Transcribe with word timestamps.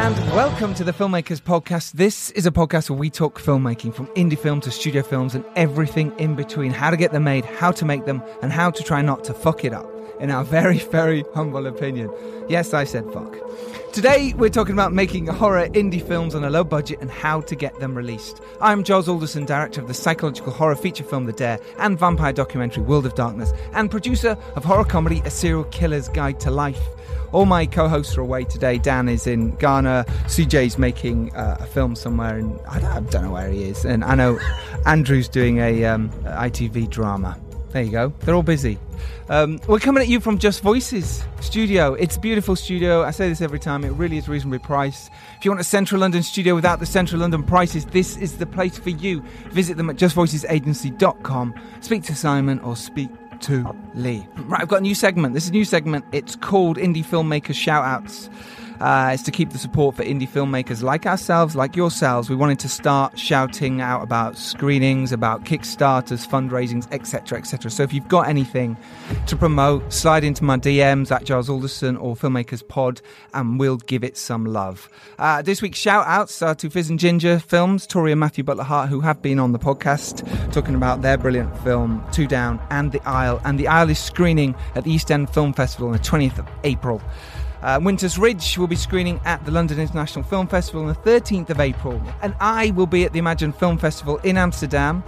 and 0.00 0.16
welcome 0.34 0.72
to 0.72 0.82
the 0.82 0.92
Filmmakers 0.92 1.42
Podcast. 1.42 1.92
This 1.92 2.30
is 2.30 2.46
a 2.46 2.50
podcast 2.50 2.88
where 2.88 2.98
we 2.98 3.10
talk 3.10 3.38
filmmaking 3.38 3.94
from 3.94 4.06
indie 4.14 4.38
film 4.38 4.58
to 4.62 4.70
studio 4.70 5.02
films 5.02 5.34
and 5.34 5.44
everything 5.56 6.10
in 6.18 6.34
between. 6.36 6.70
How 6.70 6.88
to 6.88 6.96
get 6.96 7.12
them 7.12 7.24
made, 7.24 7.44
how 7.44 7.70
to 7.72 7.84
make 7.84 8.06
them, 8.06 8.22
and 8.40 8.50
how 8.50 8.70
to 8.70 8.82
try 8.82 9.02
not 9.02 9.24
to 9.24 9.34
fuck 9.34 9.62
it 9.62 9.74
up, 9.74 9.86
in 10.18 10.30
our 10.30 10.42
very, 10.56 10.78
very 10.78 11.22
humble 11.34 11.66
opinion. 11.66 12.10
Yes, 12.48 12.72
I 12.72 12.84
said 12.84 13.04
fuck. 13.12 13.36
Today 13.92 14.32
we're 14.38 14.48
talking 14.48 14.72
about 14.72 14.94
making 14.94 15.26
horror 15.26 15.68
indie 15.68 16.02
films 16.02 16.34
on 16.34 16.44
a 16.44 16.50
low 16.50 16.64
budget 16.64 16.98
and 17.02 17.10
how 17.10 17.42
to 17.42 17.54
get 17.54 17.78
them 17.78 17.94
released. 17.94 18.40
I'm 18.62 18.84
Giles 18.84 19.06
Alderson, 19.06 19.44
director 19.44 19.82
of 19.82 19.88
the 19.88 19.92
psychological 19.92 20.50
horror 20.50 20.76
feature 20.76 21.04
film 21.04 21.26
The 21.26 21.34
Dare 21.34 21.58
and 21.76 21.98
vampire 21.98 22.32
documentary 22.32 22.84
World 22.84 23.04
of 23.04 23.16
Darkness, 23.16 23.52
and 23.74 23.90
producer 23.90 24.38
of 24.56 24.64
horror 24.64 24.86
comedy 24.86 25.20
A 25.26 25.30
Serial 25.30 25.64
Killer's 25.64 26.08
Guide 26.08 26.40
to 26.40 26.50
Life. 26.50 26.80
All 27.32 27.46
my 27.46 27.66
co-hosts 27.66 28.16
are 28.16 28.20
away 28.20 28.44
today. 28.44 28.78
Dan 28.78 29.08
is 29.08 29.26
in 29.26 29.54
Ghana. 29.56 30.04
CJ's 30.24 30.78
making 30.78 31.34
uh, 31.34 31.58
a 31.60 31.66
film 31.66 31.94
somewhere, 31.94 32.38
and 32.38 32.58
I 32.68 32.80
don't, 32.80 32.90
I 32.90 33.00
don't 33.00 33.24
know 33.24 33.32
where 33.32 33.50
he 33.50 33.64
is. 33.64 33.84
And 33.84 34.04
I 34.04 34.14
know 34.14 34.38
Andrew's 34.86 35.28
doing 35.28 35.58
a 35.58 35.84
um, 35.84 36.10
ITV 36.24 36.90
drama. 36.90 37.38
There 37.72 37.82
you 37.82 37.92
go. 37.92 38.12
They're 38.20 38.34
all 38.34 38.42
busy. 38.42 38.78
Um, 39.28 39.60
we're 39.68 39.78
coming 39.78 40.02
at 40.02 40.08
you 40.08 40.18
from 40.18 40.38
Just 40.38 40.60
Voices 40.60 41.22
studio. 41.40 41.94
It's 41.94 42.16
a 42.16 42.20
beautiful 42.20 42.56
studio. 42.56 43.04
I 43.04 43.12
say 43.12 43.28
this 43.28 43.40
every 43.40 43.60
time. 43.60 43.84
It 43.84 43.90
really 43.90 44.16
is 44.16 44.28
reasonably 44.28 44.58
priced. 44.58 45.10
If 45.38 45.44
you 45.44 45.52
want 45.52 45.60
a 45.60 45.64
Central 45.64 46.00
London 46.00 46.24
studio 46.24 46.56
without 46.56 46.80
the 46.80 46.86
Central 46.86 47.20
London 47.20 47.44
prices, 47.44 47.86
this 47.86 48.16
is 48.16 48.38
the 48.38 48.46
place 48.46 48.76
for 48.76 48.90
you. 48.90 49.22
Visit 49.50 49.76
them 49.76 49.88
at 49.88 49.96
justvoicesagency.com. 49.96 51.54
Speak 51.80 52.02
to 52.04 52.14
Simon 52.16 52.58
or 52.60 52.74
speak 52.74 53.08
to 53.42 53.74
Lee. 53.94 54.26
Right, 54.36 54.60
I've 54.60 54.68
got 54.68 54.78
a 54.78 54.82
new 54.82 54.94
segment. 54.94 55.34
This 55.34 55.44
is 55.44 55.50
a 55.50 55.52
new 55.52 55.64
segment. 55.64 56.04
It's 56.12 56.36
called 56.36 56.76
Indie 56.76 57.04
Filmmakers 57.04 57.56
Shoutouts. 57.56 58.28
Uh, 58.80 59.10
it's 59.12 59.22
to 59.24 59.30
keep 59.30 59.50
the 59.50 59.58
support 59.58 59.94
for 59.94 60.02
indie 60.02 60.28
filmmakers 60.28 60.82
like 60.82 61.06
ourselves, 61.06 61.54
like 61.54 61.76
yourselves. 61.76 62.30
We 62.30 62.36
wanted 62.36 62.58
to 62.60 62.68
start 62.68 63.18
shouting 63.18 63.80
out 63.80 64.02
about 64.02 64.38
screenings, 64.38 65.12
about 65.12 65.44
Kickstarters, 65.44 66.26
fundraisings, 66.26 66.90
etc., 66.90 67.38
etc. 67.38 67.70
So 67.70 67.82
if 67.82 67.92
you've 67.92 68.08
got 68.08 68.28
anything 68.28 68.76
to 69.26 69.36
promote, 69.36 69.92
slide 69.92 70.24
into 70.24 70.44
my 70.44 70.56
DMs 70.56 71.10
at 71.10 71.24
Giles 71.24 71.50
Alderson 71.50 71.96
or 71.96 72.16
Filmmakers 72.16 72.66
Pod, 72.66 73.02
and 73.34 73.60
we'll 73.60 73.76
give 73.76 74.02
it 74.02 74.16
some 74.16 74.46
love. 74.46 74.88
Uh, 75.18 75.42
this 75.42 75.60
week's 75.60 75.78
shout 75.78 76.06
outs 76.06 76.40
are 76.40 76.54
to 76.54 76.70
Fizz 76.70 76.90
and 76.90 76.98
Ginger 76.98 77.38
Films, 77.38 77.86
Tori 77.86 78.12
and 78.12 78.20
Matthew 78.20 78.44
Butler 78.44 78.64
Hart, 78.64 78.88
who 78.88 79.00
have 79.00 79.20
been 79.20 79.38
on 79.38 79.52
the 79.52 79.58
podcast 79.58 80.24
talking 80.52 80.74
about 80.74 81.02
their 81.02 81.18
brilliant 81.18 81.56
film, 81.58 82.04
Two 82.12 82.26
Down 82.26 82.60
and 82.70 82.92
The 82.92 83.00
Isle. 83.06 83.40
And 83.44 83.58
The 83.58 83.68
Isle 83.68 83.90
is 83.90 83.98
screening 83.98 84.54
at 84.74 84.84
the 84.84 84.90
East 84.90 85.10
End 85.10 85.28
Film 85.28 85.52
Festival 85.52 85.88
on 85.88 85.92
the 85.92 85.98
20th 85.98 86.38
of 86.38 86.48
April. 86.64 87.02
Uh, 87.62 87.80
Winters 87.82 88.18
Ridge 88.18 88.56
will 88.56 88.66
be 88.66 88.76
screening 88.76 89.20
at 89.24 89.44
the 89.44 89.50
London 89.50 89.78
International 89.78 90.24
Film 90.24 90.46
Festival 90.46 90.82
on 90.82 90.88
the 90.88 90.94
13th 90.94 91.50
of 91.50 91.60
April, 91.60 92.00
and 92.22 92.34
I 92.40 92.70
will 92.70 92.86
be 92.86 93.04
at 93.04 93.12
the 93.12 93.18
Imagine 93.18 93.52
Film 93.52 93.78
Festival 93.78 94.16
in 94.18 94.38
Amsterdam 94.38 95.04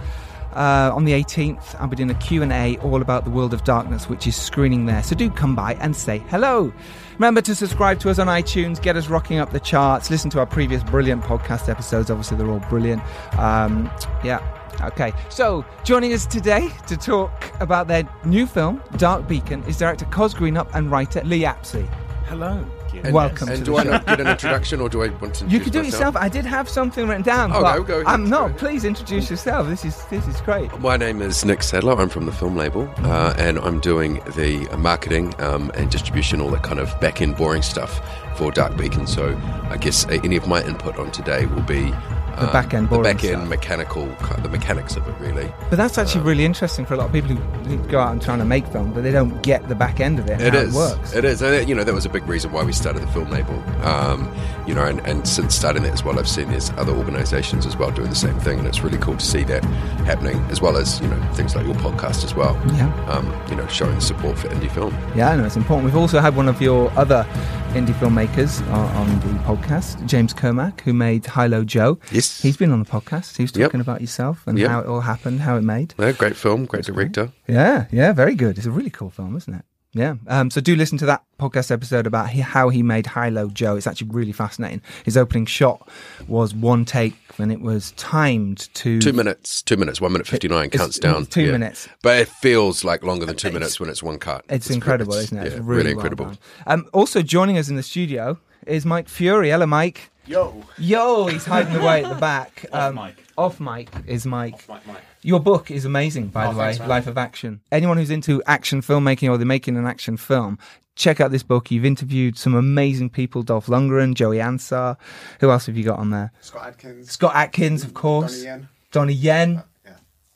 uh, 0.55 0.91
on 0.93 1.05
the 1.05 1.13
18th. 1.13 1.75
I'll 1.79 1.87
be 1.87 1.95
doing 1.95 2.11
a 2.11 2.15
Q&A 2.15 2.77
all 2.77 3.01
about 3.01 3.25
the 3.25 3.31
World 3.31 3.53
of 3.53 3.63
Darkness, 3.63 4.07
which 4.07 4.27
is 4.27 4.35
screening 4.35 4.85
there. 4.85 5.03
So 5.03 5.15
do 5.15 5.29
come 5.29 5.55
by 5.55 5.75
and 5.75 5.95
say 5.95 6.19
hello. 6.29 6.71
Remember 7.13 7.41
to 7.41 7.55
subscribe 7.55 7.99
to 8.01 8.09
us 8.09 8.19
on 8.19 8.27
iTunes, 8.27 8.81
get 8.81 8.95
us 8.95 9.07
rocking 9.07 9.39
up 9.39 9.51
the 9.51 9.59
charts, 9.59 10.09
listen 10.09 10.29
to 10.31 10.39
our 10.39 10.45
previous 10.45 10.83
brilliant 10.83 11.23
podcast 11.23 11.69
episodes. 11.69 12.09
Obviously, 12.09 12.37
they're 12.37 12.49
all 12.49 12.59
brilliant. 12.69 13.01
Um, 13.37 13.91
yeah. 14.23 14.59
Okay, 14.81 15.13
so 15.29 15.63
joining 15.83 16.13
us 16.13 16.25
today 16.25 16.67
to 16.87 16.97
talk 16.97 17.53
about 17.61 17.87
their 17.87 18.09
new 18.25 18.47
film, 18.47 18.81
Dark 18.97 19.27
Beacon, 19.27 19.63
is 19.65 19.77
director 19.77 20.05
Coz 20.05 20.33
Greenop 20.33 20.67
and 20.73 20.89
writer 20.89 21.23
Lee 21.23 21.41
Apsey. 21.41 21.87
Hello. 22.25 22.65
And, 22.93 23.13
Welcome 23.13 23.49
And 23.49 23.57
to 23.57 23.63
do 23.65 23.71
the 23.71 23.77
I 23.77 23.83
show. 23.83 23.89
not 23.89 24.05
get 24.05 24.21
an 24.21 24.27
introduction, 24.27 24.79
or 24.79 24.87
do 24.87 25.01
I 25.01 25.07
want 25.09 25.33
to? 25.35 25.45
You 25.45 25.57
introduce 25.57 25.63
can 25.63 25.71
do 25.71 25.79
it 25.79 25.85
yourself. 25.85 26.15
I 26.15 26.29
did 26.29 26.45
have 26.45 26.69
something 26.69 27.07
written 27.07 27.23
down. 27.23 27.51
Oh, 27.51 27.61
but 27.61 27.77
go, 27.77 27.83
go 27.83 27.93
ahead, 27.95 28.05
I'm 28.07 28.29
not. 28.29 28.55
Please 28.57 28.85
introduce 28.85 29.31
yourself. 29.31 29.67
This 29.67 29.83
is 29.83 30.05
this 30.05 30.27
is 30.27 30.39
great. 30.41 30.71
My 30.79 30.95
name 30.95 31.21
is 31.21 31.43
Nick 31.43 31.63
Sadler. 31.63 31.93
I'm 31.99 32.07
from 32.09 32.27
the 32.27 32.31
film 32.31 32.55
label, 32.55 32.87
uh, 32.99 33.33
and 33.39 33.57
I'm 33.57 33.79
doing 33.79 34.21
the 34.35 34.67
uh, 34.71 34.77
marketing 34.77 35.33
um, 35.41 35.71
and 35.73 35.89
distribution, 35.89 36.39
all 36.39 36.51
that 36.51 36.61
kind 36.63 36.79
of 36.79 36.97
back 37.01 37.19
end 37.21 37.35
boring 37.35 37.63
stuff 37.63 37.99
for 38.37 38.51
Dark 38.51 38.77
Beacon. 38.77 39.07
So 39.07 39.35
I 39.69 39.77
guess 39.77 40.05
uh, 40.05 40.19
any 40.23 40.35
of 40.35 40.47
my 40.47 40.63
input 40.63 40.97
on 40.97 41.11
today 41.11 41.47
will 41.47 41.63
be 41.63 41.91
The 42.39 42.47
back-end 42.47 42.89
the 42.89 42.99
back 42.99 43.23
end 43.23 43.37
stuff. 43.37 43.49
mechanical, 43.49 44.05
the 44.41 44.49
mechanics 44.49 44.95
of 44.95 45.07
it, 45.07 45.15
really. 45.19 45.51
But 45.69 45.77
that's 45.77 45.97
actually 45.97 46.21
really 46.21 46.45
interesting 46.45 46.85
for 46.85 46.93
a 46.95 46.97
lot 46.97 47.07
of 47.07 47.13
people 47.13 47.35
who, 47.35 47.77
go 47.87 47.99
out 47.99 48.11
and 48.11 48.21
trying 48.21 48.39
to 48.39 48.45
make 48.45 48.65
film, 48.67 48.91
but 48.93 49.03
they 49.03 49.11
don't 49.11 49.41
get 49.43 49.67
the 49.69 49.75
back 49.75 49.99
end 49.99 50.19
of 50.19 50.29
it. 50.29 50.41
It 50.41 50.53
how 50.53 50.59
is. 50.59 50.75
It 50.75 50.77
works. 50.77 51.13
It 51.13 51.25
is. 51.25 51.41
And, 51.41 51.69
you 51.69 51.75
know, 51.75 51.83
that 51.83 51.93
was 51.93 52.05
a 52.05 52.09
big 52.09 52.27
reason 52.27 52.51
why 52.51 52.63
we 52.63 52.71
started 52.73 53.03
the 53.03 53.07
film 53.07 53.29
label. 53.29 53.61
Um, 53.83 54.33
you 54.65 54.73
know, 54.73 54.85
and, 54.85 54.99
and 55.05 55.27
since 55.27 55.55
starting 55.55 55.83
that 55.83 55.93
as 55.93 56.03
well, 56.03 56.17
I've 56.17 56.27
seen 56.27 56.49
there's 56.49 56.71
other 56.71 56.93
organisations 56.93 57.65
as 57.65 57.77
well 57.77 57.91
doing 57.91 58.09
the 58.09 58.15
same 58.15 58.39
thing, 58.39 58.59
and 58.59 58.67
it's 58.67 58.81
really 58.81 58.97
cool 58.97 59.17
to 59.17 59.25
see 59.25 59.43
that 59.43 59.63
happening, 60.05 60.37
as 60.49 60.61
well 60.61 60.77
as 60.77 60.99
you 61.01 61.07
know 61.07 61.21
things 61.33 61.55
like 61.55 61.65
your 61.65 61.75
podcast 61.75 62.23
as 62.23 62.33
well. 62.33 62.59
Yeah. 62.73 62.91
Um, 63.05 63.33
you 63.49 63.55
know, 63.55 63.67
showing 63.67 63.99
support 63.99 64.37
for 64.37 64.47
indie 64.49 64.71
film. 64.71 64.95
Yeah, 65.15 65.31
I 65.31 65.35
know 65.35 65.45
it's 65.45 65.55
important. 65.55 65.85
We've 65.85 65.97
also 65.97 66.19
had 66.19 66.35
one 66.35 66.47
of 66.47 66.61
your 66.61 66.91
other 66.97 67.27
indie 67.73 67.93
filmmakers 67.95 68.61
on, 68.71 68.89
on 68.95 69.19
the 69.21 69.39
podcast, 69.43 70.05
James 70.05 70.33
Kermack, 70.33 70.81
who 70.81 70.93
made 70.93 71.25
Hi-Lo 71.25 71.63
Joe. 71.63 71.99
Yes. 72.11 72.41
He's 72.41 72.55
been 72.57 72.71
on 72.71 72.79
the 72.83 72.89
podcast. 72.89 73.37
He 73.37 73.43
was 73.43 73.51
Yep. 73.55 73.67
talking 73.69 73.81
about 73.81 74.01
yourself 74.01 74.43
and 74.45 74.57
Yep. 74.59 74.69
how 74.69 74.79
it 74.81 74.85
all 74.87 75.01
happened, 75.01 75.41
how 75.41 75.57
it 75.57 75.63
made. 75.63 75.93
Yeah, 75.97 76.11
great 76.11 76.35
film, 76.35 76.65
great 76.65 76.85
director. 76.85 77.31
Yeah, 77.47 77.85
yeah, 77.91 78.13
very 78.13 78.35
good. 78.35 78.57
It's 78.57 78.67
a 78.67 78.71
really 78.71 78.89
cool 78.91 79.09
film, 79.09 79.35
isn't 79.35 79.53
it? 79.53 79.65
Yeah. 79.95 80.15
Um, 80.27 80.49
so 80.49 80.59
do 80.59 80.75
listen 80.75 80.97
to 80.99 81.05
that 81.05 81.23
podcast 81.39 81.69
episode 81.69 82.07
about 82.07 82.29
he, 82.29 82.41
how 82.41 82.69
he 82.69 82.81
made 82.81 83.05
Hi-Lo 83.07 83.49
Joe. 83.49 83.75
It's 83.75 83.85
actually 83.85 84.09
really 84.09 84.31
fascinating. 84.31 84.81
His 85.05 85.15
opening 85.17 85.45
shot 85.45 85.87
was 86.27 86.53
one 86.55 86.83
take 86.85 87.15
and 87.37 87.51
it 87.51 87.61
was 87.61 87.91
timed 87.93 88.73
to 88.75 88.99
Two 89.01 89.13
minutes, 89.13 89.61
two 89.61 89.77
minutes, 89.77 89.99
one 90.01 90.11
minute 90.11 90.27
fifty 90.27 90.47
nine 90.47 90.65
It's- 90.65 90.79
counts 90.79 90.99
down. 90.99 91.23
it's 91.23 91.33
two 91.33 91.51
minutes. 91.51 91.87
but 92.01 92.19
it 92.19 92.27
feels 92.27 92.83
like 92.83 93.03
longer 93.03 93.25
than 93.25 93.35
two 93.35 93.47
It's- 93.47 93.53
minutes 93.59 93.79
when 93.79 93.89
it's 93.89 94.03
one 94.03 94.19
cut. 94.19 94.45
It's, 94.49 94.69
incredible, 94.69 95.13
it's- 95.13 95.25
isn't 95.25 95.37
it? 95.39 95.45
It's 95.47 95.55
yeah, 95.55 95.61
really, 95.63 95.77
really 95.83 95.91
incredible. 95.91 96.25
done. 96.25 96.37
Um, 96.67 96.85
also 96.93 97.21
joining 97.21 97.57
us 97.57 97.69
in 97.69 97.75
the 97.75 97.83
studio 97.83 98.37
is 98.67 98.85
Mike 98.85 99.09
Fury. 99.09 99.49
Hello, 99.49 99.65
Mike. 99.65 100.09
Yo. 100.25 100.63
Yo, 100.77 101.25
he's 101.27 101.45
hiding 101.45 101.75
away 101.75 102.03
at 102.03 102.09
the 102.09 102.15
back. 102.15 102.65
Um, 102.71 102.97
Off 102.97 103.05
mic. 103.05 103.25
Off 103.37 103.59
mic 103.59 103.89
is 104.07 104.25
Mike. 104.25 104.63
Mike, 104.69 104.87
Mike. 104.87 104.97
Your 105.23 105.39
book 105.39 105.71
is 105.71 105.85
amazing, 105.85 106.27
by 106.27 106.45
Oh, 106.47 106.53
the 106.53 106.59
way, 106.59 106.65
thanks, 106.65 106.79
man. 106.79 106.89
Life 106.89 107.07
of 107.07 107.17
Action. 107.17 107.61
Anyone 107.71 107.97
who's 107.97 108.09
into 108.11 108.43
action 108.45 108.81
filmmaking 108.81 109.29
or 109.29 109.37
they're 109.37 109.45
making 109.45 109.77
an 109.77 109.85
action 109.87 110.17
film, 110.17 110.59
check 110.95 111.21
out 111.21 111.31
this 111.31 111.43
book. 111.43 111.71
You've 111.71 111.85
interviewed 111.85 112.37
some 112.37 112.53
amazing 112.55 113.09
people 113.09 113.41
Dolph 113.43 113.67
Lundgren, 113.67 114.13
Joey 114.15 114.37
Ansah. 114.37 114.97
Who 115.39 115.49
else 115.51 115.65
have 115.67 115.77
you 115.77 115.83
got 115.83 115.99
on 115.99 116.09
there? 116.09 116.31
Scott 116.41 116.67
Adkins. 116.67 117.11
Scott 117.11 117.35
Adkins, 117.35 117.83
of 117.83 117.93
course. 117.93 118.33
Donnie 118.43 118.45
Yen. 118.45 118.67
Donnie 118.91 119.13
Yen. 119.13 119.63
Yeah. 119.85 119.91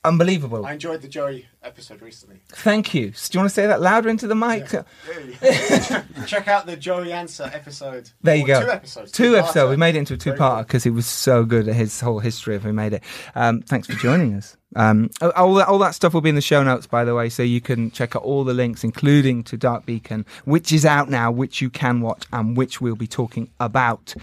Unbelievable. 0.06 0.66
I 0.66 0.74
enjoyed 0.74 1.01
the 1.01 1.07
Joey 1.10 1.48
episode 1.63 2.01
recently. 2.01 2.40
Thank 2.50 2.94
you. 2.94 3.12
Do 3.12 3.18
you 3.33 3.40
want 3.42 3.50
to 3.50 3.54
say 3.54 3.68
that 3.68 3.81
louder 3.81 4.07
into 4.10 4.25
the 4.28 4.36
mic? 4.36 4.68
Check 6.28 6.48
out 6.48 6.66
the 6.66 6.75
Joey 6.78 7.10
Ansah 7.10 7.54
episode. 7.54 8.10
There 8.22 8.36
you 8.36 8.44
Or 8.45 8.48
go. 8.48 8.62
Two 8.63 8.72
episodes. 8.72 9.12
Two 9.12 9.24
two-parter. 9.33 9.40
episodes. 9.40 9.69
We 9.69 9.75
made 9.78 9.95
it 9.95 10.00
into 10.00 10.13
a 10.16 10.18
two-parter 10.18 10.60
because 10.66 10.83
he 10.83 10.90
was 10.90 11.06
so 11.06 11.44
good 11.45 11.68
at 11.68 11.75
his 11.75 12.00
whole 12.01 12.19
history 12.19 12.56
of 12.56 12.63
who 12.63 12.74
made 12.74 12.94
it. 12.94 13.04
Um, 13.36 13.62
thanks 13.62 13.88
for 13.88 13.94
joining 13.94 14.33
us. 14.33 14.56
Um, 14.75 15.10
all, 15.22 15.54
that, 15.56 15.68
all 15.68 15.80
that 15.80 15.96
stuff 15.96 16.14
will 16.14 16.22
be 16.22 16.30
in 16.30 16.36
the 16.36 16.42
show 16.42 16.62
notes, 16.64 16.88
by 16.88 17.06
the 17.06 17.16
way, 17.16 17.30
so 17.30 17.42
you 17.42 17.62
can 17.62 17.90
check 17.92 18.16
out 18.16 18.24
all 18.24 18.44
the 18.44 18.54
links, 18.54 18.84
including 18.84 19.44
to 19.46 19.58
Dark 19.58 19.86
Beacon, 19.86 20.25
which 20.46 20.72
is 20.72 20.86
out 20.86 21.10
now, 21.10 21.31
which 21.31 21.62
you 21.62 21.69
can 21.69 22.02
watch, 22.02 22.25
and 22.34 22.58
which 22.58 22.81
we'll 22.81 22.96
be 22.96 23.08
talking 23.08 23.50
about. 23.60 24.14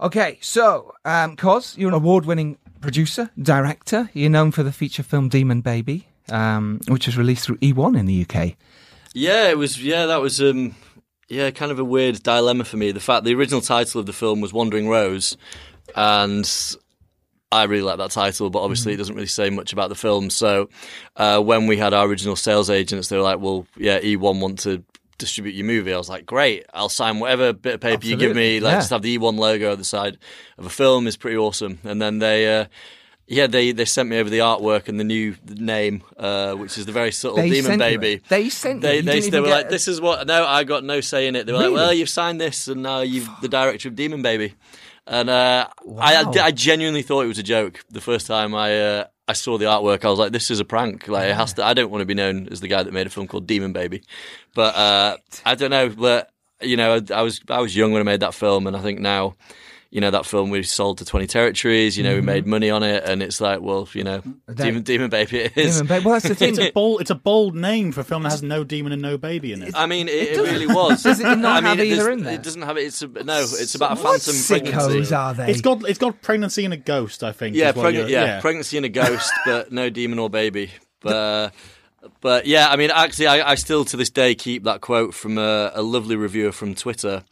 Okay, 0.00 0.38
so, 0.40 0.94
um, 1.04 1.34
Coz, 1.34 1.76
you're 1.76 1.88
an 1.88 1.94
award 1.94 2.24
winning 2.24 2.56
producer, 2.80 3.30
director. 3.40 4.10
You're 4.12 4.30
known 4.30 4.52
for 4.52 4.62
the 4.62 4.72
feature 4.72 5.02
film 5.02 5.28
Demon 5.28 5.60
Baby, 5.60 6.06
um, 6.30 6.80
which 6.86 7.06
was 7.06 7.18
released 7.18 7.44
through 7.44 7.56
E1 7.56 7.98
in 7.98 8.06
the 8.06 8.22
UK. 8.28 8.54
Yeah, 9.12 9.48
it 9.48 9.58
was. 9.58 9.82
Yeah, 9.82 10.06
that 10.06 10.20
was. 10.20 10.40
Um, 10.40 10.76
yeah, 11.28 11.50
kind 11.50 11.72
of 11.72 11.78
a 11.78 11.84
weird 11.84 12.22
dilemma 12.22 12.64
for 12.64 12.76
me. 12.76 12.92
The 12.92 13.00
fact 13.00 13.24
the 13.24 13.34
original 13.34 13.60
title 13.60 14.00
of 14.00 14.06
the 14.06 14.12
film 14.12 14.40
was 14.40 14.52
Wandering 14.52 14.88
Rose, 14.88 15.36
and 15.96 16.48
I 17.50 17.64
really 17.64 17.82
like 17.82 17.98
that 17.98 18.10
title, 18.10 18.50
but 18.50 18.60
obviously 18.60 18.92
it 18.92 18.96
doesn't 18.98 19.14
really 19.14 19.26
say 19.26 19.48
much 19.50 19.72
about 19.72 19.88
the 19.88 19.94
film. 19.94 20.28
So 20.30 20.68
uh, 21.16 21.40
when 21.40 21.66
we 21.66 21.76
had 21.78 21.94
our 21.94 22.06
original 22.06 22.36
sales 22.36 22.68
agents, 22.70 23.08
they 23.08 23.16
were 23.16 23.22
like, 23.22 23.40
"Well, 23.40 23.66
yeah, 23.76 24.00
E1 24.00 24.40
want 24.40 24.58
to." 24.60 24.82
Distribute 25.16 25.56
your 25.56 25.66
movie. 25.66 25.92
I 25.92 25.96
was 25.96 26.08
like, 26.08 26.26
great. 26.26 26.64
I'll 26.72 26.88
sign 26.88 27.18
whatever 27.18 27.52
bit 27.52 27.74
of 27.74 27.80
paper 27.80 28.06
you 28.06 28.14
give 28.14 28.36
me. 28.36 28.58
Absolutely, 28.58 28.60
Like, 28.60 28.72
yeah. 28.74 28.78
just 28.78 28.90
have 28.90 29.02
the 29.02 29.18
E1 29.18 29.36
logo 29.36 29.72
at 29.72 29.78
the 29.78 29.84
side 29.84 30.16
of 30.58 30.64
a 30.64 30.70
film 30.70 31.08
is 31.08 31.16
pretty 31.16 31.36
awesome. 31.36 31.80
And 31.82 32.00
then 32.00 32.20
they, 32.20 32.60
uh, 32.60 32.66
yeah, 33.26 33.48
they 33.48 33.72
they 33.72 33.84
sent 33.84 34.08
me 34.08 34.16
over 34.20 34.30
the 34.30 34.38
artwork 34.38 34.86
and 34.86 35.00
the 35.00 35.02
new 35.02 35.34
name, 35.48 36.04
uh, 36.18 36.54
which 36.54 36.78
is 36.78 36.86
the 36.86 36.92
very 36.92 37.10
subtle 37.10 37.38
They 37.38 37.50
Demon 37.50 37.80
Baby. 37.80 38.22
They 38.28 38.48
sent 38.48 38.80
They? 38.80 39.00
They, 39.00 39.18
they 39.18 39.40
were 39.40 39.48
like, 39.48 39.66
a- 39.66 39.70
this 39.70 39.88
is 39.88 40.00
what. 40.00 40.24
No, 40.28 40.46
I 40.46 40.62
got 40.62 40.84
no 40.84 41.00
say 41.00 41.26
in 41.26 41.34
it. 41.34 41.46
They 41.46 41.52
were 41.52 41.58
Really? 41.58 41.72
like, 41.72 41.80
well, 41.80 41.92
you've 41.92 42.08
signed 42.08 42.40
this, 42.40 42.68
and 42.68 42.84
now 42.84 43.00
you've 43.00 43.28
the 43.42 43.48
director 43.48 43.88
of 43.88 43.96
Demon 43.96 44.22
Baby. 44.22 44.54
And 45.08 45.30
uh, 45.30 45.68
I, 45.98 46.22
Wow. 46.22 46.32
I 46.40 46.50
genuinely 46.50 47.02
thought 47.02 47.22
it 47.22 47.28
was 47.28 47.38
a 47.38 47.42
joke 47.42 47.82
the 47.90 48.00
first 48.00 48.26
time 48.26 48.54
I 48.54 48.78
uh, 48.78 49.04
I 49.26 49.32
saw 49.32 49.56
the 49.58 49.64
artwork. 49.64 50.04
I 50.04 50.10
was 50.10 50.18
like, 50.18 50.32
this 50.32 50.50
is 50.50 50.60
a 50.60 50.64
prank. 50.64 51.08
Like 51.08 51.30
it 51.30 51.34
has 51.34 51.54
to. 51.54 51.64
I 51.64 51.74
don't 51.74 51.90
want 51.90 52.02
to 52.02 52.06
be 52.06 52.14
known 52.14 52.48
as 52.50 52.60
the 52.60 52.68
guy 52.68 52.82
that 52.82 52.92
made 52.92 53.06
a 53.06 53.10
film 53.10 53.26
called 53.26 53.46
Demon 53.46 53.72
Baby. 53.72 54.02
But 54.54 54.74
uh, 54.74 55.16
I 55.44 55.54
don't 55.54 55.70
know. 55.70 55.88
But 55.88 56.30
you 56.60 56.76
know, 56.76 56.96
I, 56.96 57.14
I 57.14 57.22
was 57.22 57.40
I 57.48 57.60
was 57.60 57.74
young 57.74 57.92
when 57.92 58.00
I 58.00 58.04
made 58.04 58.20
that 58.20 58.34
film, 58.34 58.66
and 58.66 58.76
I 58.76 58.80
think 58.80 59.00
now. 59.00 59.34
You 59.90 60.02
know 60.02 60.10
that 60.10 60.26
film 60.26 60.50
we 60.50 60.62
sold 60.64 60.98
to 60.98 61.06
twenty 61.06 61.26
territories. 61.26 61.96
You 61.96 62.04
know 62.04 62.14
we 62.14 62.20
made 62.20 62.46
money 62.46 62.68
on 62.68 62.82
it, 62.82 63.04
and 63.04 63.22
it's 63.22 63.40
like, 63.40 63.62
well, 63.62 63.88
you 63.94 64.04
know, 64.04 64.20
Demon, 64.54 64.82
Demon 64.82 65.08
Baby 65.08 65.38
it 65.38 65.56
is. 65.56 65.76
Demon 65.76 65.86
Baby. 65.86 66.04
Well, 66.04 66.12
that's 66.12 66.28
the 66.28 66.34
thing. 66.34 66.50
It's 66.50 66.58
a 66.58 66.70
bold. 66.72 67.00
It's 67.00 67.10
a 67.10 67.14
bold 67.14 67.54
name 67.56 67.92
for 67.92 68.02
a 68.02 68.04
film 68.04 68.24
that 68.24 68.30
has 68.32 68.42
no 68.42 68.64
demon 68.64 68.92
and 68.92 69.00
no 69.00 69.16
baby 69.16 69.54
in 69.54 69.62
it. 69.62 69.74
I 69.74 69.86
mean, 69.86 70.08
it, 70.08 70.12
it, 70.12 70.38
really 70.42 70.66
was. 70.66 71.02
Does 71.04 71.20
it 71.20 71.24
not 71.24 71.44
I 71.44 71.54
mean, 71.60 71.64
have 71.64 71.80
it 71.80 71.86
either 71.86 71.96
does- 71.96 72.06
in 72.18 72.22
there? 72.24 72.34
It 72.34 72.42
doesn't 72.42 72.60
have 72.62 72.76
it. 72.76 72.82
It's 72.82 73.00
a, 73.00 73.06
no. 73.08 73.40
It's 73.40 73.74
about 73.76 73.98
a 73.98 74.02
what 74.02 74.20
phantom 74.20 74.34
sickos 74.34 74.72
pregnancy. 74.72 75.14
are 75.14 75.32
they? 75.32 75.50
It's 75.52 75.62
got 75.62 75.88
it's 75.88 75.98
got 75.98 76.20
pregnancy 76.20 76.66
and 76.66 76.74
a 76.74 76.78
ghost. 76.78 77.24
I 77.24 77.32
think. 77.32 77.56
Yeah, 77.56 77.72
preg- 77.72 77.94
you're- 77.94 78.12
yeah, 78.12 78.40
pregnancy 78.42 78.76
and 78.76 78.84
a 78.84 78.90
ghost, 78.90 79.32
but 79.46 79.72
no 79.72 79.88
demon 79.88 80.18
or 80.18 80.28
baby. 80.28 80.70
But 81.00 81.16
uh, 81.16 81.50
but 82.20 82.46
yeah, 82.46 82.68
I 82.68 82.76
mean, 82.76 82.90
actually, 82.90 83.26
I, 83.26 83.52
I 83.52 83.54
still 83.56 83.84
to 83.86 83.96
this 83.96 84.10
day 84.10 84.34
keep 84.34 84.64
that 84.64 84.80
quote 84.80 85.14
from 85.14 85.36
a, 85.36 85.72
a 85.74 85.82
lovely 85.82 86.16
reviewer 86.16 86.52
from 86.52 86.74
Twitter 86.74 87.24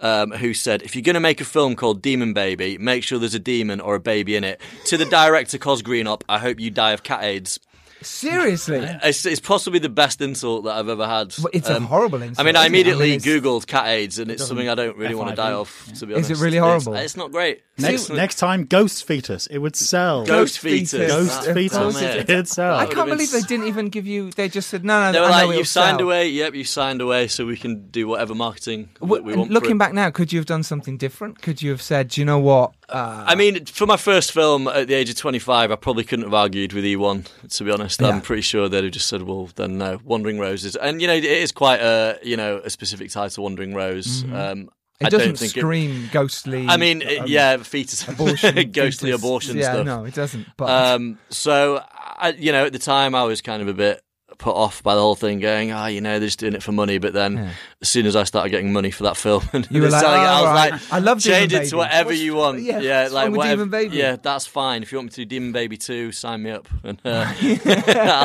um, 0.00 0.30
who 0.30 0.54
said, 0.54 0.82
"If 0.82 0.94
you're 0.94 1.02
going 1.02 1.14
to 1.14 1.20
make 1.20 1.40
a 1.40 1.44
film 1.44 1.76
called 1.76 2.00
Demon 2.00 2.32
Baby, 2.32 2.78
make 2.78 3.04
sure 3.04 3.18
there's 3.18 3.34
a 3.34 3.38
demon 3.38 3.80
or 3.80 3.94
a 3.94 4.00
baby 4.00 4.36
in 4.36 4.44
it." 4.44 4.60
To 4.86 4.96
the 4.96 5.04
director 5.04 5.58
Coz 5.58 5.82
Greenop, 5.82 6.22
I 6.28 6.38
hope 6.38 6.58
you 6.58 6.70
die 6.70 6.92
of 6.92 7.02
cat 7.02 7.22
AIDS. 7.22 7.60
Seriously. 8.04 8.88
It's, 9.04 9.26
it's 9.26 9.40
possibly 9.40 9.78
the 9.78 9.88
best 9.88 10.20
insult 10.20 10.64
that 10.64 10.76
I've 10.76 10.88
ever 10.88 11.06
had. 11.06 11.34
Well, 11.38 11.50
it's 11.52 11.68
a 11.68 11.76
um, 11.76 11.84
horrible 11.84 12.22
insult, 12.22 12.40
I 12.40 12.42
mean, 12.48 12.56
I 12.56 12.62
isn't 12.64 12.74
it? 12.74 12.78
I 12.78 12.80
immediately 12.80 13.10
mean, 13.10 13.20
googled 13.20 13.66
cat 13.66 13.86
AIDS, 13.86 14.18
and 14.18 14.30
it's 14.30 14.46
something 14.46 14.68
I 14.68 14.74
don't 14.74 14.96
really 14.96 15.14
want 15.14 15.30
to 15.30 15.36
die 15.36 15.50
FIV. 15.50 15.60
of. 15.60 15.92
To 15.98 16.06
be 16.06 16.14
honest, 16.14 16.30
Is 16.30 16.40
it 16.40 16.44
really 16.44 16.58
horrible? 16.58 16.94
It's, 16.94 17.16
not 17.16 17.32
great. 17.32 17.62
Next 17.76 18.04
It's- 18.04 18.16
next 18.16 18.36
time, 18.36 18.64
ghost 18.64 19.04
fetus. 19.04 19.46
It 19.48 19.58
would 19.58 19.74
sell. 19.76 20.24
Ghost 20.24 20.58
fetus. 20.60 20.92
fetus. 20.92 21.08
Ghost 21.12 21.44
fetus. 21.52 22.00
it- 22.02 22.18
It'd 22.30 22.48
sell. 22.48 22.76
I 22.76 22.86
can't 22.86 23.08
believe 23.10 23.32
they 23.32 23.40
didn't 23.40 23.66
even 23.66 23.88
give 23.88 24.06
you. 24.06 24.30
They 24.30 24.48
just 24.48 24.70
said 24.70 24.84
no, 24.84 25.06
no. 25.06 25.12
They 25.12 25.20
were 25.20 25.26
I 25.26 25.30
like, 25.30 25.42
it'll 25.42 25.54
"You've 25.56 25.68
signed 25.68 25.98
sell." 25.98 26.06
away. 26.06 26.28
Yep, 26.28 26.54
you 26.54 26.64
signed 26.64 27.00
away, 27.00 27.26
so 27.28 27.44
we 27.46 27.56
can 27.56 27.88
do 27.90 28.06
whatever 28.06 28.34
marketing 28.34 28.90
that 29.00 29.06
we 29.24 29.34
want." 29.34 29.50
looking 29.50 29.72
it." 29.72 29.78
back 29.78 29.92
now, 29.92 30.10
could 30.10 30.32
you 30.32 30.38
have 30.38 30.46
done 30.46 30.62
something 30.62 30.96
different? 30.96 31.42
Could 31.42 31.62
you 31.62 31.70
have 31.70 31.82
said, 31.82 32.08
"Do 32.08 32.20
you 32.20 32.24
know 32.24 32.38
what? 32.38 32.72
Uh, 32.94 33.24
I 33.26 33.34
mean, 33.34 33.64
for 33.66 33.86
my 33.86 33.96
first 33.96 34.32
film 34.32 34.68
at 34.68 34.86
the 34.88 34.94
age 34.94 35.10
of 35.10 35.16
25, 35.16 35.70
I 35.72 35.76
probably 35.76 36.04
couldn't 36.04 36.24
have 36.26 36.34
argued 36.34 36.72
with 36.72 36.84
E1. 36.84 37.26
To 37.56 37.64
be 37.64 37.70
honest, 37.70 38.00
Yeah. 38.00 38.08
I'm 38.08 38.20
pretty 38.20 38.42
sure 38.42 38.68
they'd 38.68 38.84
have 38.84 38.92
just 38.92 39.08
said, 39.08 39.22
"Well, 39.22 39.48
then 39.56 39.78
no, 39.78 40.00
Wandering 40.04 40.38
Roses." 40.38 40.76
And 40.76 41.00
you 41.00 41.06
know, 41.08 41.14
it 41.14 41.24
is 41.24 41.50
quite 41.52 41.80
a 41.80 42.18
you 42.22 42.36
know 42.36 42.60
a 42.64 42.70
specific 42.70 43.10
title, 43.10 43.44
Wandering 43.44 43.74
Rose. 43.74 44.22
Um, 44.24 44.30
Mm-hmm. 44.30 44.68
I 45.02 45.08
it 45.08 45.10
don't 45.10 45.18
doesn't 45.20 45.36
think 45.38 45.56
it- 45.56 45.60
scream 45.60 46.08
ghostly. 46.12 46.66
I 46.68 46.76
mean, 46.76 47.02
um, 47.02 47.26
yeah, 47.26 47.56
fetus, 47.56 48.06
abortion, 48.08 48.54
ghostly 48.70 49.10
fetus. 49.10 49.20
abortion 49.24 49.56
yeah, 49.56 49.72
stuff. 49.72 49.86
no, 49.86 50.04
it 50.04 50.14
doesn't. 50.14 50.46
But 50.56 50.70
Um, 50.70 51.18
so, 51.30 51.82
I, 51.92 52.28
you 52.38 52.52
know, 52.52 52.64
at 52.66 52.72
the 52.72 52.78
time, 52.78 53.12
I 53.16 53.24
was 53.24 53.40
kind 53.40 53.60
of 53.60 53.66
a 53.66 53.74
bit 53.74 54.00
put 54.38 54.54
off 54.54 54.82
by 54.82 54.94
the 54.94 55.00
whole 55.00 55.14
thing, 55.14 55.40
going, 55.40 55.72
"Ah, 55.72 55.86
you 55.86 56.00
know, 56.00 56.18
they're 56.18 56.28
just 56.28 56.38
doing 56.38 56.54
it 56.54 56.62
for 56.62 56.72
money." 56.72 56.98
But 56.98 57.12
then, 57.12 57.50
as 57.80 57.88
soon 57.88 58.06
as 58.06 58.16
I 58.16 58.24
started 58.24 58.50
getting 58.50 58.72
money 58.72 58.90
for 58.90 59.04
that 59.04 59.16
film, 59.16 59.42
and 59.52 59.66
You 59.70 59.82
were 59.82 59.88
like, 59.90 60.00
selling 60.02 60.20
it, 60.20 60.24
I 60.24 60.40
"Oh, 60.40 60.42
was 60.44 60.52
right. 60.52 60.72
like, 60.72 60.92
I 60.92 60.98
love 60.98 61.20
Demon 61.22 61.38
change 61.40 61.52
it 61.52 61.56
Baby. 61.58 61.70
to 61.70 61.76
whatever 61.76 62.08
What's- 62.10 62.20
you 62.20 62.34
want." 62.34 62.62
yeah, 62.62 62.78
Yeah, 62.80 63.08
like 63.10 63.28
with 63.30 63.36
whatever. 63.38 63.64
Demon 63.64 63.70
Baby? 63.70 63.96
Yeah, 63.96 64.16
that's 64.20 64.46
fine. 64.46 64.82
If 64.82 64.92
you 64.92 64.98
want 64.98 65.06
me 65.06 65.10
to 65.10 65.16
do 65.16 65.24
Demon 65.24 65.52
Baby 65.52 65.76
two, 65.76 66.12
sign 66.12 66.42
me 66.42 66.50
up, 66.50 66.68
and 66.82 67.00
uh, 67.04 67.32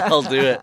I'll 0.09 0.21
do 0.21 0.39
it. 0.39 0.61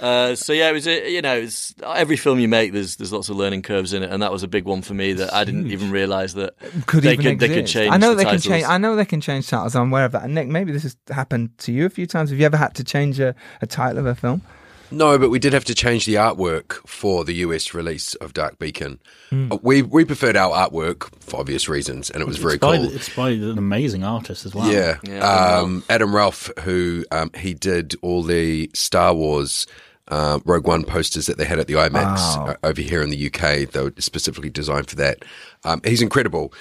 Uh, 0.00 0.34
so 0.34 0.52
yeah, 0.52 0.70
it 0.70 0.72
was. 0.72 0.86
A, 0.86 1.10
you 1.10 1.22
know, 1.22 1.36
it's 1.36 1.74
every 1.84 2.16
film 2.16 2.38
you 2.38 2.48
make, 2.48 2.72
there's 2.72 2.96
there's 2.96 3.12
lots 3.12 3.28
of 3.28 3.36
learning 3.36 3.62
curves 3.62 3.92
in 3.92 4.02
it, 4.02 4.10
and 4.10 4.22
that 4.22 4.32
was 4.32 4.42
a 4.42 4.48
big 4.48 4.64
one 4.64 4.82
for 4.82 4.94
me 4.94 5.12
that 5.14 5.32
I 5.32 5.44
didn't 5.44 5.70
even 5.70 5.90
realise 5.90 6.32
that 6.34 6.54
could 6.86 7.02
they 7.04 7.12
even 7.14 7.24
could 7.24 7.40
they 7.40 7.48
could 7.48 7.58
exist. 7.58 7.72
change. 7.74 7.92
I 7.92 7.96
know 7.98 8.10
the 8.10 8.16
they 8.16 8.22
can 8.24 8.30
titles. 8.32 8.44
change. 8.44 8.64
I 8.64 8.78
know 8.78 8.96
they 8.96 9.04
can 9.04 9.20
change 9.20 9.48
titles. 9.48 9.74
I'm 9.76 9.90
aware 9.90 10.04
of 10.04 10.12
that. 10.12 10.24
And 10.24 10.34
Nick, 10.34 10.48
maybe 10.48 10.72
this 10.72 10.82
has 10.84 10.96
happened 11.10 11.56
to 11.58 11.72
you 11.72 11.86
a 11.86 11.90
few 11.90 12.06
times. 12.06 12.30
Have 12.30 12.38
you 12.38 12.46
ever 12.46 12.56
had 12.56 12.74
to 12.76 12.84
change 12.84 13.18
a, 13.20 13.34
a 13.62 13.66
title 13.66 13.98
of 13.98 14.06
a 14.06 14.14
film? 14.14 14.42
No, 14.90 15.18
but 15.18 15.28
we 15.30 15.38
did 15.38 15.52
have 15.52 15.64
to 15.66 15.74
change 15.74 16.06
the 16.06 16.14
artwork 16.14 16.86
for 16.86 17.24
the 17.24 17.34
US 17.34 17.74
release 17.74 18.14
of 18.16 18.32
Dark 18.32 18.58
Beacon. 18.58 18.98
Uh, 19.32 19.58
We 19.62 19.82
we 19.82 20.04
preferred 20.04 20.36
our 20.36 20.50
artwork 20.50 21.10
for 21.22 21.40
obvious 21.40 21.68
reasons, 21.68 22.10
and 22.10 22.22
it 22.22 22.26
was 22.26 22.38
very 22.38 22.54
it's 22.54 22.60
by, 22.60 22.76
cool. 22.78 22.94
It's 22.94 23.14
by 23.14 23.30
an 23.30 23.58
amazing 23.58 24.04
artist 24.04 24.46
as 24.46 24.54
well. 24.54 24.70
Yeah, 24.70 24.98
Yeah, 25.02 25.24
Adam 25.24 25.64
um, 25.64 25.84
Adam 25.90 26.14
Ralph, 26.14 26.50
who 26.60 27.04
um, 27.10 27.30
he 27.36 27.54
did 27.54 27.94
all 28.02 28.22
the 28.22 28.70
Star 28.74 29.14
Wars 29.14 29.66
uh, 30.08 30.38
Rogue 30.46 30.66
One 30.66 30.84
posters 30.84 31.26
that 31.26 31.36
they 31.36 31.44
had 31.44 31.58
at 31.58 31.66
the 31.66 31.74
IMAX 31.74 32.16
Wow. 32.36 32.46
uh, 32.48 32.54
over 32.66 32.80
here 32.80 33.02
in 33.02 33.10
the 33.10 33.26
UK. 33.26 33.70
They 33.70 33.82
were 33.82 33.92
specifically 33.98 34.50
designed 34.50 34.88
for 34.88 34.96
that. 34.96 35.24
Um, 35.64 35.82
he's 35.84 36.00
incredible. 36.00 36.52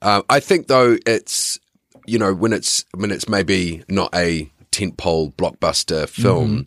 Uh, 0.00 0.22
I 0.30 0.40
think 0.40 0.68
though 0.68 0.96
it's 1.06 1.58
you 2.06 2.18
know 2.18 2.32
when 2.34 2.52
it's 2.54 2.84
when 2.94 3.10
it's 3.10 3.28
maybe 3.28 3.84
not 3.88 4.14
a 4.14 4.50
tentpole 4.72 5.34
blockbuster 5.34 6.08
film. 6.08 6.66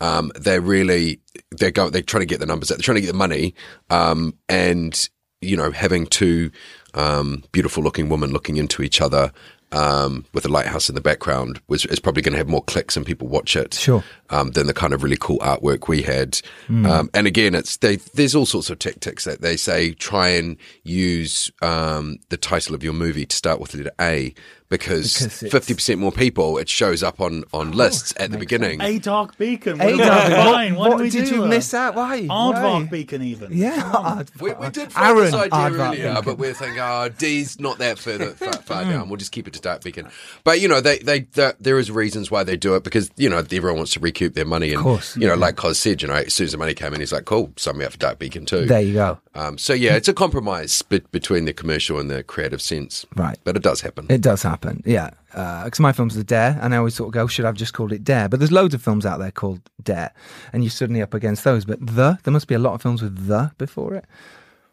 Um, 0.00 0.30
they're 0.36 0.60
really 0.60 1.20
they're 1.50 1.70
going 1.70 1.90
they're 1.92 2.02
trying 2.02 2.22
to 2.22 2.26
get 2.26 2.40
the 2.40 2.46
numbers 2.46 2.70
out. 2.70 2.78
They're 2.78 2.82
trying 2.84 2.96
to 2.96 3.00
get 3.02 3.08
the 3.12 3.14
money, 3.18 3.54
um, 3.90 4.34
and 4.48 5.08
you 5.40 5.56
know 5.56 5.70
having 5.70 6.06
two 6.06 6.50
um, 6.94 7.44
beautiful 7.52 7.82
looking 7.82 8.08
women 8.08 8.30
looking 8.32 8.56
into 8.56 8.82
each 8.82 9.00
other 9.00 9.32
um, 9.70 10.24
with 10.32 10.46
a 10.46 10.48
lighthouse 10.48 10.88
in 10.88 10.94
the 10.94 11.00
background 11.00 11.60
was 11.68 11.84
is 11.86 12.00
probably 12.00 12.22
going 12.22 12.32
to 12.32 12.38
have 12.38 12.48
more 12.48 12.62
clicks 12.64 12.96
and 12.96 13.04
people 13.04 13.28
watch 13.28 13.54
it 13.54 13.74
Sure. 13.74 14.02
um, 14.30 14.52
than 14.52 14.66
the 14.66 14.72
kind 14.74 14.94
of 14.94 15.02
really 15.02 15.18
cool 15.20 15.38
artwork 15.40 15.88
we 15.88 16.02
had. 16.02 16.40
Um, 16.68 17.10
and 17.12 17.26
again, 17.26 17.54
it's 17.54 17.76
they, 17.76 17.96
there's 17.96 18.34
all 18.34 18.46
sorts 18.46 18.70
of 18.70 18.78
tactics 18.78 19.24
that 19.24 19.42
they 19.42 19.56
say 19.58 19.92
try 19.92 20.28
and 20.30 20.56
use 20.84 21.50
um, 21.60 22.18
the 22.30 22.36
title 22.38 22.74
of 22.74 22.82
your 22.82 22.94
movie 22.94 23.26
to 23.26 23.36
start 23.36 23.60
with 23.60 23.72
the 23.72 23.78
letter 23.78 23.92
A 24.00 24.32
because 24.68 25.14
Because 25.18 25.50
fifty 25.50 25.74
percent 25.74 25.98
more 26.00 26.12
people 26.12 26.58
it 26.58 26.68
shows 26.68 27.02
up 27.02 27.20
on 27.20 27.44
on 27.52 27.72
lists 27.72 28.12
at 28.18 28.30
the 28.30 28.36
makes 28.36 28.40
beginning. 28.40 28.80
A 28.82 28.98
Dark 28.98 29.36
Beacon. 29.38 29.78
Hey, 29.78 29.94
What 29.94 29.98
Darby, 30.04 30.32
about 30.34 30.46
what, 30.46 30.54
Fine. 30.54 30.74
Why 30.74 30.88
what 30.88 30.96
did 30.98 31.02
we 31.04 31.10
did 31.10 31.24
do 31.28 31.34
you 31.36 31.40
that? 31.42 31.48
miss 31.48 31.74
out? 31.74 31.94
Why? 31.94 32.22
Why? 32.22 32.26
Aardvark 32.26 32.90
Beacon 32.90 33.22
even. 33.22 33.52
Yeah, 33.52 33.80
Come. 33.80 34.26
We, 34.40 34.52
we 34.54 34.68
did 34.70 34.92
Aaron 34.96 35.18
Aaron, 35.18 35.24
this 35.24 35.34
idea 35.34 35.50
Aardvark 35.50 35.88
earlier, 35.88 36.08
Beacon. 36.10 36.24
but 36.24 36.38
we're 36.38 36.54
thinking, 36.54 36.80
oh, 36.80 37.08
D's 37.16 37.58
not 37.60 37.78
that 37.78 37.98
further 37.98 38.30
far, 38.32 38.52
far 38.54 38.84
Hmm. 38.84 38.90
down. 38.90 39.08
We'll 39.08 39.16
just 39.16 39.32
keep 39.32 39.46
it 39.48 39.54
to 39.54 39.60
Dark 39.60 39.82
Beacon. 39.82 40.08
But 40.44 40.60
you 40.60 40.68
know, 40.68 40.80
they, 40.80 40.98
they, 40.98 41.20
they 41.20 41.52
there 41.60 41.78
is 41.78 41.90
reasons 41.90 42.30
why 42.30 42.44
they 42.44 42.56
do 42.56 42.74
it 42.74 42.84
because 42.84 43.10
you 43.16 43.28
know 43.28 43.38
everyone 43.38 43.76
wants 43.76 43.92
to 43.92 44.00
recoup 44.00 44.34
their 44.34 44.44
money, 44.44 44.72
and 44.74 44.82
course, 44.82 45.16
you 45.16 45.26
know, 45.26 45.34
yeah. 45.34 45.40
like 45.40 45.56
Coz 45.56 45.78
said, 45.78 46.02
you 46.02 46.08
know, 46.08 46.14
as 46.14 46.34
soon 46.34 46.44
as 46.44 46.52
the 46.52 46.58
money 46.58 46.74
came 46.74 46.92
in, 46.94 47.00
he's 47.00 47.12
like, 47.12 47.24
cool, 47.24 47.52
sign 47.56 47.78
me 47.78 47.84
up 47.84 47.92
for 47.92 47.98
Dark 47.98 48.18
Beacon 48.18 48.44
too. 48.46 48.66
There 48.66 48.80
you 48.82 48.94
go. 48.94 49.18
Um, 49.38 49.56
so 49.56 49.72
yeah, 49.72 49.94
it's 49.94 50.08
a 50.08 50.12
compromise 50.12 50.82
be- 50.82 50.98
between 51.12 51.44
the 51.44 51.52
commercial 51.52 51.98
and 52.00 52.10
the 52.10 52.22
creative 52.24 52.60
sense, 52.60 53.06
Right. 53.14 53.38
But 53.44 53.56
it 53.56 53.62
does 53.62 53.80
happen. 53.80 54.06
It 54.10 54.20
does 54.20 54.42
happen, 54.42 54.82
yeah. 54.84 55.10
Because 55.28 55.78
my 55.78 55.92
film's 55.92 56.16
are 56.16 56.24
Dare, 56.24 56.58
and 56.60 56.74
I 56.74 56.78
always 56.78 56.94
sort 56.94 57.08
of 57.08 57.12
go, 57.14 57.26
should 57.28 57.44
I 57.44 57.48
have 57.48 57.54
just 57.54 57.72
called 57.72 57.92
it 57.92 58.02
Dare? 58.02 58.28
But 58.28 58.40
there's 58.40 58.50
loads 58.50 58.74
of 58.74 58.82
films 58.82 59.06
out 59.06 59.18
there 59.20 59.30
called 59.30 59.60
Dare, 59.82 60.12
and 60.52 60.64
you're 60.64 60.70
suddenly 60.70 61.02
up 61.02 61.14
against 61.14 61.44
those. 61.44 61.64
But 61.64 61.78
The, 61.86 62.18
there 62.24 62.32
must 62.32 62.48
be 62.48 62.54
a 62.54 62.58
lot 62.58 62.74
of 62.74 62.82
films 62.82 63.00
with 63.02 63.26
The 63.28 63.52
before 63.58 63.94
it. 63.94 64.04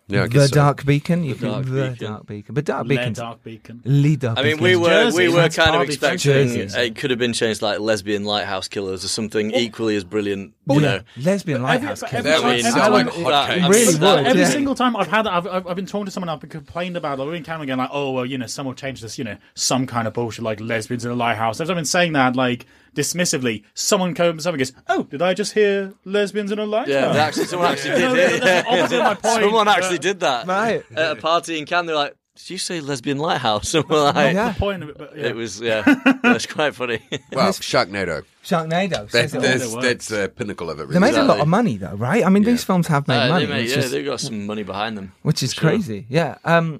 Yeah, 0.07 0.23
I 0.23 0.27
the 0.27 0.47
so. 0.47 0.53
Dark 0.55 0.85
Beacon, 0.85 1.23
you 1.23 1.35
can 1.35 1.49
Dark 1.49 1.65
The 1.65 1.89
Beacon. 1.89 2.07
Dark 2.07 2.25
Beacon, 2.27 2.55
but 2.55 2.65
Dark 2.65 2.83
Le 2.87 2.89
Beacon, 2.89 3.13
Dark 3.13 3.43
Beacon. 3.43 3.81
Lee 3.85 4.15
Dark 4.15 4.37
I 4.37 4.43
mean, 4.43 4.57
we 4.59 4.75
were 4.75 4.87
Jersey, 4.89 5.17
we 5.17 5.27
were 5.29 5.41
that's 5.41 5.55
kind 5.55 5.75
of 5.75 5.81
expecting 5.81 6.17
Jersey. 6.17 6.79
it 6.79 6.95
could 6.95 7.09
have 7.09 7.19
been 7.19 7.33
changed 7.33 7.61
like 7.61 7.79
lesbian 7.79 8.23
lighthouse 8.23 8.67
killers 8.67 9.03
or 9.03 9.07
something 9.07 9.51
equally 9.51 9.95
as 9.95 10.03
brilliant. 10.03 10.53
Oh, 10.69 10.75
you 10.75 10.81
know, 10.81 11.01
lesbian 11.17 11.57
Every- 11.63 11.67
lighthouse. 11.67 12.03
every 12.03 12.09
killer. 12.09 12.23
That 12.23 12.41
time- 12.41 12.45
would 12.45 12.65
every 12.65 12.81
like 12.91 13.13
time- 13.13 13.59
hotcakes. 13.61 13.69
Really 13.69 13.93
would, 13.99 14.25
Every 14.25 14.41
yeah. 14.41 14.49
single 14.49 14.75
time 14.75 14.95
I've 14.95 15.07
had, 15.07 15.27
I've, 15.27 15.47
I've, 15.47 15.67
I've 15.67 15.75
been 15.75 15.85
talking 15.85 16.05
to 16.05 16.11
someone, 16.11 16.29
I've 16.29 16.39
been 16.39 16.49
complained 16.49 16.97
about, 16.97 17.19
like, 17.19 17.27
we're 17.27 17.35
in 17.35 17.43
Canada 17.43 17.63
again, 17.63 17.77
like, 17.77 17.89
oh, 17.91 18.11
well, 18.11 18.25
you 18.25 18.37
know, 18.37 18.47
someone 18.47 18.75
changed 18.75 19.03
this, 19.03 19.17
you 19.17 19.23
know, 19.23 19.37
some 19.53 19.85
kind 19.87 20.07
of 20.07 20.13
bullshit, 20.13 20.43
like 20.43 20.59
lesbians 20.59 21.05
in 21.05 21.11
a 21.11 21.15
lighthouse. 21.15 21.59
I've 21.61 21.67
been 21.67 21.85
saying 21.85 22.13
that, 22.13 22.35
like, 22.35 22.65
dismissively. 22.95 23.63
Someone 23.73 24.13
comes 24.15 24.47
up 24.47 24.53
and 24.53 24.59
goes, 24.59 24.73
oh, 24.87 25.03
did 25.03 25.21
I 25.21 25.33
just 25.33 25.53
hear 25.53 25.93
lesbians 26.05 26.51
in 26.51 26.59
a 26.59 26.65
lighthouse? 26.65 26.89
yeah, 26.93 27.11
they 27.13 27.19
actually, 27.19 27.45
someone 27.45 27.71
actually 27.71 27.91
did 27.99 27.99
No, 27.99 28.15
it. 28.15 28.41
that's 28.41 28.67
opposite 28.67 28.99
my 28.99 29.13
point. 29.15 29.43
Someone 29.43 29.67
actually 29.67 29.97
Uh, 29.97 30.01
did 30.01 30.19
that 30.21 30.47
Right. 30.47 30.83
at 30.95 31.11
a 31.11 31.15
party 31.21 31.59
in 31.59 31.65
Cannes. 31.65 31.85
They're 31.87 31.95
like, 31.95 32.15
did 32.37 32.49
you 32.49 32.57
say 32.57 32.81
lesbian 32.81 33.17
lighthouse? 33.17 33.69
Something 33.75 33.95
like, 33.97 34.15
Not 34.15 34.33
Yeah. 34.33 34.51
the 34.53 34.59
point 34.59 34.83
of 34.83 34.89
it, 34.89 34.97
but 34.97 35.17
yeah. 35.17 35.27
It 35.27 35.35
was, 35.35 35.61
yeah, 35.61 35.81
that's 36.23 36.45
quite 36.45 36.75
funny. 36.75 36.99
Well, 37.31 37.51
Sharknado. 37.53 38.23
Sharknado. 38.43 39.09
That, 39.09 39.11
says 39.11 39.33
it 39.33 39.37
all. 39.37 39.41
that's 39.41 39.73
works. 39.73 39.85
that's 39.85 40.07
the 40.09 40.29
pinnacle 40.35 40.69
of 40.69 40.79
it. 40.79 40.89
They 40.89 40.99
Really. 40.99 41.11
made 41.11 41.19
a 41.19 41.23
lot 41.23 41.39
of 41.39 41.47
money 41.47 41.77
though, 41.77 41.95
right? 41.95 42.25
I 42.25 42.29
mean, 42.29 42.43
these 42.43 42.63
films 42.63 42.87
have 42.87 43.07
made 43.07 43.17
Uh, 43.25 43.29
money, 43.29 43.45
they 43.45 43.51
made- 43.53 43.61
which, 43.63 43.71
yeah, 43.71 43.79
is, 43.83 43.91
they've 43.91 44.05
got 44.05 44.19
some 44.19 44.45
money 44.45 44.63
behind 44.63 44.97
them. 44.97 45.13
which 45.21 45.41
is 45.43 45.53
for 45.53 45.61
sure. 45.61 45.69
crazy. 45.71 46.05
Yeah. 46.09 46.35
Um, 46.43 46.79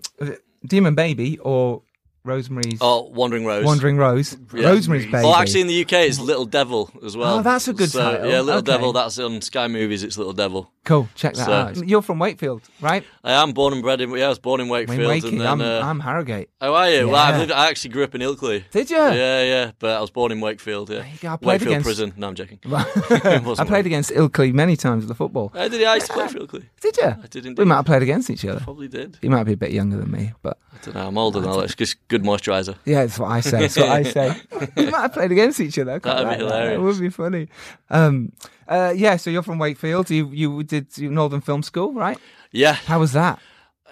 Demon 0.65 0.95
Baby 0.95 1.38
or 1.39 1.84
Rosemary's 2.25 2.79
Oh, 2.82 3.03
Wandering 3.13 3.46
Rose. 3.46 3.63
Wandering 3.65 3.98
Rose. 3.98 4.36
Yeah. 4.53 4.70
Rosemary's 4.70 5.05
Baby. 5.05 5.24
Well, 5.24 5.36
actually, 5.36 5.62
in 5.62 5.67
the 5.67 5.82
UK, 5.84 5.94
it's 6.08 6.20
Little 6.20 6.46
Devil 6.46 6.91
as 7.05 7.15
well. 7.15 7.39
Oh, 7.39 7.41
that's 7.41 7.67
a 7.67 7.74
good 7.74 7.89
so, 7.91 8.00
title. 8.00 8.29
Yeah, 8.29 8.41
Little 8.41 8.60
Okay. 8.60 8.72
Devil. 8.72 8.94
That's 8.94 9.20
on 9.20 9.41
Sky 9.41 9.67
Movies. 9.67 10.03
It's 10.03 10.17
Little 10.17 10.34
Devil. 10.34 10.72
cool. 10.84 11.08
Check 11.15 11.34
that 11.36 11.46
So- 11.46 11.51
out. 11.51 11.88
You're 11.88 12.01
from 12.01 12.20
Wakefield, 12.20 12.62
right? 12.82 13.03
I 13.24 13.34
am 13.41 13.53
born 13.53 13.74
and 13.74 13.82
bred 13.82 14.01
in. 14.01 14.12
Yeah, 14.12 14.25
I 14.25 14.29
was 14.29 14.39
born 14.39 14.60
in 14.62 14.67
Wakefield. 14.70 15.00
In 15.00 15.08
Wakey. 15.08 15.27
and 15.29 15.41
then, 15.41 15.48
I'm, 15.48 15.62
uh, 15.62 15.79
I'm 15.82 16.00
Harrogate. 16.00 16.50
Oh, 16.62 16.74
are 16.74 16.89
you? 16.91 17.08
Well, 17.10 17.15
I, 17.15 17.38
lived, 17.38 17.51
I 17.51 17.70
actually 17.70 17.89
grew 17.91 18.03
up 18.03 18.13
in 18.15 18.22
Ilkley. 18.22 18.63
Did 18.72 18.89
you? 18.91 18.98
Yeah, 18.98 19.44
yeah. 19.44 19.72
But 19.79 19.98
I 19.98 20.01
was 20.01 20.10
born 20.12 20.32
in 20.32 20.41
Wakefield. 20.41 20.89
Yeah. 20.89 21.00
I 21.00 21.38
played 21.38 21.41
Wakefield 21.41 21.72
against- 21.72 21.86
Prison. 21.86 22.13
No, 22.17 22.27
I'm 22.27 22.36
joking. 22.36 22.60
I 22.72 23.63
played 23.67 23.86
against 23.86 24.12
Ilkley 24.12 24.53
many 24.53 24.75
times 24.75 25.03
at 25.03 25.08
the 25.08 25.15
football. 25.15 25.51
I 25.55 25.67
did. 25.67 25.84
I 25.84 25.96
used 25.96 26.08
to 26.08 26.13
play 26.13 26.27
for 26.27 26.39
Ilkley. 26.39 26.65
Did 26.82 26.98
you? 26.98 27.03
I 27.08 27.27
did 27.29 27.46
indeed. 27.46 27.58
We 27.60 27.65
might 27.65 27.77
have 27.77 27.86
played 27.86 28.03
against 28.03 28.29
each 28.29 28.46
other. 28.46 28.60
Probably 28.62 28.88
did. 28.88 29.17
You 29.22 29.29
might 29.29 29.44
be 29.44 29.53
a 29.53 29.58
bit 29.58 29.72
younger 29.72 29.98
than 29.98 30.12
me, 30.12 30.34
but 30.44 30.60
I 30.74 30.86
don't 30.86 30.96
know. 30.96 31.08
I'm 31.08 31.17
older 31.17 31.39
than 31.39 31.50
Alex. 31.50 31.74
Just 31.75 32.08
good 32.10 32.14
moisturiser. 32.24 32.75
yeah, 32.86 33.01
that's 33.05 33.19
what 33.19 33.31
I 33.31 33.39
say. 33.41 33.60
That's 33.60 33.77
what 33.77 33.89
I 33.89 34.03
say. 34.17 34.41
we 34.75 34.89
might 34.89 35.01
have 35.01 35.13
played 35.13 35.31
against 35.31 35.60
each 35.60 35.77
other. 35.79 35.93
I 35.93 36.00
That'd 36.00 36.24
be 36.24 36.29
like 36.29 36.38
that. 36.38 36.39
hilarious. 36.39 36.77
That 36.77 36.81
would 36.81 37.00
be 37.00 37.10
funny. 37.10 37.48
Um, 37.89 38.31
uh, 38.67 38.93
yeah, 38.95 39.17
so 39.17 39.29
you're 39.29 39.43
from 39.43 39.60
Wakefield. 39.60 40.10
You 40.10 40.29
you 40.31 40.63
did 40.63 40.88
Northern 41.00 41.41
Film 41.41 41.62
School, 41.63 41.93
right? 41.93 42.17
Yeah. 42.51 42.74
How 42.74 43.00
was 43.00 43.12
that? 43.13 43.39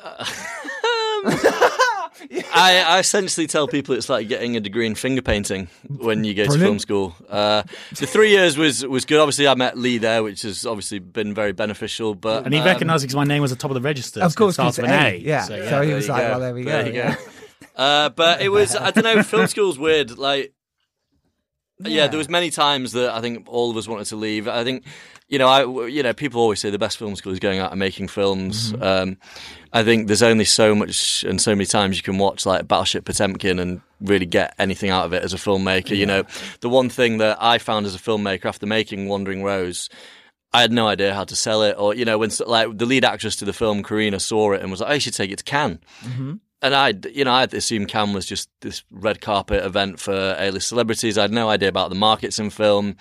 I, 2.56 2.84
I 2.88 3.00
essentially 3.00 3.48
tell 3.48 3.68
people 3.68 3.96
it's 3.96 4.08
like 4.10 4.28
getting 4.28 4.56
a 4.56 4.60
degree 4.60 4.86
in 4.88 4.96
finger 4.96 5.22
painting 5.22 5.68
when 5.90 6.24
you 6.24 6.34
go 6.34 6.46
to 6.46 6.58
film 6.58 6.80
school. 6.80 7.16
Uh, 7.30 7.64
the 7.98 8.06
three 8.08 8.30
years 8.32 8.58
was 8.58 8.86
was 8.86 9.04
good. 9.06 9.20
Obviously, 9.20 9.48
I 9.48 9.56
met 9.56 9.78
Lee 9.78 9.98
there, 9.98 10.24
which 10.24 10.44
has 10.44 10.66
obviously 10.66 11.00
been 11.00 11.34
very 11.34 11.52
beneficial. 11.52 12.16
But 12.16 12.46
and 12.46 12.54
he 12.54 12.60
um, 12.62 12.66
recognised 12.66 13.04
because 13.04 13.16
my 13.16 13.24
name 13.26 13.42
was 13.42 13.52
at 13.52 13.58
the 13.58 13.62
top 13.62 13.72
of 13.72 13.76
the 13.76 13.82
register. 13.82 14.22
Of 14.22 14.36
course, 14.36 14.54
it 14.54 14.56
starts 14.56 14.78
'cause 14.78 14.84
with 14.84 14.92
an 14.92 15.06
A, 15.06 15.10
A. 15.10 15.18
yeah. 15.18 15.44
So, 15.44 15.70
So 15.70 15.82
he 15.82 15.94
was 15.94 16.08
like, 16.08 16.22
go. 16.24 16.30
well, 16.30 16.40
there 16.40 16.54
we 16.54 16.64
There 16.64 16.92
go. 16.92 17.16
Yeah. 17.76 17.84
Uh, 17.84 18.10
but 18.10 18.42
it 18.42 18.50
was 18.50 18.76
I 18.76 18.92
don't 18.92 19.04
know. 19.04 19.24
film 19.24 19.48
school's 19.48 19.80
weird. 19.80 20.18
Like, 20.18 20.54
yeah. 21.80 22.08
there 22.08 22.18
was 22.18 22.30
many 22.30 22.50
times 22.50 22.94
that 22.94 23.14
I 23.14 23.22
think 23.22 23.48
all 23.48 23.72
of 23.72 23.78
us 23.78 23.88
wanted 23.88 24.06
to 24.08 24.16
leave. 24.16 24.48
I 24.48 24.64
think, 24.64 24.86
you 25.28 25.40
know, 25.40 25.48
I 25.48 25.88
you 25.88 26.04
know 26.04 26.14
people 26.14 26.42
always 26.42 26.60
say 26.60 26.70
the 26.70 26.80
best 26.80 26.98
film 26.98 27.16
school 27.16 27.34
is 27.34 27.40
going 27.40 27.60
out 27.60 27.72
and 27.72 27.80
making 27.80 28.08
films. 28.08 28.74
Mm-hmm. 28.74 28.84
Um, 28.84 29.18
I 29.72 29.84
think 29.84 30.08
there's 30.08 30.24
only 30.24 30.46
so 30.46 30.76
much 30.76 31.24
and 31.24 31.42
so 31.42 31.52
many 31.52 31.66
times 31.66 31.98
you 31.98 32.04
can 32.04 32.18
watch 32.18 32.46
like 32.46 32.68
Battleship 32.68 33.06
Potemkin 33.06 33.60
and 33.60 33.82
really 34.02 34.26
get 34.26 34.54
anything 34.60 34.90
out 34.90 35.06
of 35.06 35.14
it 35.14 35.24
as 35.24 35.34
a 35.34 35.38
filmmaker. 35.38 35.98
You 35.98 36.06
know, 36.06 36.24
the 36.62 36.70
one 36.70 36.90
thing 36.90 37.18
that 37.18 37.38
I 37.42 37.58
found 37.58 37.86
as 37.86 37.96
a 37.96 38.00
filmmaker 38.00 38.46
after 38.46 38.66
making 38.66 39.08
Wandering 39.08 39.44
Rose. 39.44 39.90
I 40.56 40.62
had 40.62 40.72
no 40.72 40.88
idea 40.88 41.16
how 41.16 41.24
to 41.24 41.36
sell 41.36 41.64
it, 41.64 41.76
or 41.80 41.96
you 41.96 42.06
know, 42.06 42.20
when 42.20 42.30
like 42.46 42.78
the 42.78 42.86
lead 42.86 43.04
actress 43.04 43.38
to 43.38 43.46
the 43.46 43.54
film, 43.54 43.82
Karina, 43.82 44.20
saw 44.20 44.52
it 44.52 44.62
and 44.62 44.70
was 44.70 44.82
like, 44.82 44.92
"Oh, 44.92 44.94
you 44.94 45.00
should 45.00 45.16
take 45.16 45.32
it 45.32 45.40
to 45.40 45.44
Cannes." 45.44 45.80
And 46.64 46.74
I, 46.74 46.94
you 47.14 47.26
know, 47.26 47.32
I 47.34 47.44
assumed 47.44 47.90
Cannes 47.90 48.14
was 48.14 48.26
just 48.26 48.50
this 48.62 48.84
red 48.90 49.20
carpet 49.20 49.66
event 49.66 50.00
for 50.00 50.36
A-list 50.40 50.70
celebrities. 50.70 51.18
I 51.18 51.24
had 51.24 51.32
no 51.32 51.50
idea 51.50 51.68
about 51.68 51.90
the 51.90 51.96
markets 51.96 52.40
in 52.40 52.50
film, 52.50 52.96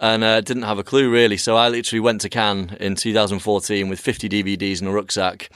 and 0.00 0.24
uh, 0.24 0.40
didn't 0.40 0.64
have 0.64 0.80
a 0.80 0.84
clue 0.84 1.08
really. 1.08 1.36
So 1.36 1.56
I 1.56 1.68
literally 1.68 2.00
went 2.00 2.22
to 2.22 2.28
Cannes 2.28 2.76
in 2.80 2.96
2014 2.96 3.88
with 3.88 4.00
50 4.00 4.28
DVDs 4.28 4.82
in 4.82 4.88
a 4.88 4.92
rucksack, 4.92 5.48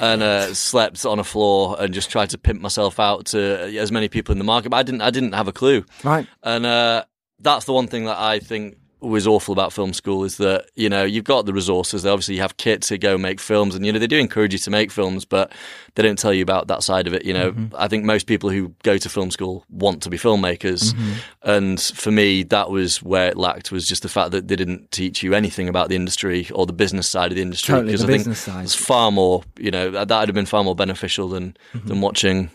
and 0.00 0.22
uh, 0.22 0.54
slept 0.54 1.04
on 1.04 1.18
a 1.18 1.24
floor 1.24 1.76
and 1.78 1.92
just 1.92 2.10
tried 2.10 2.30
to 2.30 2.38
pimp 2.38 2.62
myself 2.62 2.98
out 2.98 3.26
to 3.26 3.76
as 3.78 3.92
many 3.92 4.08
people 4.08 4.32
in 4.32 4.38
the 4.38 4.44
market. 4.44 4.70
But 4.70 4.78
I 4.78 4.82
didn't, 4.82 5.02
I 5.02 5.10
didn't 5.10 5.34
have 5.34 5.48
a 5.48 5.52
clue. 5.52 5.84
Right. 6.02 6.26
And 6.42 6.64
uh, 6.64 7.04
that's 7.40 7.66
the 7.66 7.74
one 7.74 7.88
thing 7.88 8.06
that 8.06 8.18
I 8.18 8.38
think 8.38 8.78
was 9.02 9.26
awful 9.26 9.52
about 9.52 9.72
film 9.72 9.92
school 9.92 10.24
is 10.24 10.36
that 10.36 10.70
you 10.74 10.88
know 10.88 11.04
you've 11.04 11.24
got 11.24 11.44
the 11.44 11.52
resources. 11.52 12.02
They 12.02 12.10
obviously, 12.10 12.36
you 12.36 12.40
have 12.40 12.56
kit 12.56 12.82
to 12.82 12.98
go 12.98 13.18
make 13.18 13.40
films, 13.40 13.74
and 13.74 13.84
you 13.84 13.92
know 13.92 13.98
they 13.98 14.06
do 14.06 14.18
encourage 14.18 14.52
you 14.52 14.58
to 14.60 14.70
make 14.70 14.90
films, 14.90 15.24
but 15.24 15.52
they 15.94 16.02
don't 16.02 16.18
tell 16.18 16.32
you 16.32 16.42
about 16.42 16.68
that 16.68 16.82
side 16.82 17.06
of 17.06 17.14
it. 17.14 17.24
You 17.24 17.34
know, 17.34 17.52
mm-hmm. 17.52 17.74
I 17.76 17.88
think 17.88 18.04
most 18.04 18.26
people 18.26 18.50
who 18.50 18.74
go 18.82 18.96
to 18.96 19.08
film 19.08 19.30
school 19.30 19.64
want 19.68 20.02
to 20.02 20.10
be 20.10 20.16
filmmakers, 20.16 20.94
mm-hmm. 20.94 21.12
and 21.42 21.80
for 21.80 22.10
me, 22.10 22.44
that 22.44 22.70
was 22.70 23.02
where 23.02 23.28
it 23.28 23.36
lacked 23.36 23.72
was 23.72 23.86
just 23.86 24.02
the 24.02 24.08
fact 24.08 24.30
that 24.30 24.48
they 24.48 24.56
didn't 24.56 24.90
teach 24.92 25.22
you 25.22 25.34
anything 25.34 25.68
about 25.68 25.88
the 25.88 25.96
industry 25.96 26.48
or 26.54 26.66
the 26.66 26.72
business 26.72 27.08
side 27.08 27.32
of 27.32 27.36
the 27.36 27.42
industry. 27.42 27.72
Totally, 27.72 27.92
because 27.92 28.06
the 28.06 28.14
I 28.14 28.18
think 28.18 28.36
side. 28.36 28.64
it's 28.64 28.74
far 28.74 29.10
more. 29.10 29.42
You 29.58 29.70
know, 29.70 29.90
that 29.90 30.08
would 30.08 30.28
have 30.28 30.34
been 30.34 30.46
far 30.46 30.64
more 30.64 30.76
beneficial 30.76 31.28
than 31.28 31.56
mm-hmm. 31.74 31.88
than 31.88 32.00
watching 32.00 32.50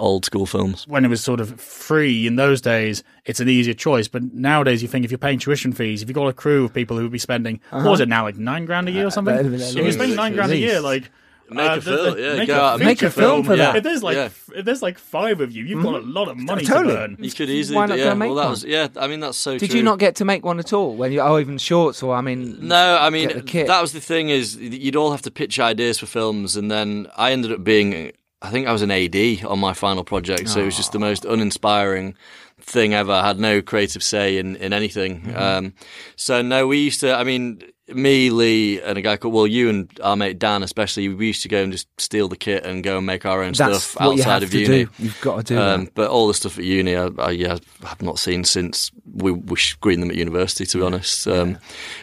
old 0.00 0.24
school 0.24 0.46
films. 0.46 0.86
when 0.88 1.04
it 1.04 1.08
was 1.08 1.22
sort 1.22 1.40
of 1.40 1.60
free 1.60 2.26
in 2.26 2.36
those 2.36 2.60
days, 2.60 3.04
it's 3.24 3.38
an 3.40 3.48
easier 3.48 3.74
choice. 3.74 4.08
But 4.08 4.32
nowadays, 4.34 4.82
you 4.82 4.88
think 4.88 5.04
if 5.04 5.10
you're 5.10 5.18
paying 5.18 5.38
tuition 5.38 5.72
fees, 5.72 6.02
if 6.02 6.08
you've 6.08 6.16
got 6.16 6.26
a 6.26 6.32
crew 6.32 6.64
of 6.64 6.74
people 6.74 6.96
who 6.96 7.04
would 7.04 7.12
be 7.12 7.18
spending, 7.18 7.60
what 7.70 7.84
was 7.84 8.00
it 8.00 8.08
now, 8.08 8.24
like 8.24 8.36
nine 8.36 8.64
grand 8.66 8.88
a 8.88 8.92
year 8.92 9.06
or 9.06 9.10
something? 9.10 9.34
Uh, 9.34 9.40
if 9.40 9.74
you're 9.76 9.92
spending 9.92 10.16
nine 10.16 10.32
grand 10.34 10.52
a 10.52 10.56
year, 10.56 10.80
like. 10.80 11.10
Make 11.52 11.68
uh, 11.68 11.74
a 11.74 11.80
film, 11.80 12.14
the- 12.14 12.22
yeah, 12.22 12.36
make 12.36 12.48
a 12.48 12.78
Make 12.78 13.02
a 13.02 13.10
film 13.10 13.42
for 13.42 13.56
that. 13.56 13.74
If 13.74 13.82
there's 13.82 14.04
like 14.04 14.14
Yeah. 14.14 14.28
if 14.54 14.64
there's 14.64 14.82
like 14.82 14.98
five 15.00 15.40
of 15.40 15.50
you, 15.50 15.64
you've 15.64 15.82
got 15.82 15.96
a 15.96 15.98
lot 15.98 16.28
of 16.28 16.36
money 16.36 16.64
Totally. 16.64 16.94
to 16.94 17.00
burn. 17.00 17.16
You 17.18 17.30
could 17.32 17.50
easily, 17.50 17.74
Why 17.74 17.86
not 17.86 17.96
do, 17.96 18.02
go 18.04 18.08
yeah. 18.10 18.14
make 18.14 18.28
well, 18.28 18.36
that 18.36 18.42
one? 18.42 18.50
was, 18.50 18.62
yeah. 18.64 18.86
I 18.96 19.08
mean, 19.08 19.18
that's 19.18 19.36
so. 19.36 19.58
Did 19.58 19.70
true. 19.70 19.78
you 19.78 19.82
not 19.82 19.98
get 19.98 20.14
to 20.16 20.24
make 20.24 20.44
one 20.44 20.60
at 20.60 20.72
all 20.72 20.94
when 20.94 21.10
you? 21.10 21.18
Oh, 21.20 21.40
even 21.40 21.58
shorts 21.58 22.04
or 22.04 22.14
I 22.14 22.20
mean, 22.20 22.68
No, 22.68 22.96
I 23.00 23.10
mean 23.10 23.30
the 23.30 23.42
kit? 23.42 23.66
that 23.66 23.80
was 23.80 23.92
the 23.92 23.98
thing 24.00 24.28
is 24.28 24.54
you'd 24.58 24.94
all 24.94 25.10
have 25.10 25.22
to 25.22 25.32
pitch 25.32 25.58
ideas 25.58 25.98
for 25.98 26.06
films, 26.06 26.54
and 26.54 26.70
then 26.70 27.08
I 27.16 27.32
ended 27.32 27.50
up 27.50 27.64
being, 27.64 28.12
I 28.42 28.50
think 28.50 28.66
I 28.66 28.72
was 28.72 28.82
an 28.82 28.90
AD 28.90 29.44
on 29.44 29.58
my 29.58 29.74
final 29.74 30.04
project, 30.04 30.48
so 30.48 30.60
it 30.60 30.64
was 30.64 30.76
just 30.76 30.92
the 30.92 30.98
most 30.98 31.24
uninspiring 31.24 32.14
thing 32.58 32.94
ever. 32.94 33.12
I 33.12 33.26
had 33.26 33.38
no 33.38 33.60
creative 33.60 34.02
say 34.02 34.38
in 34.38 34.56
in 34.56 34.72
anything. 34.72 35.22
Mm-hmm. 35.22 35.36
Um, 35.36 35.74
so 36.16 36.40
no, 36.42 36.66
we 36.66 36.78
used 36.78 37.00
to. 37.00 37.14
I 37.14 37.24
mean. 37.24 37.62
Me, 37.94 38.30
Lee, 38.30 38.80
and 38.80 38.96
a 38.98 39.02
guy 39.02 39.16
called 39.16 39.34
well, 39.34 39.46
you 39.46 39.68
and 39.68 39.90
our 40.02 40.16
mate 40.16 40.38
Dan, 40.38 40.62
especially, 40.62 41.08
we 41.08 41.26
used 41.28 41.42
to 41.42 41.48
go 41.48 41.62
and 41.62 41.72
just 41.72 41.88
steal 42.00 42.28
the 42.28 42.36
kit 42.36 42.64
and 42.64 42.82
go 42.84 42.96
and 42.98 43.06
make 43.06 43.26
our 43.26 43.42
own 43.42 43.52
that's 43.52 43.82
stuff 43.84 44.00
outside 44.00 44.24
have 44.24 44.42
of 44.44 44.54
uni. 44.54 44.84
do. 44.84 44.90
You've 44.98 45.20
got 45.20 45.46
to 45.46 45.54
do 45.54 45.60
Um, 45.60 45.84
that. 45.84 45.94
but 45.94 46.10
all 46.10 46.26
the 46.28 46.34
stuff 46.34 46.58
at 46.58 46.64
uni, 46.64 46.96
I, 46.96 47.08
I 47.18 47.30
yeah, 47.30 47.58
I've 47.84 48.02
not 48.02 48.18
seen 48.18 48.44
since 48.44 48.90
we, 49.12 49.32
we 49.32 49.56
screened 49.56 50.02
them 50.02 50.10
at 50.10 50.16
university. 50.16 50.64
To 50.66 50.78
be 50.78 50.84
honest, 50.84 51.26
um, 51.28 51.58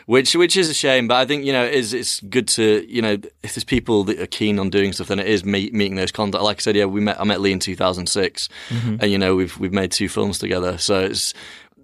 which 0.06 0.36
which 0.36 0.58
is 0.58 0.70
a 0.70 0.74
shame. 0.74 1.08
But 1.08 1.16
I 1.18 1.26
think 1.26 1.46
you 1.46 1.54
know 1.54 1.64
is 1.64 1.94
it's 1.94 2.20
good 2.22 2.48
to 2.50 2.86
you 2.88 3.02
know 3.02 3.14
if 3.44 3.56
there's 3.56 3.64
people 3.64 4.04
that 4.06 4.20
are 4.20 4.28
keen 4.28 4.60
on 4.60 4.70
doing 4.70 4.94
stuff, 4.94 5.08
then 5.08 5.20
it 5.20 5.28
is 5.28 5.46
meet, 5.46 5.74
meeting 5.74 5.96
those 5.96 6.12
contacts. 6.12 6.44
Like 6.44 6.58
I 6.58 6.62
said, 6.62 6.76
yeah, 6.76 6.86
we 6.86 7.02
met 7.02 7.20
I 7.20 7.24
met 7.24 7.42
Lee 7.42 7.52
in 7.52 7.60
2006, 7.60 8.50
Mm-hmm. 8.70 8.96
and 9.00 9.12
you 9.12 9.18
know 9.18 9.36
we've 9.36 9.58
we've 9.58 9.74
made 9.74 9.92
two 9.92 10.10
films 10.10 10.40
together. 10.40 10.78
So 10.78 11.00
it's 11.02 11.34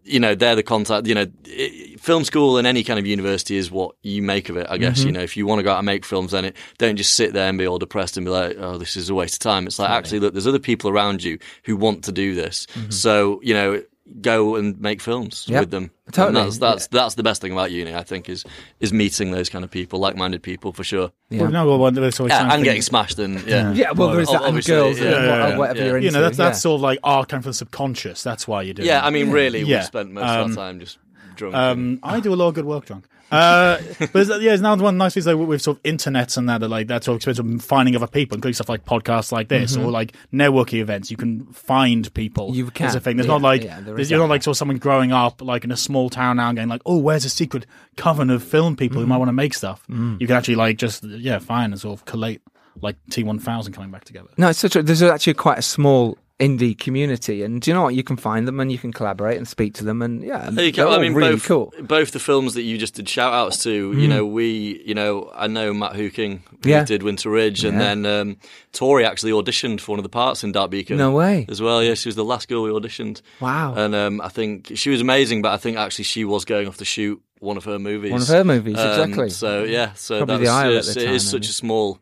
you 0.04 0.20
know 0.20 0.36
they're 0.36 0.56
the 0.56 0.64
contact. 0.64 1.08
You 1.08 1.16
know, 1.16 1.26
it, 1.46 2.00
film 2.00 2.24
school 2.24 2.58
and 2.58 2.68
any 2.68 2.84
kind 2.84 3.00
of 3.00 3.06
university 3.06 3.56
is 3.56 3.72
what 3.72 3.96
you 4.02 4.22
make 4.22 4.50
of 4.50 4.58
it. 4.58 4.68
I 4.70 4.78
guess 4.78 5.00
Mm-hmm. 5.00 5.08
you 5.08 5.14
know 5.14 5.22
if 5.22 5.38
you 5.38 5.46
want 5.46 5.60
to 5.60 5.64
go 5.64 5.72
out 5.72 5.80
and 5.80 5.86
make 5.86 6.06
films, 6.06 6.32
then 6.32 6.46
it 6.46 6.56
don't 6.78 6.96
just 6.98 7.16
sit 7.16 7.34
there 7.34 7.48
and 7.50 7.58
be 7.58 7.68
all 7.68 7.80
depressed 7.80 8.18
and 8.18 8.26
be 8.26 8.32
like, 8.32 8.58
oh, 8.60 8.78
this 8.78 8.96
is 8.98 9.10
a 9.10 9.16
waste 9.16 9.36
of 9.36 9.40
time. 9.40 9.68
It's 9.68 9.80
like 9.80 9.90
actually 9.90 10.20
look, 10.20 10.34
there's 10.34 10.48
other 10.48 10.60
people 10.60 10.90
around 10.90 11.24
you 11.24 11.40
who 11.64 11.76
want 11.78 12.04
to 12.06 12.12
do 12.12 12.36
this. 12.36 12.68
So 12.90 13.40
you 13.44 13.54
know. 13.54 13.82
Go 14.20 14.56
and 14.58 14.80
make 14.82 15.00
films. 15.00 15.46
Yep. 15.48 15.60
with 15.62 15.72
them. 15.72 15.92
Totally. 16.12 16.28
And 16.42 16.48
that's 16.48 16.58
that's 16.58 16.88
that's 16.88 17.16
the 17.16 17.24
best 17.24 17.42
thing 17.42 17.54
about 17.54 17.72
uni. 17.72 17.96
I 17.96 18.04
think 18.04 18.28
is 18.28 18.44
is 18.82 18.92
meeting 18.92 19.32
those 19.32 19.50
kind 19.50 19.64
of 19.64 19.72
people, 19.72 19.98
like-minded 20.00 20.44
people 20.44 20.74
for 20.74 20.84
sure. 20.84 21.12
Well, 21.32 21.50
no, 21.50 21.66
well, 21.66 21.80
well, 21.80 21.92
there's 21.92 22.20
always 22.20 22.32
Yeah, 22.32 22.54
and 22.54 22.64
getting 22.66 22.82
smashed 22.82 23.18
and 23.18 23.42
yeah. 23.48 23.72
Yeah, 23.72 23.92
well, 23.92 24.10
there 24.10 24.20
is 24.20 24.30
that 24.30 24.44
and 24.44 24.64
girls 24.66 25.00
yeah, 25.00 25.06
and 25.06 25.14
yeah, 25.14 25.20
what- 25.20 25.50
yeah, 25.52 25.58
whatever 25.58 25.80
yeah. 25.80 25.86
you're 25.86 25.98
into. 25.98 26.06
You 26.08 26.12
know, 26.12 26.22
that's 26.22 26.38
yeah. 26.38 26.46
that's 26.46 26.62
sort 26.62 26.80
of 26.80 26.82
like 26.82 27.00
art 27.02 27.30
kind 27.30 27.40
of 27.40 27.46
the 27.46 27.54
subconscious. 27.54 28.24
That's 28.24 28.46
why 28.46 28.64
you 28.64 28.74
do. 28.74 28.84
Yeah. 28.84 29.06
I 29.06 29.10
mean, 29.10 29.32
really, 29.32 29.62
Yeah. 29.62 29.80
we 29.80 29.86
spent 29.86 30.12
most 30.12 30.24
Um, 30.26 30.52
of 30.52 30.58
our 30.58 30.66
time 30.66 30.80
just 30.82 30.98
drunk. 31.36 31.56
Um, 31.56 32.00
I 32.04 32.20
do 32.20 32.34
a 32.34 32.36
lot 32.36 32.50
of 32.50 32.56
good 32.56 32.66
work 32.66 32.86
drunk. 32.86 33.06
Uh, 33.34 33.82
but 34.14 34.28
yeah, 34.28 34.38
there's 34.38 34.62
now 34.62 34.76
one 34.76 34.98
nice 34.98 35.14
thing 35.16 35.24
like 35.24 35.48
with 35.48 35.62
sort 35.62 35.78
of 35.78 35.84
internets 35.84 36.38
and 36.38 36.48
that, 36.50 36.60
that 36.60 36.70
like 36.70 36.88
that's 36.88 37.06
sort 37.06 37.16
of 37.16 37.28
expensive 37.28 37.64
finding 37.64 37.96
other 37.96 38.08
people, 38.08 38.36
including 38.36 38.54
stuff 38.54 38.70
like 38.70 38.86
podcasts 38.86 39.32
like 39.32 39.48
this 39.48 39.76
or 39.76 39.90
like 39.92 40.14
networking 40.32 40.80
events. 40.82 41.10
You 41.12 41.18
can 41.18 41.46
find 41.54 42.14
people. 42.14 42.48
Mm-hmm. 42.50 42.58
You 42.58 42.72
can, 42.72 42.84
There's 42.86 42.96
a 42.96 43.00
thing. 43.00 43.18
There's 43.18 43.28
yeah, 43.28 43.34
not 43.34 43.42
like 43.42 43.64
yeah, 43.64 43.80
there 43.82 44.00
you're 44.00 44.20
not 44.20 44.30
like 44.30 44.44
sort 44.44 44.54
of 44.56 44.58
someone 44.60 44.78
growing 44.78 45.12
up 45.12 45.42
like 45.42 45.64
in 45.64 45.72
a 45.72 45.78
small 45.78 46.10
town 46.10 46.38
now 46.38 46.50
and 46.50 46.58
going 46.58 46.70
like, 46.70 46.82
oh, 46.86 46.98
where's 46.98 47.26
a 47.26 47.30
secret 47.30 47.66
coven 47.98 48.30
of 48.30 48.44
film 48.44 48.76
people 48.76 48.94
Mm-hmm. 48.94 49.02
who 49.02 49.08
might 49.08 49.18
want 49.18 49.30
to 49.30 49.34
make 49.34 49.54
stuff. 49.54 49.84
Mm. 49.90 50.20
You 50.22 50.28
can 50.28 50.36
actually 50.36 50.56
like 50.56 50.78
just 50.78 51.04
yeah 51.04 51.40
find 51.40 51.74
and 51.74 51.82
sort 51.82 52.00
of 52.00 52.06
collate 52.06 52.42
like 52.82 52.96
T1000 53.12 53.74
coming 53.74 53.92
back 53.92 54.04
together. 54.04 54.30
No, 54.38 54.50
it's 54.50 54.60
such 54.60 54.76
a, 54.76 54.84
there's 54.84 55.02
actually 55.02 55.36
quite 55.36 55.58
a 55.60 55.62
small 55.64 56.18
indie 56.40 56.78
community, 56.78 57.44
and 57.44 57.62
do 57.62 57.70
you 57.70 57.76
know 57.76 57.84
what? 57.84 57.94
You 57.96 58.04
can 58.04 58.18
find 58.18 58.48
them 58.48 58.60
and 58.60 58.72
you 58.72 58.78
can 58.78 58.92
collaborate 58.92 59.38
and 59.38 59.48
speak 59.48 59.76
to 59.76 59.84
them, 59.86 60.02
and 60.02 60.24
yeah, 60.24 60.50
There 60.52 60.66
you. 60.66 60.88
I 60.90 60.98
mean, 61.00 61.14
really 61.14 61.34
both, 61.34 61.46
cool. 61.46 61.74
both 61.82 62.12
the 62.12 62.20
films 62.20 62.56
that 62.56 62.64
you 62.64 62.78
just 62.78 62.96
did 62.96 63.08
shout 63.08 63.34
outs 63.34 63.62
to, 63.64 63.94
you 63.94 64.08
know, 64.08 64.26
we, 64.26 64.82
you 64.86 64.94
know, 64.96 65.32
I 65.36 65.48
know 65.48 65.74
Matt 65.74 65.96
Hooking 65.96 66.42
Yeah. 66.64 66.84
did 66.86 67.04
Winter 67.04 67.30
Ridge, 67.30 67.64
and 67.64 67.80
then 67.80 68.06
um, 68.06 68.38
Tori 68.72 69.06
actually 69.06 69.32
auditioned 69.32 69.80
for 69.80 69.92
one 69.92 70.00
of 70.00 70.04
the 70.04 70.10
parts 70.10 70.44
in 70.44 70.52
Dark 70.52 70.72
Beacon. 70.72 70.98
No 70.98 71.12
way. 71.12 71.46
As 71.50 71.62
well, 71.62 71.84
yeah, 71.84 71.94
she 71.94 72.10
was 72.10 72.16
the 72.16 72.26
last 72.26 72.48
girl 72.50 72.64
we 72.64 72.72
auditioned. 72.72 73.22
Wow. 73.40 73.76
And 73.76 73.94
um, 73.94 74.20
I 74.20 74.30
think 74.30 74.72
she 74.76 74.90
was 74.90 75.02
amazing, 75.02 75.44
but 75.44 75.52
I 75.54 75.58
think 75.58 75.78
actually 75.78 76.06
she 76.06 76.26
was 76.26 76.46
going 76.46 76.68
off 76.68 76.78
to 76.78 76.86
shoot 76.86 77.22
one 77.40 77.58
of 77.58 77.66
her 77.66 77.78
movies. 77.78 78.12
One 78.12 78.22
of 78.22 78.28
her 78.30 78.44
movies, 78.44 78.78
Um, 78.80 78.90
exactly. 78.90 79.30
So 79.30 79.64
yeah, 79.66 79.94
so 79.94 80.18
Probably 80.18 80.38
that 80.38 80.44
the 80.46 80.50
Isle 80.50 80.78
at 80.78 80.86
the 80.86 80.92
it 81.04 81.12
is 81.12 81.24
time, 81.26 81.32
such 81.42 81.48
a 81.50 81.54
small. 81.54 82.00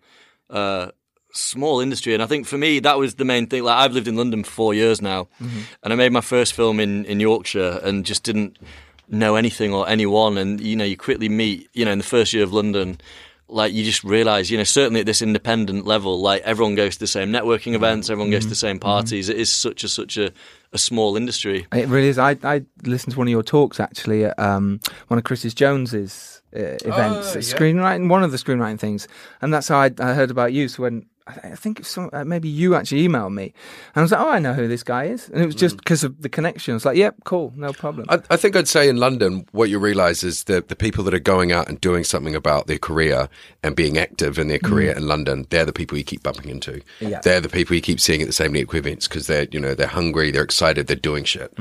Uh, 0.50 0.92
small 1.34 1.80
industry, 1.80 2.14
and 2.14 2.22
I 2.24 2.26
think 2.26 2.46
for 2.48 2.58
me 2.58 2.80
that 2.80 2.98
was 2.98 3.16
the 3.16 3.26
main 3.26 3.48
thing. 3.48 3.64
Like 3.64 3.78
I've 3.78 3.94
lived 3.94 4.08
in 4.08 4.16
London 4.16 4.44
for 4.44 4.52
four 4.52 4.74
years 4.74 5.02
now, 5.02 5.28
and 5.40 5.94
I 5.94 5.96
made 5.96 6.12
my 6.12 6.22
first 6.22 6.54
film 6.54 6.80
in 6.80 7.06
in 7.06 7.20
Yorkshire, 7.20 7.80
and 7.84 8.06
just 8.06 8.24
didn't 8.24 8.58
know 9.08 9.36
anything 9.36 9.74
or 9.74 9.88
anyone, 9.90 10.38
and 10.38 10.62
you 10.62 10.76
know 10.76 10.86
you 10.86 10.98
quickly 10.98 11.30
meet, 11.30 11.70
you 11.74 11.86
know, 11.86 11.92
in 11.92 11.98
the 11.98 12.04
first 12.04 12.34
year 12.34 12.44
of 12.44 12.54
London. 12.54 13.00
Like 13.54 13.74
you 13.74 13.84
just 13.84 14.06
realise, 14.06 14.50
you 14.50 14.58
know, 14.58 14.64
certainly 14.64 15.02
at 15.02 15.06
this 15.06 15.22
independent 15.22 15.86
level, 15.86 16.22
like 16.22 16.42
everyone 16.44 16.76
goes 16.76 16.94
to 16.94 17.00
the 17.02 17.08
same 17.08 17.34
networking 17.34 17.74
events, 17.74 18.10
everyone 18.10 18.32
goes 18.32 18.44
to 18.44 18.48
the 18.50 18.56
same 18.56 18.80
parties. 18.80 19.28
It 19.28 19.36
is 19.36 19.50
such 19.52 19.84
a 19.84 19.90
such 19.90 20.16
a, 20.16 20.32
a 20.72 20.78
small 20.78 21.18
industry. 21.18 21.68
It 21.74 21.90
really 21.90 22.08
is. 22.08 22.18
I, 22.18 22.38
I 22.46 22.64
listened 22.84 23.12
to 23.12 23.18
one 23.20 23.28
of 23.28 23.32
your 23.32 23.44
talks 23.44 23.82
actually 23.82 24.24
at 24.24 24.40
um, 24.40 24.80
one 25.10 25.18
of 25.18 25.26
Chris's 25.26 25.54
Jones's 25.54 26.42
uh, 26.56 26.78
events, 26.86 27.32
Oh, 27.32 27.40
yeah. 27.40 27.42
screenwriting, 27.42 28.08
one 28.08 28.24
of 28.24 28.32
the 28.32 28.38
screenwriting 28.38 28.80
things, 28.80 29.10
and 29.42 29.54
that's 29.54 29.68
how 29.68 29.80
I, 29.80 29.92
I 30.00 30.14
heard 30.14 30.32
about 30.32 30.54
you. 30.54 30.70
So 30.70 30.84
when 30.84 31.06
I 31.28 31.52
I 31.52 31.56
think 31.56 31.86
some, 31.86 32.10
uh, 32.14 32.24
maybe 32.26 32.50
you 32.50 32.76
actually 32.76 33.08
emailed 33.08 33.34
me, 33.34 33.54
and 33.94 33.98
I 33.98 34.02
was 34.02 34.12
like, 34.12 34.22
oh, 34.22 34.30
I 34.30 34.40
know 34.40 34.54
who 34.54 34.68
this 34.68 34.84
guy 34.84 35.06
is, 35.06 35.30
and 35.30 35.42
it 35.42 35.46
was 35.46 35.56
just 35.56 35.78
because 35.78 36.04
of 36.04 36.22
the 36.22 36.30
connection. 36.30 36.74
I 36.74 36.76
was 36.76 36.86
like, 36.86 36.98
yep, 36.98 37.16
cool, 37.24 37.54
no 37.56 37.74
problem. 37.74 38.06
I, 38.10 38.22
I 38.30 38.38
think 38.38 38.56
I'd 38.56 38.68
say 38.68 38.90
in 38.90 38.98
London, 38.98 39.46
what 39.52 39.70
you 39.70 39.80
realise 39.80 40.24
is 40.24 40.46
that 40.46 40.70
the 40.70 40.76
people 40.76 41.04
that 41.06 41.14
are 41.14 41.20
going 41.20 41.52
out 41.52 41.68
and 41.68 41.80
doing 41.82 42.04
something 42.04 42.36
about 42.36 42.68
their 42.68 42.78
career 42.78 43.30
and 43.64 43.76
being 43.76 43.98
active 43.98 44.40
in 44.40 44.48
their 44.48 44.60
career 44.60 44.92
in 44.92 45.08
London, 45.08 45.46
they're 45.50 45.66
the 45.66 45.74
people 45.74 45.98
you 45.98 46.04
keep 46.04 46.24
bumping 46.24 46.50
into. 46.50 46.82
Yeah. 47.00 47.22
They're 47.22 47.42
the 47.42 47.50
people 47.50 47.76
you 47.76 47.82
keep 47.82 48.00
seeing 48.00 48.22
at 48.22 48.28
the 48.28 48.34
same 48.34 48.54
Network 48.54 48.76
events 48.76 49.08
because 49.08 49.28
they're 49.28 49.48
you 49.52 49.60
know 49.60 49.76
they're 49.76 49.88
hungry, 49.88 50.32
they're 50.32 50.44
excited, 50.44 50.88
they're 50.88 50.96
doing 50.96 51.24
shit. 51.24 51.54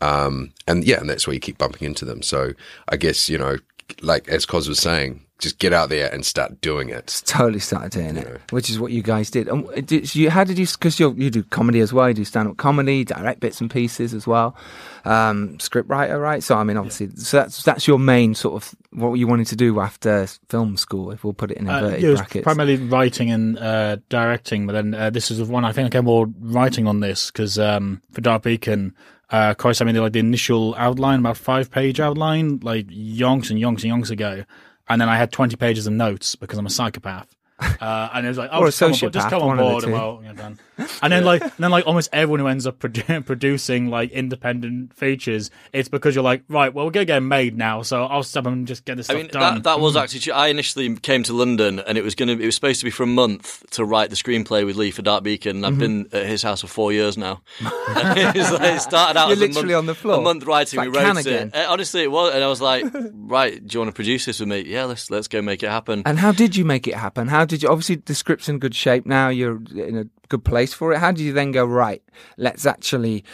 Um, 0.00 0.52
and 0.66 0.84
yeah, 0.84 1.00
and 1.00 1.08
that's 1.08 1.26
where 1.26 1.34
you 1.34 1.40
keep 1.40 1.58
bumping 1.58 1.86
into 1.86 2.04
them. 2.04 2.22
So 2.22 2.52
I 2.88 2.96
guess 2.96 3.28
you 3.28 3.38
know, 3.38 3.56
like 4.00 4.28
as 4.28 4.46
Coz 4.46 4.68
was 4.68 4.80
saying, 4.80 5.24
just 5.42 5.58
get 5.58 5.72
out 5.74 5.88
there 5.90 6.08
and 6.14 6.24
start 6.24 6.60
doing 6.60 6.88
it. 6.88 7.20
totally 7.26 7.58
started 7.58 7.90
doing 7.90 8.16
it, 8.16 8.40
which 8.50 8.70
is 8.70 8.78
what 8.80 8.92
you 8.92 9.02
guys 9.02 9.30
did. 9.30 9.48
And 9.48 9.86
did 9.86 10.14
you, 10.14 10.30
how 10.30 10.44
did 10.44 10.56
you? 10.58 10.66
Because 10.66 10.98
you 10.98 11.12
you 11.18 11.28
do 11.30 11.42
comedy 11.42 11.80
as 11.80 11.92
well. 11.92 12.08
You 12.08 12.14
do 12.14 12.24
stand 12.24 12.48
up 12.48 12.56
comedy, 12.56 13.04
direct 13.04 13.40
bits 13.40 13.60
and 13.60 13.70
pieces 13.70 14.14
as 14.14 14.26
well. 14.26 14.56
Um, 15.04 15.58
script 15.58 15.88
writer, 15.90 16.18
right? 16.18 16.42
So 16.42 16.56
I 16.56 16.64
mean, 16.64 16.76
obviously, 16.76 17.10
so 17.16 17.38
that's 17.38 17.62
that's 17.64 17.86
your 17.86 17.98
main 17.98 18.34
sort 18.34 18.54
of 18.62 18.74
what 18.92 19.14
you 19.14 19.26
wanted 19.26 19.48
to 19.48 19.56
do 19.56 19.80
after 19.80 20.26
film 20.48 20.76
school, 20.76 21.10
if 21.10 21.24
we'll 21.24 21.32
put 21.34 21.50
it 21.50 21.58
in 21.58 21.68
Uh, 21.68 21.78
inverted 21.78 22.00
yeah, 22.02 22.06
it 22.08 22.10
was 22.12 22.20
brackets. 22.20 22.44
primarily 22.44 22.76
writing 22.76 23.30
and 23.30 23.58
uh, 23.58 23.96
directing, 24.08 24.66
but 24.66 24.74
then 24.74 24.94
uh, 24.94 25.10
this 25.10 25.30
is 25.30 25.38
the 25.38 25.44
one 25.44 25.64
I 25.64 25.72
think 25.72 25.86
I 25.86 25.90
came 25.90 26.04
more 26.04 26.26
writing 26.40 26.86
on 26.86 27.00
this 27.00 27.30
because 27.30 27.58
um, 27.58 28.00
for 28.12 28.20
Dark 28.20 28.44
Beacon, 28.44 28.94
uh, 29.30 29.54
Christ, 29.54 29.82
I 29.82 29.86
mean, 29.86 29.96
like 29.96 30.12
the 30.12 30.18
initial 30.20 30.74
outline, 30.76 31.18
about 31.20 31.36
five 31.38 31.70
page 31.70 31.98
outline, 31.98 32.60
like 32.62 32.86
yonks 32.86 33.50
and 33.50 33.58
yonks 33.58 33.82
and 33.82 33.92
yonks 33.92 34.10
ago, 34.10 34.44
and 34.88 35.00
then 35.00 35.08
I 35.08 35.16
had 35.16 35.32
twenty 35.32 35.56
pages 35.56 35.86
of 35.86 35.92
notes 35.92 36.34
because 36.36 36.58
I'm 36.58 36.66
a 36.66 36.70
psychopath. 36.70 37.28
Uh, 37.82 38.08
and 38.14 38.24
it 38.24 38.28
was 38.28 38.38
like, 38.38 38.50
oh, 38.52 38.60
Or 38.60 38.68
a 38.68 38.70
just 38.70 38.78
come 38.78 38.92
on 38.92 38.98
board, 39.00 39.12
just 39.12 39.28
come 39.28 39.42
on 39.42 39.48
one 39.48 39.58
of 39.58 39.64
the 39.64 39.70
board, 39.70 39.84
and 39.84 39.92
well, 39.92 40.20
you're 40.24 40.34
done. 40.34 40.58
And 41.02 41.12
then 41.12 41.24
like, 41.24 41.42
and 41.42 41.52
then 41.58 41.70
like 41.72 41.84
almost 41.86 42.10
everyone 42.12 42.38
who 42.40 42.46
ends 42.46 42.64
up 42.66 42.78
produ- 42.78 43.24
producing 43.26 43.88
like 43.88 44.10
independent 44.12 44.94
features, 44.94 45.50
it's 45.72 45.88
because 45.88 46.14
you're 46.14 46.22
like, 46.24 46.44
right, 46.48 46.72
well, 46.72 46.84
we're 46.84 46.92
gonna 46.92 47.04
get 47.04 47.22
made 47.22 47.56
now, 47.56 47.82
so 47.82 48.04
I'll 48.04 48.22
step 48.22 48.46
and 48.46 48.66
just 48.68 48.84
get 48.84 48.96
this 48.98 49.10
I 49.10 49.14
stuff 49.14 49.22
mean, 49.22 49.30
done. 49.32 49.54
that, 49.56 49.64
that 49.64 49.80
was 49.80 49.96
actually. 49.96 50.20
true. 50.20 50.32
I 50.32 50.48
initially 50.48 50.94
came 50.96 51.22
to 51.24 51.32
London, 51.32 51.80
and 51.80 51.98
it 51.98 52.04
was 52.04 52.14
going 52.14 52.28
to. 52.36 52.42
It 52.42 52.46
was 52.46 52.54
supposed 52.54 52.80
to 52.80 52.84
be 52.84 52.90
for 52.90 53.02
a 53.02 53.06
month 53.06 53.68
to 53.72 53.84
write 53.84 54.10
the 54.10 54.16
screenplay 54.16 54.64
with 54.64 54.76
Lee 54.76 54.90
for 54.90 55.02
Dark 55.02 55.24
Beacon. 55.24 55.56
And 55.56 55.66
I've 55.66 55.78
been 55.78 56.08
at 56.12 56.26
his 56.26 56.42
house 56.42 56.60
for 56.60 56.68
four 56.68 56.92
years 56.92 57.16
now. 57.18 57.42
And 57.60 58.18
it, 58.18 58.36
was 58.36 58.52
like, 58.52 58.76
it 58.76 58.80
started 58.80 59.18
out 59.18 59.26
You're 59.28 59.32
as 59.32 59.38
a 59.38 59.46
literally 59.46 59.74
month, 59.74 59.78
on 59.78 59.86
the 59.86 59.94
floor. 59.94 60.18
A 60.18 60.22
month 60.22 60.44
writing, 60.44 60.80
It's 60.80 60.88
we 60.88 60.96
wrote 60.96 61.16
again. 61.18 61.48
it. 61.48 61.54
Uh, 61.56 61.66
honestly, 61.68 62.02
it 62.02 62.10
was, 62.10 62.34
and 62.34 62.42
I 62.44 62.48
was 62.48 62.60
like, 62.60 62.84
right, 63.12 63.64
do 63.66 63.74
you 63.74 63.80
want 63.80 63.88
to 63.88 63.94
produce 63.94 64.24
this 64.26 64.40
with 64.40 64.48
me? 64.48 64.60
Yeah, 64.60 64.84
let's 64.84 65.10
let's 65.10 65.28
go 65.28 65.42
make 65.42 65.62
it 65.62 65.70
happen. 65.70 66.02
And 66.06 66.18
how 66.18 66.32
did 66.32 66.56
you 66.56 66.64
make 66.64 66.86
it 66.86 66.94
happen? 66.94 67.28
How 67.28 67.44
did 67.52 67.62
you? 67.62 67.68
Obviously, 67.68 67.96
the 67.96 68.14
script's 68.14 68.48
in 68.48 68.58
good 68.58 68.74
shape 68.74 69.04
now. 69.04 69.28
You're 69.28 69.60
in 69.76 69.98
a 69.98 70.04
good 70.28 70.42
place 70.42 70.72
for 70.72 70.94
it. 70.94 70.98
How 70.98 71.12
did 71.12 71.20
you 71.20 71.34
then 71.34 71.52
go 71.52 71.66
right? 71.66 72.02
Let's 72.38 72.64
actually 72.64 73.24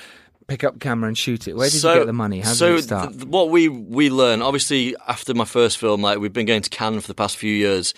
pick 0.48 0.64
up 0.64 0.80
camera 0.80 1.06
and 1.06 1.16
shoot 1.16 1.46
it. 1.46 1.54
Where 1.54 1.70
did 1.70 1.80
you 1.80 1.94
get 1.94 2.07
the 2.07 2.12
money? 2.12 2.40
How 2.40 2.50
did 2.50 2.57
so 2.57 2.74
it 2.74 2.83
start? 2.83 3.12
th- 3.12 3.26
what 3.26 3.50
we 3.50 3.68
we 3.68 4.11
learn 4.11 4.42
obviously, 4.42 4.96
after 5.07 5.35
my 5.35 5.44
first 5.44 5.78
film, 5.78 6.02
like 6.02 6.18
we've 6.18 6.33
been 6.33 6.46
going 6.46 6.62
to 6.62 6.70
Cannes 6.70 7.00
for 7.02 7.07
the 7.07 7.14
past 7.14 7.37
few 7.37 7.54
years, 7.54 7.94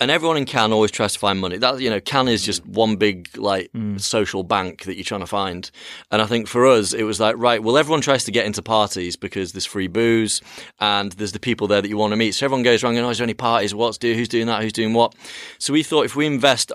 and 0.00 0.10
everyone 0.10 0.36
in 0.38 0.46
Cannes 0.46 0.72
always 0.72 0.90
tries 0.90 1.12
to 1.12 1.18
find 1.18 1.38
money. 1.38 1.58
That 1.58 1.80
you 1.80 1.90
know, 1.90 2.00
Cannes 2.00 2.28
is 2.28 2.44
just 2.44 2.64
one 2.66 2.96
big 2.96 3.36
like 3.36 3.70
mm. 3.72 4.00
social 4.00 4.42
bank 4.42 4.84
that 4.84 4.96
you're 4.96 5.04
trying 5.04 5.20
to 5.20 5.26
find. 5.26 5.70
And 6.10 6.22
I 6.22 6.26
think 6.26 6.48
for 6.48 6.66
us, 6.66 6.92
it 6.92 7.02
was 7.02 7.20
like 7.20 7.36
right, 7.38 7.62
well, 7.62 7.76
everyone 7.76 8.00
tries 8.00 8.24
to 8.24 8.32
get 8.32 8.46
into 8.46 8.62
parties 8.62 9.16
because 9.16 9.52
there's 9.52 9.66
free 9.66 9.88
booze 9.88 10.40
and 10.80 11.12
there's 11.12 11.32
the 11.32 11.40
people 11.40 11.66
there 11.66 11.82
that 11.82 11.88
you 11.88 11.98
want 11.98 12.12
to 12.12 12.16
meet. 12.16 12.32
So 12.32 12.46
everyone 12.46 12.62
goes 12.62 12.82
around 12.82 12.94
going, 12.94 13.04
"Oh, 13.04 13.10
is 13.10 13.18
there 13.18 13.24
any 13.24 13.34
parties? 13.34 13.74
What's 13.74 13.98
do? 13.98 14.14
Who's 14.14 14.28
doing 14.28 14.46
that? 14.46 14.62
Who's 14.62 14.72
doing 14.72 14.94
what?" 14.94 15.14
So 15.58 15.72
we 15.72 15.82
thought 15.82 16.06
if 16.06 16.16
we 16.16 16.26
invest 16.26 16.72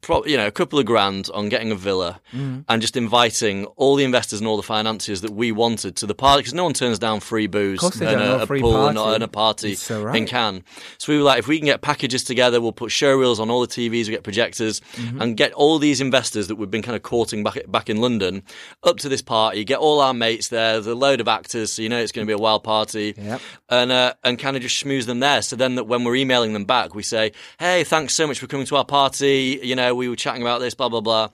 pro- 0.00 0.24
you 0.24 0.36
know, 0.36 0.46
a 0.46 0.50
couple 0.50 0.78
of 0.78 0.86
grand 0.86 1.28
on 1.34 1.48
getting 1.48 1.70
a 1.70 1.74
villa 1.74 2.20
Mm. 2.34 2.64
and 2.68 2.82
just 2.82 2.96
inviting 2.96 3.64
all 3.76 3.96
the 3.96 4.04
investors 4.04 4.40
and 4.40 4.46
all 4.48 4.56
the 4.58 4.62
financiers 4.62 5.22
that 5.22 5.30
we 5.32 5.50
wanted 5.50 5.96
to 5.96 6.06
the 6.06 6.14
party 6.14 6.40
because 6.40 6.52
no 6.54 6.64
one 6.64 6.74
turns 6.74 6.98
down 6.98 7.20
free 7.20 7.46
booze 7.46 7.82
and 8.00 8.20
a, 8.20 8.42
a 8.42 8.46
pool 8.46 8.86
and 8.86 8.96
party. 8.98 9.10
a, 9.10 9.14
and 9.14 9.24
a 9.24 9.28
party 9.28 9.74
so 9.74 10.06
in. 10.08 10.26
Cannes. 10.26 10.62
So 10.98 11.12
we 11.12 11.18
were 11.18 11.24
like, 11.24 11.38
if 11.38 11.48
we 11.48 11.58
can 11.58 11.64
get 11.66 11.80
packages 11.80 12.22
together, 12.24 12.60
we'll 12.60 12.72
put 12.72 12.90
show 12.92 13.14
reels 13.16 13.40
on 13.40 13.50
all 13.50 13.60
the 13.62 13.66
TVs, 13.66 14.06
we 14.06 14.10
get 14.10 14.22
projectors, 14.24 14.80
Mm-hmm. 14.96 15.22
and 15.22 15.36
get 15.36 15.52
all 15.54 15.78
these 15.78 16.00
investors 16.00 16.48
that 16.48 16.56
we've 16.56 16.70
been 16.70 16.82
kind 16.82 16.96
of 16.96 17.02
courting 17.02 17.42
back 17.42 17.58
back 17.68 17.88
in 17.88 18.00
London 18.00 18.42
up 18.84 18.98
to 18.98 19.08
this 19.08 19.22
party. 19.22 19.64
Get 19.64 19.78
all 19.78 20.00
our 20.00 20.12
mates 20.14 20.48
there. 20.48 20.72
There's 20.74 20.86
a 20.86 20.94
load 20.94 21.20
of 21.20 21.28
actors, 21.28 21.72
so 21.72 21.82
you 21.82 21.88
know 21.88 21.98
it's 21.98 22.12
going 22.12 22.26
to 22.26 22.30
be 22.30 22.34
a 22.34 22.38
wild 22.38 22.62
party 22.64 23.14
Yep. 23.16 23.40
and 23.70 23.92
uh, 23.92 24.14
and 24.24 24.38
kind 24.38 24.56
of 24.56 24.62
just 24.62 24.84
schmooze 24.84 25.06
them 25.06 25.20
there. 25.20 25.40
So 25.42 25.56
then, 25.56 25.76
that 25.76 25.84
when 25.84 26.04
we're 26.04 26.16
emailing 26.16 26.52
them 26.52 26.64
back, 26.64 26.94
we 26.94 27.02
say, 27.02 27.32
"Hey, 27.58 27.84
thanks 27.84 28.14
so 28.14 28.26
much 28.26 28.38
for 28.38 28.46
coming 28.46 28.66
to 28.66 28.76
our 28.76 28.84
party. 28.84 29.58
You 29.62 29.76
know, 29.76 29.87
we 29.92 30.08
were 30.08 30.16
chatting 30.16 30.42
about 30.42 30.60
this, 30.60 30.74
blah 30.74 30.88
blah 30.88 31.00
blah," 31.00 31.28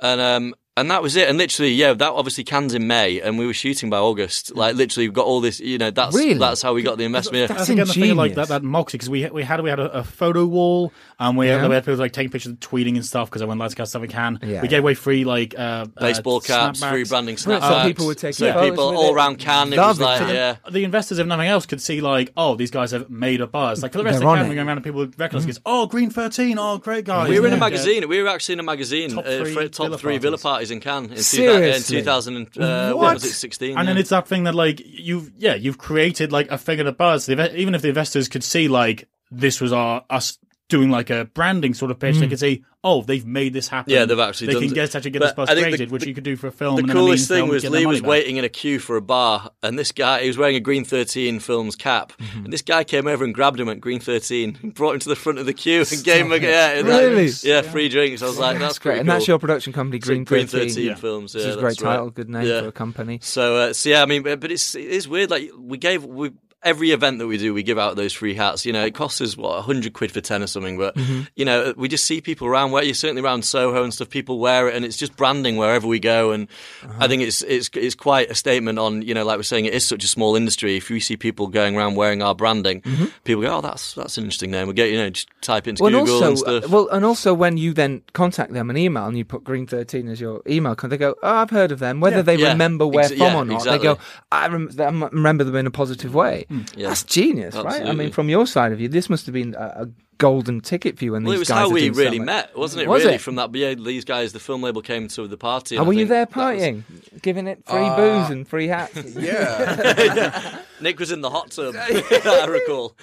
and 0.00 0.20
um. 0.20 0.54
And 0.78 0.90
that 0.90 1.02
was 1.02 1.16
it. 1.16 1.26
And 1.28 1.38
literally, 1.38 1.72
yeah, 1.72 1.94
that 1.94 2.10
obviously 2.12 2.44
Cannes 2.44 2.74
in 2.74 2.86
May, 2.86 3.18
and 3.22 3.38
we 3.38 3.46
were 3.46 3.54
shooting 3.54 3.88
by 3.88 3.96
August. 3.96 4.54
Like 4.54 4.74
literally, 4.76 5.08
we've 5.08 5.14
got 5.14 5.24
all 5.24 5.40
this. 5.40 5.58
You 5.58 5.78
know, 5.78 5.90
that's 5.90 6.14
Really? 6.14 6.34
that's 6.34 6.60
how 6.60 6.74
we 6.74 6.82
got 6.82 6.98
the 6.98 7.04
investment. 7.04 7.48
That's 7.48 7.62
I 7.62 7.64
think 7.64 7.80
again, 7.80 7.86
the 7.88 7.94
thing 8.08 8.14
like 8.16 8.34
that, 8.34 8.48
that 8.48 8.62
moxie 8.62 8.98
because 8.98 9.08
we 9.08 9.26
we 9.30 9.42
had 9.42 9.62
we 9.62 9.70
had 9.70 9.80
a, 9.80 9.90
a 10.00 10.04
photo 10.04 10.44
wall 10.44 10.92
and 11.18 11.38
we, 11.38 11.46
Yeah. 11.48 11.60
had, 11.60 11.68
we 11.70 11.74
had 11.74 11.84
people 11.84 11.96
like 11.96 12.12
taking 12.12 12.30
pictures 12.30 12.50
and 12.50 12.60
tweeting 12.60 12.96
and 12.96 13.04
stuff 13.06 13.30
because 13.30 13.40
I 13.40 13.46
went 13.46 13.58
let's 13.58 13.74
get 13.74 13.88
stuff 13.88 14.02
we 14.02 14.08
can. 14.08 14.38
Yeah, 14.42 14.48
we 14.48 14.54
yeah. 14.54 14.66
gave 14.66 14.80
away 14.80 14.92
free 14.94 15.24
like 15.24 15.54
uh, 15.58 15.86
Baseball 15.98 16.36
uh, 16.36 16.40
caps, 16.40 16.80
snapbacks. 16.80 16.90
free 16.90 17.04
branding 17.04 17.34
Right, 17.36 17.62
snapbacks. 17.62 17.82
so 17.82 17.88
people 17.88 18.06
would 18.08 18.18
take 18.18 18.34
so 18.34 18.52
photos 18.52 18.70
people 18.70 18.84
all 18.98 19.14
around 19.14 19.38
Cannes. 19.38 19.72
It 19.72 19.78
was 19.78 19.98
like, 19.98 20.18
So 20.18 20.26
yeah. 20.28 20.56
The 20.70 20.84
investors, 20.84 21.18
if 21.18 21.26
nothing 21.26 21.46
else, 21.48 21.64
could 21.64 21.80
see 21.80 22.02
like, 22.02 22.32
oh, 22.36 22.54
these 22.54 22.70
guys 22.70 22.90
have 22.90 23.08
made 23.08 23.40
a 23.40 23.46
buzz. 23.46 23.82
Like 23.82 23.92
for 23.92 23.98
the 23.98 24.04
rest 24.04 24.18
They're 24.18 24.28
of 24.28 24.32
on 24.32 24.38
the 24.40 24.40
it. 24.40 24.44
camera 24.44 24.54
going 24.56 24.68
around 24.68 24.76
and 24.76 24.84
people 24.84 25.00
would 25.00 25.18
recognize, 25.18 25.46
goes, 25.46 25.60
oh, 25.64 25.86
Green 25.86 26.10
Thirteen, 26.10 26.58
oh, 26.58 26.76
great 26.76 27.06
guys. 27.06 27.30
We 27.30 27.40
were 27.40 27.46
in 27.46 27.54
a 27.54 27.56
magazine. 27.56 28.06
We 28.08 28.22
were 28.22 28.28
actually 28.28 28.52
in 28.54 28.60
a 28.60 28.64
magazine 28.64 29.10
Top 29.10 29.24
uh, 29.24 29.38
three 29.38 29.54
for 29.54 29.68
top 29.68 29.86
villa 29.86 29.96
three 29.98 30.18
villa 30.18 30.36
parties. 30.36 30.65
Parties 30.66 30.70
in 30.70 30.80
Cannes 30.80 31.34
in, 31.34 31.44
two, 31.44 31.62
in 31.62 31.82
2000. 31.82 32.36
And, 32.36 32.58
uh, 32.58 32.92
what? 32.92 33.02
What? 33.02 33.14
was 33.14 33.24
it? 33.24 33.32
16. 33.32 33.78
And 33.78 33.88
then 33.88 33.98
it's 33.98 34.10
that 34.10 34.26
thing 34.26 34.44
that 34.44 34.54
like 34.54 34.80
you've 34.84 35.32
yeah 35.36 35.54
you've 35.54 35.78
created 35.78 36.32
like 36.32 36.50
a 36.50 36.58
figure 36.58 36.82
of 36.82 36.86
the 36.86 36.92
buzz. 36.92 37.28
Even 37.28 37.74
if 37.74 37.82
the 37.82 37.88
investors 37.88 38.28
could 38.28 38.44
see 38.44 38.68
like 38.68 39.08
this 39.30 39.60
was 39.60 39.72
our 39.72 40.04
us 40.10 40.38
doing 40.68 40.90
like 40.90 41.10
a 41.10 41.24
branding 41.26 41.74
sort 41.74 41.90
of 41.90 41.98
pitch, 41.98 42.16
they 42.16 42.26
could 42.28 42.40
see 42.40 42.64
oh 42.82 43.02
they've 43.02 43.26
made 43.26 43.52
this 43.52 43.66
happen. 43.68 43.90
Hmm. 43.92 43.94
Yeah, 43.98 44.04
they've 44.04 44.18
actually 44.18 44.48
they 44.48 44.52
done 44.54 44.62
can 44.62 44.72
it. 44.72 44.74
get 44.74 44.94
actually 44.94 45.10
get 45.10 45.18
But 45.20 45.24
this 45.26 45.34
buzz 45.34 45.48
I 45.50 45.54
the- 45.54 45.62
created, 45.62 45.90
which 45.90 46.02
the- 46.02 46.08
you 46.08 46.14
could 46.14 46.24
do 46.24 46.36
for 46.36 46.46
a 46.48 46.52
film. 46.52 46.76
The 46.76 46.80
and 46.80 46.88
then 46.88 46.96
a 46.96 47.00
coolest 47.00 47.28
thing 47.28 47.36
film, 47.38 47.48
was 47.50 47.62
get 47.62 47.72
Lee 47.72 47.86
was 47.86 48.00
back. 48.00 48.10
waiting 48.10 48.36
in 48.36 48.44
a 48.44 48.48
queue 48.48 48.78
for 48.78 48.96
a 48.96 49.00
bar, 49.02 49.50
and 49.62 49.78
this 49.78 49.92
guy 49.92 50.22
he 50.22 50.28
was 50.28 50.38
wearing 50.38 50.56
a 50.56 50.60
Green 50.60 50.84
Thirteen 50.84 51.38
Films 51.40 51.74
cap, 51.76 52.12
Mm-hmm. 52.18 52.44
and 52.44 52.52
this 52.52 52.62
guy 52.62 52.84
came 52.84 53.06
over 53.06 53.24
and 53.24 53.34
grabbed 53.34 53.58
him 53.60 53.68
at 53.68 53.80
Green 53.80 54.00
Thirteen, 54.00 54.52
brought 54.74 54.94
him 54.94 55.00
to 55.00 55.08
the 55.08 55.16
front 55.16 55.38
of 55.38 55.46
the 55.46 55.52
queue, 55.54 55.84
and 55.90 56.04
gave 56.04 56.24
him 56.26 56.32
a 56.32 56.36
yeah, 56.38 56.70
and 56.78 56.88
like, 56.88 57.00
Really? 57.00 57.30
yeah, 57.42 57.62
free 57.62 57.88
drinks. 57.88 58.22
I 58.22 58.26
was 58.26 58.38
like, 58.38 58.54
that's, 58.58 58.64
That's 58.74 58.78
great. 58.78 58.90
pretty 58.92 59.00
And 59.00 59.08
that's 59.08 59.26
your 59.28 59.38
production 59.38 59.72
company, 59.72 60.00
So 60.00 60.06
Green, 60.06 60.24
Green 60.24 60.46
13. 60.46 60.68
13 60.70 60.96
Films. 60.96 61.34
Yeah, 61.34 61.38
Which 61.40 61.46
is 61.48 61.56
a 61.56 61.60
that's 61.60 61.76
great 61.78 61.86
right. 61.88 61.96
title, 61.96 62.10
good 62.10 62.28
name 62.30 62.44
for 62.62 62.68
a 62.68 62.72
company. 62.72 63.18
So, 63.22 63.56
uh, 63.56 63.72
so 63.72 63.88
yeah, 63.88 64.02
I 64.02 64.06
mean, 64.06 64.22
but 64.22 64.40
but 64.40 64.50
it's 64.52 64.74
it 64.74 64.84
is 64.86 65.06
weird. 65.08 65.30
Like 65.30 65.50
we 65.58 65.78
gave 65.78 66.04
we 66.04 66.30
every 66.66 66.90
event 66.90 67.18
that 67.20 67.26
we 67.26 67.38
do, 67.38 67.54
we 67.54 67.62
give 67.62 67.78
out 67.78 67.96
those 67.96 68.12
free 68.12 68.34
hats. 68.34 68.66
You 68.66 68.72
know, 68.74 68.84
it 68.84 68.94
costs 68.94 69.20
us 69.22 69.36
what 69.36 69.62
hundred 69.62 69.92
quid 69.94 70.12
for 70.12 70.20
ten 70.20 70.42
or 70.42 70.46
something, 70.46 70.76
but 70.76 70.94
Mm-hmm. 70.96 71.20
you 71.36 71.44
know, 71.44 71.72
we 71.76 71.88
just 71.88 72.04
see 72.04 72.20
people 72.20 72.46
around 72.46 72.72
where 72.72 72.82
you're 72.82 72.94
certainly 72.94 73.22
around 73.22 73.44
Soho 73.44 73.82
and 73.84 73.94
stuff. 73.94 74.10
People 74.10 74.38
wear 74.38 74.68
it, 74.68 74.74
and 74.76 74.84
it's 74.84 74.96
just 74.96 75.16
branding 75.16 75.56
wherever 75.56 75.86
we 75.86 75.98
go. 76.00 76.32
And 76.32 76.48
Uh-huh. 76.82 77.04
I 77.04 77.08
think 77.08 77.22
it's 77.22 77.42
it's 77.42 77.70
it's 77.74 77.94
quite 77.94 78.30
a 78.30 78.34
statement 78.34 78.78
on 78.78 79.02
you 79.02 79.14
know, 79.14 79.24
like 79.24 79.38
we're 79.38 79.42
saying, 79.44 79.64
it 79.66 79.74
is 79.74 79.86
such 79.86 80.04
a 80.04 80.08
small 80.08 80.36
industry. 80.36 80.76
If 80.76 80.90
we 80.90 81.00
see 81.00 81.16
people 81.16 81.46
going 81.46 81.76
around 81.76 81.94
wearing 81.94 82.20
our 82.22 82.34
branding, 82.34 82.82
people 83.24 83.42
go, 83.42 83.56
oh, 83.58 83.60
that's 83.60 83.94
that's 83.94 84.18
an 84.18 84.24
interesting 84.24 84.50
name. 84.50 84.66
We 84.68 84.74
get 84.74 84.90
you 84.90 84.96
know, 84.98 85.10
just 85.10 85.28
type 85.40 85.66
into 85.68 85.82
Mm-hmm. 85.82 85.92
Well, 85.94 86.00
and 86.00 86.06
Google 86.06 86.22
and 86.22 86.30
also, 86.36 86.60
stuff. 86.60 86.64
uh, 86.64 86.68
well, 86.74 86.88
and 86.90 87.04
also 87.04 87.32
when 87.34 87.56
you 87.56 87.72
then 87.72 88.02
contact 88.12 88.52
them 88.52 88.70
an 88.70 88.76
email 88.76 89.06
and 89.06 89.16
you 89.16 89.24
put 89.24 89.44
Green 89.44 89.66
Thirteen 89.66 90.08
as 90.08 90.20
your 90.20 90.42
email, 90.48 90.74
they 90.74 90.96
go, 90.96 91.14
"Oh, 91.22 91.34
I've 91.36 91.50
heard 91.50 91.70
of 91.72 91.78
them." 91.78 92.00
Whether 92.00 92.22
they 92.22 92.36
Yeah. 92.36 92.48
remember 92.52 92.86
where 92.86 93.04
Ex- 93.04 93.12
from 93.12 93.20
yeah, 93.20 93.36
or 93.36 93.44
not, 93.44 93.54
exactly. 93.56 93.78
they 93.78 93.84
go, 93.94 93.98
"I 94.32 94.48
rem- 94.48 94.70
I 94.78 95.08
remember 95.12 95.44
them 95.44 95.56
in 95.56 95.66
a 95.66 95.70
positive 95.70 96.14
way." 96.14 96.46
Hmm. 96.56 96.78
Yeah. 96.80 96.88
That's 96.88 97.04
genius, 97.04 97.54
right? 97.54 97.82
I 97.86 97.92
mean, 97.92 98.12
from 98.12 98.28
your 98.28 98.46
side 98.46 98.72
of 98.72 98.80
you, 98.80 98.88
this 98.88 99.10
must 99.10 99.26
have 99.26 99.32
been 99.32 99.54
a, 99.54 99.84
a 99.84 99.88
golden 100.18 100.60
ticket 100.60 100.98
for 100.98 101.04
you. 101.04 101.12
When 101.12 101.24
Well, 101.24 101.32
it 101.32 101.36
these 101.36 101.40
was 101.40 101.48
guys 101.48 101.58
how 101.58 101.66
are 101.66 101.70
we 101.72 101.80
doing 101.82 101.94
so 101.94 102.00
really 102.00 102.18
much. 102.18 102.26
met, 102.26 102.56
wasn't 102.58 102.82
it? 102.82 102.88
Was 102.88 103.02
really, 103.02 103.14
it? 103.16 103.20
from 103.20 103.36
that. 103.36 103.52
But 103.52 103.60
yeah, 103.60 103.74
these 103.74 104.04
guys, 104.04 104.32
the 104.32 104.40
film 104.40 104.62
label 104.62 104.82
came 104.82 105.08
to 105.08 105.26
the 105.28 105.36
party. 105.36 105.76
Oh, 105.76 105.80
and 105.80 105.88
were 105.88 105.94
you 105.94 106.06
there 106.06 106.26
that 106.26 106.36
was- 106.36 106.62
partying? 106.62 106.82
giving 107.22 107.46
it 107.46 107.62
free 107.66 107.80
Uh, 107.80 107.96
booze 107.96 108.30
and 108.30 108.46
free 108.48 108.68
hats. 108.68 108.94
Yeah, 109.16 110.14
yeah. 110.14 110.58
Nick 110.80 110.98
was 111.00 111.10
in 111.10 111.22
the 111.22 111.30
hot 111.30 111.50
tub. 111.52 111.74
I 111.78 112.46
recall. 112.48 112.94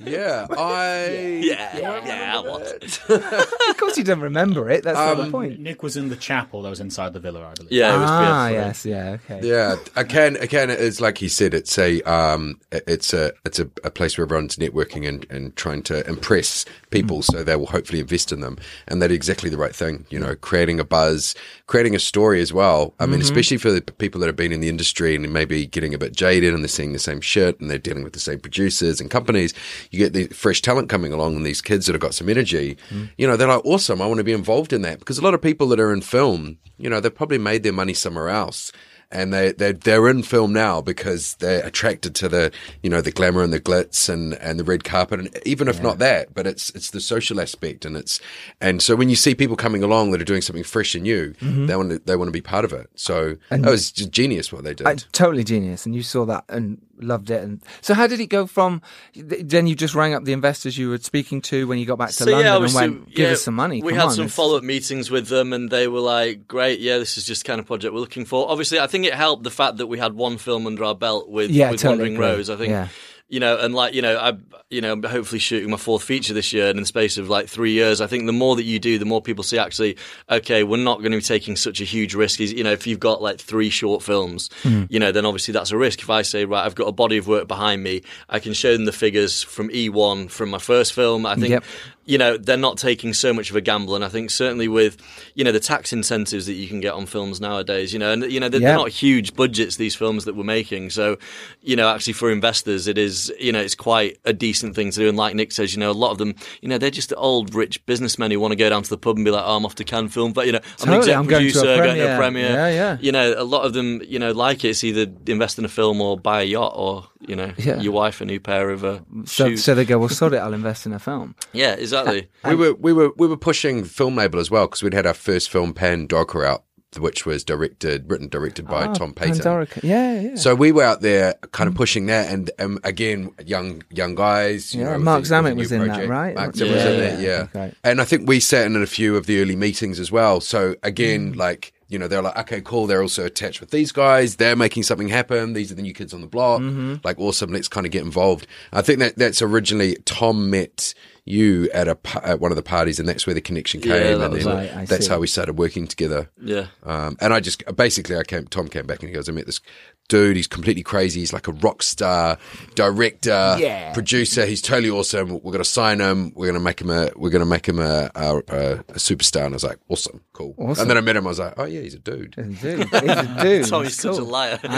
yeah. 0.00 0.46
I 0.50 1.40
Yeah, 1.44 1.78
yeah, 2.04 2.38
I 2.38 2.40
was. 2.40 3.00
of 3.08 3.76
course, 3.76 3.98
you 3.98 4.04
don't 4.04 4.20
remember 4.20 4.70
it. 4.70 4.82
That's 4.84 4.96
not 4.96 5.18
Um, 5.18 5.26
the 5.26 5.30
point. 5.30 5.58
Nick 5.60 5.82
was 5.82 5.96
in 5.98 6.08
the 6.08 6.16
chapel 6.16 6.62
that 6.62 6.70
was 6.70 6.80
inside 6.80 7.12
the 7.12 7.20
villa, 7.20 7.46
I 7.46 7.52
believe. 7.54 7.72
Yeah, 7.72 7.94
it 7.94 7.98
was 7.98 8.10
Ah, 8.10 8.48
beautiful. 8.48 8.66
yes, 8.68 8.86
yeah, 8.86 9.16
okay. 9.36 9.46
Yeah, 9.46 9.76
again, 9.94 10.36
again, 10.36 10.70
it's 10.70 11.00
like 11.02 11.18
he 11.18 11.28
said. 11.28 11.52
It's 11.52 11.78
a, 11.78 12.00
um, 12.02 12.60
it's 12.72 13.12
a, 13.12 13.32
it's 13.44 13.58
a, 13.58 13.68
a 13.84 13.90
place 13.90 14.16
where 14.16 14.24
everyone's 14.24 14.56
networking 14.56 15.06
and, 15.06 15.26
and 15.28 15.54
trying 15.54 15.82
to 15.84 16.06
impress 16.08 16.57
people, 16.90 17.22
so 17.22 17.44
they 17.44 17.56
will 17.56 17.66
hopefully 17.66 18.00
invest 18.00 18.32
in 18.32 18.40
them, 18.40 18.56
and 18.86 19.02
that's 19.02 19.12
exactly 19.12 19.50
the 19.50 19.58
right 19.58 19.74
thing. 19.74 20.06
You 20.10 20.18
know, 20.18 20.34
creating 20.34 20.80
a 20.80 20.84
buzz, 20.84 21.34
creating 21.66 21.94
a 21.94 21.98
story 21.98 22.40
as 22.40 22.52
well. 22.52 22.94
I 22.98 23.06
mean, 23.06 23.14
mm-hmm. 23.14 23.22
especially 23.22 23.56
for 23.58 23.70
the 23.70 23.80
people 23.82 24.20
that 24.20 24.26
have 24.26 24.36
been 24.36 24.52
in 24.52 24.60
the 24.60 24.68
industry 24.68 25.14
and 25.14 25.32
maybe 25.32 25.66
getting 25.66 25.94
a 25.94 25.98
bit 25.98 26.14
jaded, 26.14 26.54
and 26.54 26.62
they're 26.62 26.68
seeing 26.68 26.92
the 26.92 26.98
same 26.98 27.20
shit, 27.20 27.60
and 27.60 27.70
they're 27.70 27.78
dealing 27.78 28.04
with 28.04 28.12
the 28.12 28.20
same 28.20 28.40
producers 28.40 29.00
and 29.00 29.10
companies. 29.10 29.54
You 29.90 29.98
get 29.98 30.12
the 30.12 30.26
fresh 30.28 30.62
talent 30.62 30.88
coming 30.88 31.12
along, 31.12 31.36
and 31.36 31.46
these 31.46 31.60
kids 31.60 31.86
that 31.86 31.92
have 31.92 32.02
got 32.02 32.14
some 32.14 32.28
energy. 32.28 32.76
Mm. 32.90 33.10
You 33.18 33.26
know, 33.26 33.36
they're 33.36 33.48
like, 33.48 33.64
awesome. 33.64 34.00
I 34.00 34.06
want 34.06 34.18
to 34.18 34.24
be 34.24 34.32
involved 34.32 34.72
in 34.72 34.82
that 34.82 34.98
because 34.98 35.18
a 35.18 35.22
lot 35.22 35.34
of 35.34 35.42
people 35.42 35.68
that 35.68 35.80
are 35.80 35.92
in 35.92 36.00
film, 36.00 36.58
you 36.78 36.88
know, 36.88 37.00
they've 37.00 37.14
probably 37.14 37.38
made 37.38 37.62
their 37.62 37.72
money 37.72 37.94
somewhere 37.94 38.28
else 38.28 38.72
and 39.10 39.32
they 39.32 39.52
they 39.52 39.72
they're 39.72 40.08
in 40.08 40.22
film 40.22 40.52
now 40.52 40.80
because 40.80 41.34
they're 41.36 41.64
attracted 41.66 42.14
to 42.14 42.28
the 42.28 42.52
you 42.82 42.90
know 42.90 43.00
the 43.00 43.10
glamour 43.10 43.42
and 43.42 43.52
the 43.52 43.60
glitz 43.60 44.08
and 44.08 44.34
and 44.34 44.58
the 44.60 44.64
red 44.64 44.84
carpet 44.84 45.18
and 45.20 45.38
even 45.46 45.68
if 45.68 45.82
not 45.82 45.98
that 45.98 46.34
but 46.34 46.46
it's 46.46 46.70
it's 46.70 46.90
the 46.90 47.00
social 47.00 47.40
aspect 47.40 47.84
and 47.84 47.96
it's 47.96 48.20
and 48.60 48.82
so 48.82 48.94
when 48.94 49.08
you 49.08 49.16
see 49.16 49.34
people 49.34 49.56
coming 49.56 49.82
along 49.82 50.10
that 50.10 50.20
are 50.20 50.24
doing 50.24 50.42
something 50.42 50.64
fresh 50.64 50.94
and 50.94 51.04
new 51.04 51.34
they 51.40 51.76
want 51.76 51.90
to 51.90 51.98
they 52.00 52.16
want 52.16 52.28
to 52.28 52.32
be 52.32 52.40
part 52.40 52.64
of 52.64 52.72
it. 52.72 52.90
So 52.94 53.36
that 53.50 53.64
was 53.64 53.92
genius 53.92 54.52
what 54.52 54.64
they 54.64 54.74
did. 54.74 54.86
Uh, 54.86 54.96
totally 55.12 55.44
genius, 55.44 55.86
and 55.86 55.94
you 55.94 56.02
saw 56.02 56.24
that 56.26 56.44
and 56.48 56.80
loved 57.00 57.30
it. 57.30 57.42
And 57.42 57.60
so, 57.80 57.94
how 57.94 58.06
did 58.06 58.20
it 58.20 58.26
go 58.26 58.46
from? 58.46 58.82
Then 59.14 59.66
you 59.66 59.74
just 59.74 59.94
rang 59.94 60.14
up 60.14 60.24
the 60.24 60.32
investors 60.32 60.76
you 60.78 60.90
were 60.90 60.98
speaking 60.98 61.40
to 61.42 61.66
when 61.66 61.78
you 61.78 61.86
got 61.86 61.98
back 61.98 62.10
to 62.10 62.24
London 62.24 62.64
and 62.64 62.74
went, 62.74 63.08
"Give 63.14 63.26
yeah, 63.26 63.32
us 63.32 63.42
some 63.42 63.54
money." 63.54 63.82
We 63.82 63.92
Come 63.92 63.98
had 63.98 64.06
on, 64.06 64.12
some 64.14 64.24
this- 64.26 64.34
follow 64.34 64.56
up 64.56 64.62
meetings 64.64 65.10
with 65.10 65.28
them, 65.28 65.52
and 65.52 65.70
they 65.70 65.88
were 65.88 66.00
like, 66.00 66.46
"Great, 66.48 66.80
yeah, 66.80 66.98
this 66.98 67.16
is 67.18 67.24
just 67.24 67.44
the 67.44 67.48
kind 67.48 67.60
of 67.60 67.66
project 67.66 67.92
we're 67.94 68.00
looking 68.00 68.24
for." 68.24 68.50
Obviously, 68.50 68.78
I 68.80 68.86
think 68.86 69.04
it 69.06 69.14
helped 69.14 69.42
the 69.44 69.50
fact 69.50 69.76
that 69.78 69.86
we 69.86 69.98
had 69.98 70.14
one 70.14 70.38
film 70.38 70.66
under 70.66 70.84
our 70.84 70.94
belt 70.94 71.28
with, 71.28 71.50
Yeah, 71.50 71.70
with 71.70 71.80
totally 71.80 72.10
Wandering 72.10 72.14
agree. 72.14 72.26
Rose. 72.26 72.50
I 72.50 72.56
think. 72.56 72.70
Yeah. 72.70 72.88
You 73.30 73.40
know, 73.40 73.58
and 73.58 73.74
like 73.74 73.92
you 73.92 74.00
know, 74.00 74.16
I 74.16 74.32
you 74.70 74.80
know, 74.80 74.98
hopefully 75.06 75.38
shooting 75.38 75.70
my 75.70 75.76
fourth 75.76 76.02
feature 76.02 76.32
this 76.32 76.52
year, 76.52 76.68
and 76.68 76.78
in 76.78 76.82
the 76.82 76.86
space 76.86 77.18
of 77.18 77.28
like 77.28 77.46
three 77.46 77.72
years, 77.72 78.00
I 78.00 78.06
think 78.06 78.24
the 78.24 78.32
more 78.32 78.56
that 78.56 78.62
you 78.64 78.78
do, 78.78 78.98
the 78.98 79.04
more 79.04 79.20
people 79.20 79.44
see 79.44 79.58
actually, 79.58 79.96
okay, 80.30 80.62
we're 80.62 80.78
not 80.82 81.00
going 81.00 81.12
to 81.12 81.18
be 81.18 81.22
taking 81.22 81.54
such 81.54 81.80
a 81.82 81.84
huge 81.84 82.14
risk. 82.14 82.40
Is 82.40 82.54
you 82.54 82.64
know, 82.64 82.72
if 82.72 82.86
you've 82.86 83.00
got 83.00 83.20
like 83.20 83.38
three 83.38 83.68
short 83.68 84.02
films, 84.02 84.48
Hmm. 84.62 84.84
you 84.88 84.98
know, 84.98 85.12
then 85.12 85.26
obviously 85.26 85.52
that's 85.52 85.70
a 85.72 85.76
risk. 85.76 86.00
If 86.00 86.08
I 86.08 86.22
say, 86.22 86.46
right, 86.46 86.64
I've 86.64 86.74
got 86.74 86.86
a 86.88 86.92
body 86.92 87.18
of 87.18 87.28
work 87.28 87.48
behind 87.48 87.82
me, 87.82 88.00
I 88.30 88.38
can 88.38 88.54
show 88.54 88.72
them 88.72 88.86
the 88.86 88.92
figures 88.92 89.42
from 89.42 89.68
E1 89.70 90.30
from 90.30 90.48
my 90.48 90.58
first 90.58 90.94
film. 90.94 91.26
I 91.26 91.34
think 91.34 91.50
Yep. 91.50 91.64
You 92.08 92.16
know 92.16 92.38
they're 92.38 92.56
not 92.56 92.78
taking 92.78 93.12
so 93.12 93.32
much 93.34 93.50
of 93.50 93.56
a 93.56 93.60
gamble 93.60 93.94
and 93.94 94.02
i 94.02 94.08
think 94.08 94.30
certainly 94.30 94.66
with 94.66 94.96
you 95.34 95.44
know 95.44 95.52
the 95.52 95.60
tax 95.60 95.92
incentives 95.92 96.46
that 96.46 96.54
you 96.54 96.66
can 96.66 96.80
get 96.80 96.94
on 96.94 97.04
films 97.04 97.38
nowadays 97.38 97.92
you 97.92 97.98
know 97.98 98.10
and 98.12 98.32
you 98.32 98.40
know 98.40 98.48
they're, 98.48 98.60
Yeah. 98.62 98.68
they're 98.68 98.78
not 98.78 98.88
huge 98.88 99.36
budgets 99.36 99.76
these 99.76 99.94
films 99.94 100.24
that 100.24 100.34
we're 100.34 100.42
making 100.42 100.88
so 100.88 101.18
you 101.60 101.76
know 101.76 101.86
actually 101.88 102.14
for 102.14 102.30
investors 102.32 102.88
it 102.88 102.96
is 102.96 103.30
you 103.38 103.52
know 103.52 103.60
it's 103.60 103.74
quite 103.74 104.16
a 104.24 104.32
decent 104.32 104.74
thing 104.74 104.90
to 104.90 105.00
do 105.00 105.08
and 105.08 105.18
like 105.18 105.34
nick 105.34 105.52
says 105.52 105.74
you 105.74 105.80
know 105.80 105.90
a 105.90 105.92
lot 105.92 106.10
of 106.10 106.16
them 106.18 106.34
you 106.62 106.68
know 106.68 106.78
they're 106.78 106.90
just 106.90 107.10
the 107.10 107.16
old 107.16 107.54
rich 107.54 107.84
businessmen 107.84 108.30
who 108.30 108.40
want 108.40 108.52
to 108.52 108.56
go 108.56 108.70
down 108.70 108.82
to 108.82 108.90
the 108.90 108.98
pub 108.98 109.16
and 109.16 109.24
be 109.26 109.30
like 109.30 109.44
oh 109.44 109.56
i'm 109.56 109.66
off 109.66 109.74
to 109.74 109.84
Cannes 109.84 110.08
film 110.08 110.32
but 110.32 110.46
you 110.46 110.52
know 110.52 110.60
i'm 110.80 110.86
Totally, 110.88 110.94
an 110.96 111.00
exec 111.02 111.16
I'm 111.18 111.26
going 111.26 111.42
to 111.42 111.48
a 111.50 111.52
producer 111.52 111.76
going 111.76 111.96
to 111.96 112.14
a 112.14 112.16
premiere 112.16 112.50
Yeah, 112.52 112.68
yeah. 112.70 112.96
you 113.02 113.12
know 113.12 113.34
a 113.36 113.44
lot 113.44 113.66
of 113.66 113.74
them 113.74 114.00
you 114.06 114.18
know 114.18 114.32
like 114.32 114.64
it 114.64 114.68
it's 114.70 114.82
either 114.82 115.06
invest 115.26 115.58
in 115.58 115.64
a 115.66 115.68
film 115.68 116.00
or 116.00 116.18
buy 116.18 116.40
a 116.40 116.44
yacht 116.44 116.72
or 116.74 117.06
you 117.20 117.34
know 117.36 117.52
Yeah. 117.58 117.80
your 117.80 117.92
wife 117.92 118.20
a 118.20 118.24
new 118.24 118.40
pair 118.40 118.70
of 118.70 118.84
uh, 118.84 119.00
So, 119.24 119.48
shoes 119.48 119.64
so 119.64 119.74
they 119.74 119.84
go, 119.84 119.98
"Well, 119.98 120.08
sod 120.08 120.32
it, 120.34 120.38
I'll 120.38 120.54
invest 120.62 120.86
in 120.86 120.92
a 120.92 120.98
film." 120.98 121.34
yeah 121.52 121.72
exactly 121.74 122.28
we 122.44 122.54
were 122.54 122.74
we 122.74 122.92
were 122.92 123.10
we 123.16 123.26
were 123.26 123.36
pushing 123.36 123.84
film 123.84 124.16
label 124.16 124.38
as 124.38 124.50
well 124.50 124.66
because 124.66 124.82
we'd 124.82 124.94
had 124.94 125.06
our 125.06 125.14
first 125.14 125.50
film 125.50 125.72
Pandora 125.74 126.44
out 126.44 126.64
which 126.98 127.26
was 127.26 127.44
directed 127.44 128.10
written 128.10 128.28
directed 128.28 128.66
by 128.66 128.86
Ah, 128.86 128.94
Tom 128.94 129.12
Paton 129.12 129.34
Pandorica. 129.34 129.82
Yeah, 129.82 130.20
yeah. 130.20 130.34
So 130.36 130.54
we 130.54 130.72
were 130.72 130.82
out 130.84 131.02
there 131.02 131.34
kind 131.52 131.68
of 131.68 131.74
pushing 131.74 132.06
that, 132.06 132.32
and 132.32 132.50
um, 132.58 132.78
again, 132.82 133.30
young 133.44 133.82
young 133.90 134.14
guys. 134.14 134.74
You 134.74 134.80
Yeah, 134.84 134.92
know, 134.92 134.98
Mark 135.00 135.16
the- 135.16 135.20
with 135.20 135.28
the 135.28 135.34
Zanuck 135.34 135.54
new 135.54 135.58
was 135.60 135.72
in 135.72 135.86
that, 135.86 136.08
right? 136.08 136.34
Mark 136.34 136.56
Yeah, 136.56 136.72
was 136.72 136.84
in 136.86 136.98
yeah, 136.98 137.04
it, 137.04 137.20
yeah. 137.20 137.42
Okay. 137.54 137.74
And 137.84 138.00
I 138.00 138.04
think 138.04 138.26
we 138.26 138.40
sat 138.40 138.64
in 138.64 138.74
a 138.82 138.86
few 138.86 139.16
of 139.16 139.26
the 139.26 139.38
early 139.42 139.54
meetings 139.54 140.00
as 140.00 140.10
well. 140.10 140.40
So 140.40 140.76
again, 140.82 141.34
Mm. 141.34 141.36
like 141.36 141.74
you 141.88 141.98
know, 141.98 142.06
they're 142.08 142.22
like, 142.22 142.36
okay, 142.38 142.60
cool. 142.60 142.86
They're 142.86 143.02
also 143.02 143.24
attached 143.24 143.60
with 143.60 143.70
these 143.70 143.92
guys. 143.92 144.36
They're 144.36 144.56
making 144.56 144.82
something 144.82 145.08
happen. 145.08 145.54
These 145.54 145.72
are 145.72 145.74
the 145.74 145.82
new 145.82 145.94
kids 145.94 146.12
on 146.12 146.20
the 146.20 146.26
block. 146.26 146.60
Mm-hmm. 146.60 146.96
Like, 147.02 147.18
awesome. 147.18 147.50
Let's 147.50 147.68
kind 147.68 147.86
of 147.86 147.92
get 147.92 148.02
involved. 148.04 148.46
I 148.72 148.82
think 148.82 148.98
that 148.98 149.16
that's 149.16 149.40
originally 149.42 149.96
Tom 150.04 150.50
met 150.50 150.92
you 151.24 151.68
at 151.74 151.88
a 151.88 151.98
at 152.22 152.40
one 152.40 152.50
of 152.52 152.56
the 152.56 152.62
parties, 152.62 152.98
and 152.98 153.06
that's 153.06 153.26
where 153.26 153.34
the 153.34 153.40
connection 153.42 153.82
came. 153.82 153.90
Yeah, 153.92 154.14
that 154.14 154.32
and 154.32 154.44
right, 154.46 154.74
I 154.74 154.84
that's 154.86 155.06
see. 155.06 155.12
how 155.12 155.18
we 155.18 155.26
started 155.26 155.58
working 155.58 155.86
together. 155.86 156.30
yeah 156.42 156.68
Um, 156.84 157.18
and 157.20 157.34
I 157.34 157.40
just 157.40 157.62
basically, 157.76 158.16
I 158.16 158.22
came. 158.22 158.46
Tom 158.46 158.68
came 158.68 158.86
back 158.86 159.00
and 159.00 159.10
he 159.10 159.14
goes, 159.14 159.28
"I 159.28 159.32
met 159.32 159.44
this 159.44 159.60
dude. 160.08 160.36
He's 160.36 160.46
completely 160.46 160.82
crazy. 160.82 161.20
He's 161.20 161.34
like 161.34 161.46
a 161.46 161.52
rock 161.52 161.82
star, 161.82 162.38
director, 162.74 163.56
Yeah. 163.58 163.92
producer. 163.92 164.46
He's 164.46 164.62
totally 164.62 164.88
awesome. 164.90 165.40
We're 165.42 165.52
gonna 165.52 165.64
sign 165.64 166.00
him. 166.00 166.32
We're 166.34 166.46
gonna 166.46 166.60
make 166.60 166.80
him 166.80 166.88
a. 166.90 167.10
We're 167.16 167.28
gonna 167.30 167.44
make 167.44 167.66
him 167.68 167.78
a 167.78 168.10
a, 168.14 168.36
a, 168.38 168.72
a 168.78 168.84
superstar." 168.94 169.44
And 169.44 169.54
I 169.54 169.56
was 169.56 169.64
like, 169.64 169.78
"Awesome, 169.88 170.22
cool." 170.38 170.54
Awesome. 170.56 170.82
And 170.82 170.90
then 170.90 170.96
I 170.96 171.00
met 171.00 171.16
him. 171.16 171.26
I 171.26 171.30
was 171.30 171.38
like, 171.40 171.54
"Oh 171.56 171.64
yeah, 171.64 171.80
he's 171.80 171.94
a 171.94 171.98
dude." 171.98 172.34
He's 172.36 172.64
a 172.64 172.76
dude. 172.76 172.88
He's 172.88 173.10
a 173.10 173.38
dude. 173.42 173.66
Tommy's 173.66 173.88
It's 173.88 173.96
such 174.02 174.18
a 174.18 174.22
liar 174.22 174.58
like, 174.62 174.72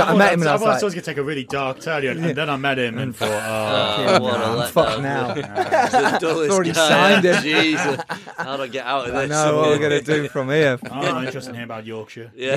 I 0.00 0.14
met 0.16 0.32
him 0.32 0.40
and 0.40 0.48
I 0.48 0.52
I 0.52 0.54
was 0.54 0.62
thought 0.62 0.68
like, 0.74 0.82
was 0.82 0.94
going 0.94 1.02
to 1.04 1.10
take 1.10 1.18
a 1.18 1.22
really 1.22 1.44
dark 1.44 1.80
turn, 1.80 2.04
and, 2.06 2.24
and 2.24 2.34
then 2.36 2.48
I 2.50 2.56
met 2.56 2.78
him 2.78 2.98
and 2.98 3.14
thought, 3.14 3.28
uh, 3.30 3.96
oh, 3.98 4.14
Oh, 4.16 4.20
what 4.22 4.40
a 4.40 4.44
I'm 4.44 4.68
fucked 4.70 5.02
now. 5.02 5.34
the 5.34 6.18
dullest 6.20 6.50
Already 6.52 6.72
guy. 6.72 6.88
signed 6.88 7.24
it. 7.24 7.42
Jesus, 7.42 8.00
how 8.38 8.56
do 8.56 8.62
I 8.62 8.66
get 8.68 8.86
out 8.86 9.08
of 9.08 9.14
I 9.14 9.22
this? 9.22 9.30
know 9.30 9.56
what 9.56 9.68
we're 9.68 9.78
gonna 9.78 10.00
do 10.00 10.28
from 10.34 10.48
here. 10.48 10.78
oh, 10.90 10.90
I'm 10.94 11.24
interested 11.26 11.50
in 11.50 11.54
hearing 11.56 11.68
about 11.70 11.84
Yorkshire. 11.86 12.32
Yeah, 12.34 12.56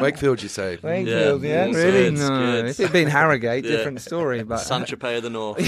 Wakefield, 0.00 0.42
you 0.42 0.48
say? 0.48 0.78
Wakefield, 0.82 1.42
yeah, 1.42 1.66
Yeah, 1.66 1.76
really? 1.76 2.10
good, 2.10 2.18
no, 2.18 2.28
good. 2.28 2.66
if 2.66 2.80
it'd 2.80 2.92
been 2.92 3.08
Harrogate, 3.08 3.64
Yeah. 3.64 3.70
different 3.70 4.00
story. 4.00 4.42
But 4.42 4.58
San 4.58 4.82
Tropez 4.84 5.16
of 5.18 5.22
the 5.22 5.30
North. 5.30 5.58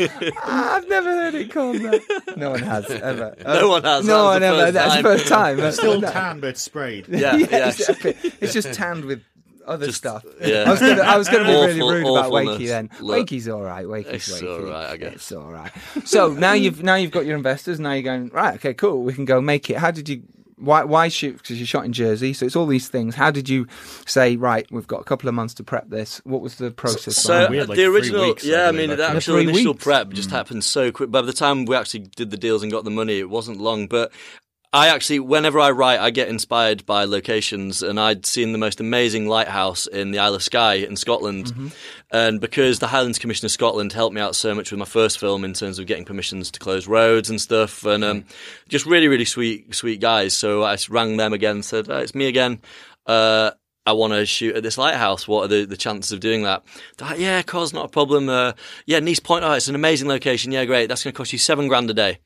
I've 0.00 0.88
never 0.88 1.10
heard 1.10 1.34
it 1.34 1.50
called 1.52 1.76
that. 1.76 2.00
No 2.36 2.50
one 2.50 2.60
has 2.62 2.90
ever. 2.90 3.34
No 3.44 3.66
uh, 3.66 3.68
one 3.68 3.84
has. 3.84 4.04
No 4.06 4.16
That 4.16 4.24
one 4.24 4.42
ever. 4.42 4.72
That's 4.72 4.96
the 4.96 5.02
time. 5.02 5.02
first 5.02 5.28
time. 5.28 5.56
That's 5.58 5.76
Still 5.76 6.00
no. 6.00 6.10
tan, 6.10 6.40
but 6.40 6.56
sprayed. 6.58 7.06
Yeah, 7.08 7.36
Yeah, 7.36 7.46
yeah. 7.50 7.68
exactly. 7.68 8.14
It's 8.40 8.52
just 8.52 8.72
tanned 8.74 9.04
with 9.04 9.22
other 9.66 9.86
Just- 9.86 9.98
stuff. 9.98 10.24
yeah. 10.40 10.64
I 10.66 10.70
was 10.70 10.80
gonna, 10.80 11.02
I 11.02 11.16
was 11.18 11.28
gonna 11.28 11.44
be 11.44 11.50
really 11.50 11.80
Awful- 11.80 11.92
rude 11.92 12.06
about. 12.18 12.32
Wakey 12.32 12.66
then. 12.68 12.90
Look. 13.00 13.28
Wakey's 13.28 13.48
all 13.48 13.62
right. 13.62 13.84
Wakey's 13.86 14.28
It's 14.28 14.40
Wakey. 14.42 14.48
all 14.64 14.70
right, 14.70 14.90
I 14.90 14.96
guess. 14.96 15.14
It's 15.14 15.32
all 15.32 15.50
right. 15.52 15.70
So 16.04 16.28
now 16.32 16.52
you've 16.54 16.82
now 16.82 16.94
you've 16.94 17.10
got 17.10 17.26
your 17.26 17.36
investors. 17.36 17.78
Now 17.78 17.92
you're 17.92 18.02
going 18.02 18.28
right. 18.30 18.54
Okay, 18.54 18.72
cool. 18.74 19.02
We 19.02 19.12
can 19.12 19.24
go 19.26 19.40
make 19.40 19.68
it. 19.70 19.76
How 19.76 19.90
did 19.90 20.08
you? 20.08 20.22
Why 20.60 20.84
why 20.84 21.08
shoot? 21.08 21.38
Because 21.38 21.58
you 21.58 21.66
shot 21.66 21.84
in 21.84 21.92
Jersey, 21.92 22.32
so 22.32 22.46
it's 22.46 22.56
all 22.56 22.66
these 22.66 22.88
things. 22.88 23.14
How 23.14 23.30
did 23.30 23.48
you 23.48 23.66
say 24.06 24.36
right? 24.36 24.66
We've 24.70 24.86
got 24.86 25.00
a 25.00 25.04
couple 25.04 25.28
of 25.28 25.34
months 25.34 25.54
to 25.54 25.64
prep 25.64 25.88
this. 25.90 26.20
What 26.24 26.40
was 26.40 26.56
the 26.56 26.70
process? 26.70 27.16
So 27.16 27.32
behind 27.32 27.50
We 27.50 27.58
had, 27.58 27.68
like, 27.68 27.76
the 27.76 27.84
original, 27.86 28.22
weeks, 28.22 28.44
yeah, 28.44 28.68
I 28.68 28.72
believe, 28.72 28.88
mean, 28.88 28.96
the 28.96 29.04
actually. 29.04 29.16
actual 29.16 29.34
Three 29.34 29.42
initial 29.44 29.72
weeks? 29.72 29.84
prep 29.84 30.10
just 30.10 30.30
hmm. 30.30 30.36
happened 30.36 30.64
so 30.64 30.92
quick. 30.92 31.10
By 31.10 31.22
the 31.22 31.32
time 31.32 31.64
we 31.64 31.76
actually 31.76 32.00
did 32.16 32.30
the 32.30 32.36
deals 32.36 32.62
and 32.62 32.72
got 32.72 32.84
the 32.84 32.90
money, 32.90 33.18
it 33.18 33.30
wasn't 33.30 33.60
long. 33.60 33.86
But 33.86 34.12
I 34.70 34.88
actually, 34.88 35.20
whenever 35.20 35.58
I 35.58 35.70
write, 35.70 35.98
I 35.98 36.10
get 36.10 36.28
inspired 36.28 36.84
by 36.84 37.04
locations, 37.04 37.82
and 37.82 37.98
I'd 37.98 38.26
seen 38.26 38.52
the 38.52 38.58
most 38.58 38.80
amazing 38.80 39.26
lighthouse 39.26 39.86
in 39.86 40.10
the 40.10 40.18
Isle 40.18 40.34
of 40.34 40.42
Skye 40.42 40.74
in 40.74 40.94
Scotland, 40.96 41.46
Mm-hmm. 41.46 41.68
and 42.10 42.38
because 42.40 42.78
the 42.78 42.86
Highlands 42.88 43.18
Commission 43.18 43.46
of 43.46 43.50
Scotland 43.50 43.94
helped 43.94 44.14
me 44.14 44.20
out 44.20 44.36
so 44.36 44.54
much 44.54 44.70
with 44.70 44.78
my 44.78 44.84
first 44.84 45.18
film 45.18 45.42
in 45.44 45.54
terms 45.54 45.78
of 45.78 45.86
getting 45.86 46.04
permissions 46.04 46.50
to 46.50 46.60
close 46.60 46.86
roads 46.86 47.30
and 47.30 47.40
stuff, 47.40 47.84
and 47.86 48.04
um, 48.04 48.24
just 48.68 48.84
really, 48.84 49.08
really 49.08 49.24
sweet, 49.24 49.74
sweet 49.74 50.00
guys. 50.00 50.36
So 50.36 50.64
I 50.64 50.76
rang 50.90 51.16
them 51.16 51.32
again, 51.32 51.56
and 51.56 51.64
said, 51.64 51.88
oh, 51.88 51.96
"It's 51.96 52.14
me 52.14 52.26
again." 52.26 52.60
Uh, 53.06 53.52
I 53.86 53.92
want 53.92 54.12
to 54.12 54.26
shoot 54.26 54.54
at 54.54 54.62
this 54.62 54.76
lighthouse. 54.76 55.26
What 55.26 55.44
are 55.44 55.48
the, 55.48 55.64
the 55.64 55.78
chances 55.78 56.12
of 56.12 56.20
doing 56.20 56.42
that? 56.42 56.62
Like, 57.00 57.18
yeah, 57.18 57.40
cause 57.40 57.72
not 57.72 57.86
a 57.86 57.88
problem. 57.88 58.28
Uh, 58.28 58.52
yeah, 58.84 59.00
Neist 59.00 59.22
Point. 59.22 59.44
Oh, 59.46 59.52
it's 59.52 59.68
an 59.68 59.74
amazing 59.74 60.08
location. 60.08 60.52
Yeah, 60.52 60.66
great. 60.66 60.88
That's 60.90 61.02
going 61.02 61.14
to 61.14 61.16
cost 61.16 61.32
you 61.32 61.38
seven 61.38 61.68
grand 61.68 61.88
a 61.88 61.94
day. 61.94 62.18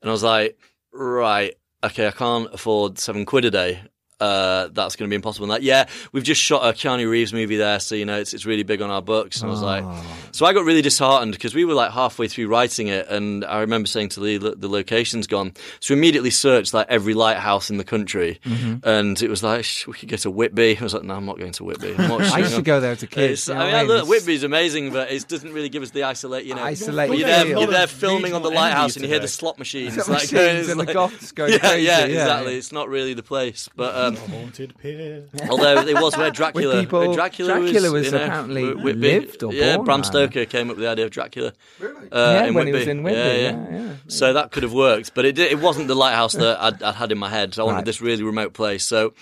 And 0.00 0.08
I 0.08 0.12
was 0.12 0.22
like, 0.22 0.56
right, 0.92 1.54
okay, 1.82 2.08
I 2.08 2.10
can't 2.10 2.52
afford 2.52 2.98
seven 2.98 3.24
quid 3.24 3.44
a 3.44 3.50
day. 3.50 3.82
Uh, 4.22 4.68
that's 4.72 4.96
going 4.96 5.08
to 5.08 5.12
be 5.12 5.16
impossible. 5.16 5.44
And 5.44 5.50
like, 5.50 5.62
yeah, 5.62 5.88
we've 6.12 6.22
just 6.22 6.40
shot 6.40 6.62
a 6.62 6.72
Keanu 6.72 7.10
Reeves 7.10 7.32
movie 7.32 7.56
there, 7.56 7.80
so 7.80 7.94
you 7.94 8.04
know 8.04 8.18
it's 8.18 8.32
it's 8.34 8.46
really 8.46 8.62
big 8.62 8.80
on 8.80 8.90
our 8.90 9.02
books. 9.02 9.40
And 9.40 9.48
I 9.48 9.52
was 9.52 9.62
like, 9.62 9.84
so 10.30 10.46
I 10.46 10.52
got 10.52 10.64
really 10.64 10.82
disheartened 10.82 11.32
because 11.32 11.54
we 11.54 11.64
were 11.64 11.74
like 11.74 11.90
halfway 11.90 12.28
through 12.28 12.48
writing 12.48 12.88
it, 12.88 13.08
and 13.08 13.44
I 13.44 13.60
remember 13.60 13.88
saying 13.88 14.10
to 14.10 14.20
Lee, 14.20 14.38
"Look, 14.38 14.60
the 14.60 14.68
location's 14.68 15.26
gone. 15.26 15.52
So 15.80 15.94
we 15.94 15.98
immediately 15.98 16.30
searched 16.30 16.72
like 16.72 16.86
every 16.88 17.14
lighthouse 17.14 17.70
in 17.70 17.78
the 17.78 17.84
country, 17.84 18.40
and 18.44 19.20
it 19.20 19.28
was 19.28 19.42
like 19.42 19.64
"Sh- 19.64 19.86
we 19.86 19.94
could 19.94 20.08
go 20.08 20.16
to 20.16 20.30
Whitby. 20.30 20.78
I 20.78 20.82
was 20.82 20.94
like, 20.94 21.02
no, 21.02 21.14
I'm 21.14 21.26
not 21.26 21.38
going 21.38 21.52
to 21.52 21.64
Whitby. 21.64 21.94
I 21.98 22.38
used 22.38 22.54
to 22.54 22.62
go 22.62 22.80
there 22.80 22.92
as 22.92 23.02
a 23.02 23.06
kid. 23.06 23.32
It's, 23.32 23.48
I 23.48 23.58
mean, 23.58 23.88
mean? 23.88 23.96
look, 23.98 24.08
Whitby's 24.08 24.42
amazing, 24.42 24.92
but 24.92 25.10
it 25.10 25.26
doesn't 25.28 25.52
really 25.52 25.68
give 25.68 25.82
us 25.82 25.90
the 25.90 26.04
isolate. 26.04 26.44
You 26.44 26.54
know, 26.54 26.62
Isolated 26.62 27.18
You're 27.18 27.28
there, 27.28 27.46
you're 27.46 27.66
there 27.66 27.86
filming 27.86 28.34
on 28.34 28.42
the 28.42 28.50
lighthouse, 28.50 28.96
and 28.96 29.04
you 29.04 29.08
hear 29.10 29.18
the 29.20 29.28
slot 29.28 29.58
machines. 29.58 29.94
Slot 29.94 30.08
machines 30.22 30.32
it's 30.32 30.68
and 30.68 30.80
the 30.80 30.92
goths 30.92 31.32
going 31.32 31.52
yeah, 31.52 31.58
crazy, 31.58 31.82
Yeah, 31.84 31.98
yeah. 32.00 32.04
exactly. 32.06 32.56
It's 32.56 32.72
not 32.72 32.88
really 32.88 33.14
the 33.14 33.22
place, 33.22 33.68
but 33.74 33.94
um, 33.94 34.11
Haunted 34.16 34.76
pier. 34.78 35.24
although 35.48 35.78
it 35.82 35.94
was 36.00 36.16
where 36.16 36.30
Dracula, 36.40 36.80
people- 36.80 37.00
where 37.00 37.14
Dracula, 37.14 37.58
Dracula 37.60 37.90
was, 37.90 37.92
was 37.92 38.06
you 38.06 38.18
know, 38.18 38.24
apparently 38.24 38.70
Wh- 38.72 38.84
Whitby. 38.84 39.00
lived 39.20 39.42
or 39.42 39.52
yeah, 39.52 39.76
born 39.76 39.84
Bram 39.86 39.94
around 40.00 40.04
Stoker 40.04 40.44
came 40.44 40.70
up 40.70 40.76
with 40.76 40.84
the 40.84 40.90
idea 40.90 41.04
of 41.04 41.10
Dracula. 41.10 41.52
Uh, 41.80 41.86
Yeah, 42.12 42.44
in 42.46 42.54
when 42.54 42.66
he 42.66 42.72
was 42.72 42.86
in 42.86 43.02
Whitby, 43.02 43.18
Yeah, 43.18 43.32
yeah, 43.34 43.70
yeah. 43.70 43.92
So 44.08 44.32
that 44.32 44.50
could 44.50 44.62
have 44.62 44.72
worked, 44.72 45.14
but 45.14 45.24
it 45.24 45.38
it 45.38 45.58
wasn't 45.60 45.88
the 45.88 45.94
lighthouse 45.94 46.32
that 46.34 46.60
I'd, 46.60 46.82
I'd 46.82 46.94
had 46.94 47.12
in 47.12 47.18
my 47.18 47.28
head. 47.28 47.54
So 47.54 47.62
I 47.62 47.66
wanted 47.66 47.76
Right. 47.78 47.84
this 47.86 48.00
really 48.00 48.22
remote 48.22 48.52
place. 48.52 48.84
So 48.84 49.12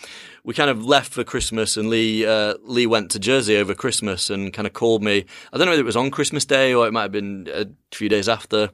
we 0.43 0.55
kind 0.55 0.71
of 0.71 0.83
left 0.85 1.13
for 1.13 1.23
Christmas, 1.23 1.77
and 1.77 1.91
Lee 1.91 2.25
uh, 2.27 2.55
Lee 2.65 2.87
went 2.87 3.11
to 3.13 3.19
Jersey 3.19 3.57
over 3.59 3.75
Christmas 3.75 4.31
and 4.31 4.53
kind 4.53 4.67
of 4.67 4.73
called 4.73 5.03
me. 5.03 5.27
I 5.53 5.59
don't 5.59 5.67
know 5.67 5.73
whether 5.73 5.83
it 5.83 5.87
was 5.87 5.97
on 5.97 6.11
Christmas 6.11 6.45
Day 6.47 6.73
or 6.75 6.87
it 6.87 6.93
might 6.93 7.03
have 7.03 7.13
been 7.13 7.49
a 7.53 7.67
few 7.95 8.09
days 8.09 8.29
after. 8.29 8.71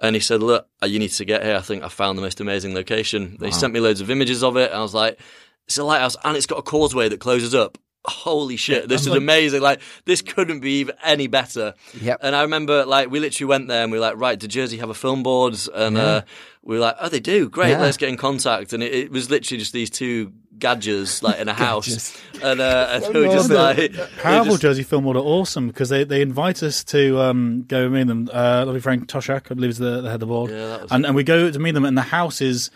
And 0.00 0.16
he 0.16 0.20
said, 0.20 0.42
"Look, 0.42 0.66
you 0.84 0.98
need 0.98 1.10
to 1.12 1.24
get 1.24 1.44
here. 1.44 1.54
I 1.56 1.60
think 1.60 1.84
I 1.84 1.88
found 1.88 2.18
the 2.18 2.22
most 2.22 2.40
amazing 2.40 2.74
location." 2.74 3.38
He 3.40 3.52
sent 3.52 3.72
me 3.72 3.78
loads 3.80 4.00
of 4.00 4.10
images 4.10 4.42
of 4.42 4.56
it, 4.56 4.70
and 4.70 4.78
I 4.80 4.82
was 4.82 4.92
like, 4.92 5.18
"It's 5.66 5.78
a 5.78 5.84
lighthouse, 5.84 6.16
and 6.24 6.36
it's 6.36 6.46
got 6.46 6.58
a 6.58 6.62
causeway 6.62 7.08
that 7.08 7.20
closes 7.20 7.54
up." 7.54 7.78
Holy 8.06 8.56
shit! 8.56 8.86
This 8.86 9.02
is 9.06 9.06
amazing. 9.14 9.62
Like 9.62 9.80
this 10.04 10.20
couldn't 10.20 10.60
be 10.60 10.80
even 10.80 10.94
any 11.02 11.26
better. 11.26 11.72
Yep. 12.02 12.18
And 12.22 12.36
I 12.36 12.42
remember, 12.42 12.84
like, 12.84 13.10
we 13.10 13.18
literally 13.18 13.48
went 13.48 13.68
there 13.68 13.82
and 13.82 13.90
we 13.90 13.96
were 13.96 14.02
like, 14.04 14.18
right, 14.18 14.38
did 14.38 14.50
Jersey 14.50 14.76
have 14.76 14.90
a 14.90 14.94
film 14.94 15.22
board? 15.22 15.56
And 15.74 15.96
uh, 15.96 16.20
we 16.62 16.74
were 16.76 16.82
like, 16.82 16.96
oh, 17.00 17.08
they 17.08 17.20
do. 17.20 17.48
Great, 17.48 17.70
Yeah. 17.70 17.80
let's 17.80 17.96
get 17.96 18.10
in 18.10 18.18
contact. 18.18 18.74
And 18.74 18.82
it, 18.82 18.92
it 18.92 19.10
was 19.10 19.30
literally 19.30 19.58
just 19.58 19.72
these 19.72 19.88
two 19.88 20.34
gadgets 20.58 21.22
like, 21.22 21.40
in 21.40 21.48
a 21.48 21.54
house. 21.66 22.14
And, 22.42 22.60
uh, 22.60 23.00
and 23.02 23.14
we 23.14 23.20
were 23.26 23.32
just 23.34 23.48
like, 23.48 23.78
we 23.78 23.88
Powerful 24.18 24.52
just- 24.52 24.60
Jersey 24.60 24.82
Film 24.82 25.04
Board 25.04 25.16
are 25.16 25.20
awesome 25.20 25.66
because 25.68 25.88
they, 25.88 26.04
they 26.04 26.20
invite 26.20 26.62
us 26.62 26.84
to 26.84 27.18
um, 27.22 27.64
go 27.66 27.88
meet 27.88 28.06
them. 28.06 28.28
Uh, 28.30 28.64
lovely 28.66 28.80
Frank 28.80 29.08
Toshak, 29.08 29.50
I 29.50 29.54
believe, 29.54 29.70
is 29.70 29.78
the, 29.78 30.02
the 30.02 30.08
head 30.08 30.16
of 30.16 30.20
the 30.20 30.26
board. 30.26 30.50
Yeah, 30.50 30.66
that 30.66 30.82
was- 30.82 30.92
and, 30.92 31.06
and 31.06 31.14
we 31.16 31.24
go 31.24 31.50
to 31.50 31.58
meet 31.58 31.72
them, 31.72 31.86
and 31.86 31.96
the 31.96 32.02
house 32.02 32.42
is. 32.42 32.70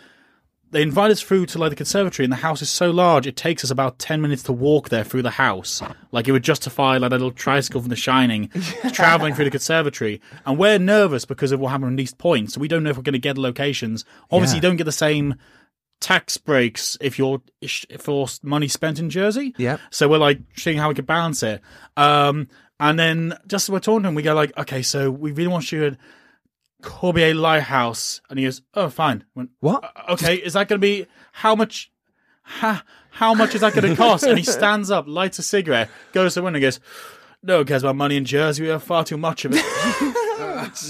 They 0.71 0.81
invite 0.83 1.09
us 1.09 1.21
through 1.21 1.47
to 1.47 1.57
like 1.57 1.71
the 1.71 1.75
conservatory, 1.75 2.23
and 2.25 2.31
the 2.31 2.37
house 2.37 2.61
is 2.61 2.69
so 2.69 2.91
large 2.91 3.25
it 3.25 3.35
takes 3.35 3.63
us 3.63 3.71
about 3.71 3.97
ten 3.97 4.21
minutes 4.21 4.43
to 4.43 4.53
walk 4.53 4.89
there 4.89 5.03
through 5.03 5.23
the 5.23 5.31
house. 5.31 5.81
Like 6.11 6.27
it 6.27 6.31
would 6.31 6.43
justify 6.43 6.97
like 6.97 7.09
a 7.09 7.15
little 7.15 7.31
tricycle 7.31 7.81
from 7.81 7.89
The 7.89 7.95
Shining, 7.95 8.49
traveling 8.93 9.33
through 9.33 9.45
the 9.45 9.51
conservatory. 9.51 10.21
And 10.45 10.57
we're 10.59 10.77
nervous 10.79 11.25
because 11.25 11.51
of 11.51 11.59
what 11.59 11.69
happened 11.69 11.99
in 11.99 12.05
Neist 12.05 12.17
Point, 12.19 12.51
so 12.51 12.59
we 12.61 12.67
don't 12.67 12.83
know 12.83 12.91
if 12.91 12.97
we're 12.97 13.03
going 13.03 13.13
to 13.13 13.19
get 13.19 13.37
locations. 13.37 14.05
Obviously, 14.31 14.55
Yeah. 14.55 14.57
you 14.57 14.61
don't 14.61 14.77
get 14.77 14.83
the 14.85 14.91
same 14.91 15.35
tax 16.01 16.37
breaks 16.37 16.97
if 17.01 17.19
you're 17.19 17.41
for 17.97 18.27
money 18.43 18.67
spent 18.67 18.99
in 18.99 19.09
Jersey. 19.09 19.53
Yep. 19.57 19.79
So 19.89 20.07
we're 20.07 20.17
like 20.17 20.39
seeing 20.55 20.77
how 20.77 20.87
we 20.89 20.95
could 20.95 21.07
balance 21.07 21.43
it. 21.43 21.61
Um, 21.97 22.47
and 22.79 22.97
then 22.97 23.33
just 23.47 23.65
as 23.67 23.73
we're 23.73 23.79
talking 23.79 24.03
to 24.03 24.09
him, 24.09 24.15
we 24.15 24.21
go 24.21 24.33
like, 24.33 24.57
okay, 24.57 24.81
so 24.81 25.11
we 25.11 25.31
really 25.33 25.49
want 25.49 25.71
you 25.71 25.83
at 25.87 25.97
Corbière 26.81 27.35
Lighthouse, 27.39 28.21
and 28.29 28.39
he 28.39 28.45
goes, 28.45 28.61
oh, 28.73 28.89
fine. 28.89 29.23
I 29.35 29.39
went, 29.39 29.49
What? 29.59 29.83
"Uh, 29.83 30.13
Okay, 30.13 30.35
is 30.35 30.53
that 30.53 30.67
going 30.67 30.79
to 30.79 30.85
be 30.85 31.05
how 31.33 31.55
much? 31.55 31.91
Ha, 32.43 32.83
how 33.11 33.33
much 33.33 33.53
is 33.55 33.61
that 33.61 33.73
going 33.73 33.89
to 33.89 33.95
cost? 33.95 34.23
and 34.23 34.37
he 34.37 34.43
stands 34.43 34.89
up, 34.89 35.05
lights 35.07 35.39
a 35.39 35.43
cigarette, 35.43 35.89
goes 36.13 36.33
to 36.33 36.39
the 36.39 36.43
window, 36.45 36.57
and 36.57 36.63
goes. 36.63 36.79
No 37.41 37.57
one 37.57 37.65
cares 37.65 37.83
about 37.83 37.95
money 37.95 38.17
in 38.17 38.25
Jersey. 38.25 38.63
We 38.63 38.69
have 38.69 38.83
far 38.83 39.05
too 39.05 39.17
much 39.17 39.45
of 39.45 39.53
it. 39.55 39.63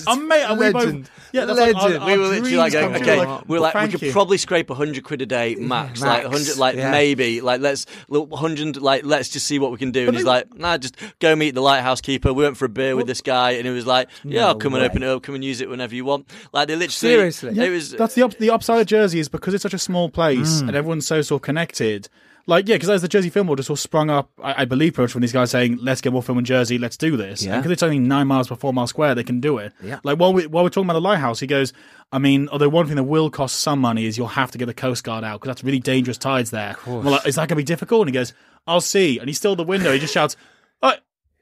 I'm 0.08 0.27
mate, 0.27 0.43
and 0.43 0.60
we 0.60 0.71
both, 0.71 0.86
Legend. 0.86 1.10
yeah, 1.34 1.45
that's 1.45 1.60
like 1.60 1.75
our, 1.75 1.82
Legend. 1.84 2.03
our 2.03 2.10
we 2.10 2.17
were 2.17 2.27
literally 2.27 2.55
like, 2.55 2.73
going, 2.73 2.95
okay, 2.95 3.25
like, 3.25 3.47
we 3.47 3.55
were 3.55 3.60
like, 3.62 3.75
we 3.75 3.88
could 3.88 4.01
you. 4.01 4.12
probably 4.12 4.38
scrape 4.38 4.69
hundred 4.69 5.03
quid 5.03 5.21
a 5.21 5.25
day 5.25 5.55
max, 5.55 6.01
like 6.01 6.23
hundred, 6.25 6.58
like 6.58 6.75
yeah. 6.75 6.91
maybe, 6.91 7.41
like 7.41 7.62
let's 7.62 7.86
look 8.08 8.34
hundred, 8.34 8.77
like 8.77 9.03
let's 9.05 9.29
just 9.29 9.45
see 9.45 9.60
what 9.60 9.71
we 9.71 9.77
can 9.77 9.91
do. 9.91 10.08
And 10.08 10.15
he's 10.15 10.25
like, 10.25 10.53
nah, 10.58 10.77
just 10.77 10.95
go 11.19 11.36
meet 11.36 11.55
the 11.55 11.62
lighthouse 11.62 12.01
keeper. 12.01 12.34
We 12.34 12.43
went 12.43 12.58
for 12.58 12.65
a 12.65 12.69
beer 12.69 12.95
with 12.95 13.08
this 13.08 13.21
guy, 13.21 13.51
and 13.51 13.65
he 13.65 13.71
was 13.73 13.86
like, 13.88 14.10
yeah, 14.23 14.47
I'll 14.47 14.55
come 14.55 14.73
and 14.73 14.84
open 14.84 15.03
it 15.03 15.08
up, 15.08 15.23
come 15.23 15.36
and 15.36 15.43
use 15.43 15.62
it 15.62 15.69
whenever 15.69 15.95
you 15.95 16.05
want. 16.05 16.29
Like 16.53 16.67
they 16.67 16.75
literally, 16.75 16.91
Seriously? 16.91 17.58
it 17.60 17.69
was. 17.69 17.91
That's 17.91 18.15
the 18.15 18.27
the 18.39 18.49
upside 18.49 18.82
of 18.82 18.88
Jersey 18.88 19.19
is 19.19 19.29
because 19.29 19.53
it's 19.53 19.63
such 19.63 19.73
a 19.73 19.79
small 19.79 20.10
place 20.10 20.62
Hmm. 20.62 20.69
and 20.69 20.77
everyone's 20.77 21.08
so 21.08 21.21
sort 21.21 21.41
of 21.41 21.45
connected. 21.45 22.10
Like, 22.49 22.67
yeah, 22.67 22.75
because 22.75 22.89
as 22.89 23.03
the 23.03 23.07
Jersey 23.07 23.29
Film 23.29 23.45
Board 23.45 23.57
just 23.57 23.69
all 23.69 23.75
sprung 23.75 24.09
up, 24.09 24.31
I, 24.43 24.63
I 24.63 24.65
believe, 24.65 24.95
pretty 24.95 25.03
much 25.05 25.12
from 25.12 25.21
these 25.21 25.31
guys 25.31 25.51
saying, 25.51 25.77
"Let's 25.81 26.01
get 26.01 26.12
more 26.12 26.23
film 26.23 26.39
in 26.39 26.45
Jersey, 26.45 26.79
let's 26.79 26.97
do 26.97 27.15
this." 27.15 27.43
Yeah. 27.45 27.57
because 27.57 27.71
it's 27.71 27.83
only 27.83 27.99
nine 27.99 28.25
miles 28.25 28.47
per 28.47 28.55
four 28.55 28.73
mile 28.73 28.88
square, 28.88 29.13
they 29.13 29.23
can 29.23 29.39
do 29.39 29.59
it. 29.59 29.71
Yeah. 29.83 29.99
Like 30.03 30.17
while 30.17 30.33
we 30.33 30.47
while 30.47 30.63
we're 30.63 30.71
talking 30.71 30.89
about 30.89 30.93
the 30.93 31.01
lighthouse, 31.01 31.39
he 31.39 31.45
goes, 31.45 31.73
"I 32.12 32.17
mean, 32.17 32.49
although 32.49 32.67
one 32.67 32.88
thing 32.88 32.95
that 32.95 33.03
will 33.03 33.29
cost 33.29 33.59
some 33.59 33.79
money 33.79 34.05
is 34.05 34.17
you'll 34.17 34.27
have 34.29 34.49
to 34.51 34.57
get 34.57 34.65
the 34.65 34.73
Coast 34.73 35.03
Guard 35.03 35.23
out 35.23 35.39
because 35.39 35.49
that's 35.49 35.63
really 35.63 35.79
dangerous 35.79 36.17
tides 36.17 36.49
there." 36.49 36.75
We're 36.88 37.01
like, 37.01 37.27
is 37.27 37.35
that 37.35 37.41
going 37.41 37.49
to 37.49 37.55
be 37.57 37.63
difficult? 37.63 38.07
And 38.07 38.09
he 38.09 38.13
goes, 38.19 38.33
"I'll 38.65 38.81
see." 38.81 39.19
And 39.19 39.29
he's 39.29 39.38
still 39.38 39.51
at 39.51 39.57
the 39.57 39.63
window. 39.63 39.93
He 39.93 39.99
just 39.99 40.13
shouts, 40.15 40.35
"Oh, 40.81 40.93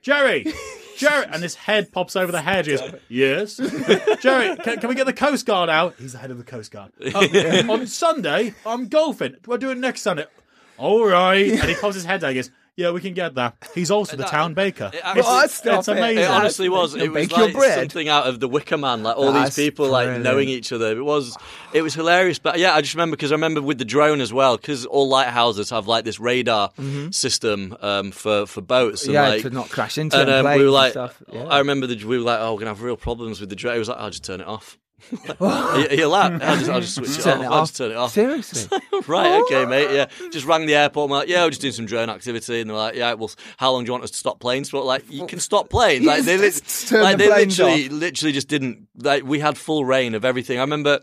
Jerry." 0.01 0.45
Jerry, 0.97 1.27
and 1.31 1.43
his 1.43 1.53
head 1.53 1.91
pops 1.91 2.15
over 2.15 2.31
the 2.31 2.41
hedge. 2.41 2.65
He 2.65 2.75
goes, 2.75 2.95
"Yes, 3.07 3.57
Jerry, 4.19 4.55
can, 4.57 4.79
can 4.79 4.89
we 4.89 4.95
get 4.95 5.05
the 5.05 5.13
Coast 5.13 5.45
Guard 5.45 5.69
out?" 5.69 5.93
He's 5.99 6.13
the 6.13 6.17
head 6.17 6.31
of 6.31 6.39
the 6.39 6.43
Coast 6.43 6.71
Guard. 6.71 6.91
"Um, 7.15 7.69
on 7.69 7.85
Sunday, 7.85 8.55
I'm 8.65 8.87
golfing. 8.87 9.35
We'll 9.45 9.59
do 9.59 9.69
it 9.69 9.77
next 9.77 10.01
Sunday. 10.01 10.25
All 10.77 11.05
right. 11.05 11.51
And 11.51 11.69
he 11.69 11.75
pops 11.75 11.95
his 11.95 12.05
head 12.05 12.21
down. 12.21 12.31
He 12.31 12.35
goes, 12.35 12.51
"Yeah, 12.75 12.91
we 12.91 13.01
can 13.01 13.13
get 13.13 13.35
that." 13.35 13.55
He's 13.73 13.89
also 13.91 14.15
the 14.15 14.23
town 14.25 14.53
baker. 14.53 14.91
It 14.93 15.01
It's, 15.03 15.27
actually- 15.27 15.47
stop 15.49 15.79
it's 15.79 15.87
it. 15.87 15.97
amazing. 15.97 16.23
It 16.23 16.29
honestly 16.29 16.69
was. 16.69 16.95
You'll 16.95 17.05
It 17.05 17.09
was 17.11 17.27
bake 17.27 17.37
your 17.37 17.45
like 17.47 17.55
bread. 17.55 17.79
something 17.79 18.07
out 18.09 18.27
of 18.27 18.39
the 18.39 18.47
Wicker 18.47 18.77
Man. 18.77 19.03
Like 19.03 19.17
all 19.17 19.31
That's 19.31 19.55
these 19.55 19.65
people 19.69 19.87
like 19.89 20.05
brilliant. 20.05 20.23
knowing 20.23 20.49
each 20.49 20.71
other. 20.71 20.95
It 20.95 21.03
was. 21.03 21.35
It 21.73 21.81
was 21.81 21.93
hilarious. 21.95 22.37
But 22.39 22.59
yeah, 22.59 22.73
I 22.75 22.81
just 22.81 22.93
remember 22.93 23.15
because 23.15 23.31
I 23.31 23.35
remember 23.35 23.61
with 23.61 23.77
the 23.79 23.85
drone 23.85 24.21
as 24.21 24.31
well. 24.31 24.57
Because 24.57 24.85
all 24.85 25.09
lighthouses 25.09 25.69
have 25.71 25.87
like 25.87 26.05
this 26.05 26.19
radar 26.19 26.71
system 27.11 27.75
um, 27.81 28.11
for 28.11 28.45
for 28.45 28.61
boats. 28.61 29.05
And, 29.07 29.15
Mm-hmm. 29.15 29.23
Yeah, 29.23 29.29
like, 29.29 29.41
to 29.43 29.49
not 29.49 29.69
crash 29.69 29.97
into 29.97 30.19
and 30.19 30.29
it 30.29 30.33
and 30.33 30.39
um, 30.39 30.45
planes 30.45 30.57
we 30.59 30.63
were 30.63 30.67
and 30.67 30.73
like, 30.73 30.91
stuff. 30.91 31.23
Yeah. 31.31 31.43
I 31.45 31.57
remember 31.59 31.87
the, 31.87 32.03
we 32.05 32.17
were 32.17 32.23
like, 32.23 32.39
oh, 32.39 32.53
we're 32.53 32.59
gonna 32.59 32.71
have 32.71 32.81
real 32.81 32.97
problems 32.97 33.39
with 33.39 33.49
the 33.49 33.55
drone. 33.55 33.75
It 33.75 33.79
was 33.79 33.89
like, 33.89 33.97
I'll 33.97 34.09
just 34.09 34.23
turn 34.23 34.41
it 34.41 34.47
off. 34.47 34.77
Are, 35.39 35.79
you, 35.79 35.87
are 35.87 35.93
you 35.93 36.05
allowed? 36.07 36.41
I'll 36.41 36.57
just, 36.57 36.69
I'll 36.69 36.81
just 36.81 36.95
switch 36.95 37.09
it 37.19 37.21
Turn 37.21 37.39
off. 37.39 37.43
it 37.43 37.45
I'll 37.45 37.53
off. 37.53 37.67
just 37.69 37.77
turn 37.77 37.91
it 37.91 37.97
off. 37.97 38.11
Seriously? 38.11 38.79
right, 39.07 39.41
okay, 39.43 39.65
mate. 39.65 39.91
Yeah, 39.93 40.05
just 40.31 40.45
rang 40.45 40.65
the 40.65 40.75
airport. 40.75 41.05
And 41.05 41.11
we're 41.11 41.17
like, 41.19 41.27
yeah, 41.29 41.43
we're 41.43 41.49
just 41.51 41.61
doing 41.61 41.73
some 41.73 41.85
drone 41.85 42.09
activity, 42.09 42.61
and 42.61 42.69
they're 42.69 42.77
like, 42.77 42.95
yeah, 42.95 43.13
well, 43.13 43.31
how 43.57 43.71
long 43.71 43.83
do 43.83 43.87
you 43.89 43.93
want 43.93 44.03
us 44.03 44.11
to 44.11 44.17
stop 44.17 44.39
planes 44.39 44.69
for? 44.69 44.81
Like, 44.83 45.03
you 45.09 45.25
can 45.27 45.39
stop 45.39 45.69
planes. 45.69 46.05
Like 46.05 46.23
they, 46.23 46.37
lit- 46.39 46.53
Just 46.63 46.89
turn 46.89 47.03
like, 47.03 47.17
the 47.17 47.23
they 47.25 47.29
planes 47.29 47.59
literally, 47.59 47.89
literally 47.89 48.31
just 48.33 48.47
didn't. 48.47 48.87
Like, 48.97 49.23
we 49.23 49.39
had 49.39 49.57
full 49.57 49.85
reign 49.85 50.15
of 50.15 50.25
everything. 50.25 50.57
I 50.57 50.61
remember. 50.61 50.99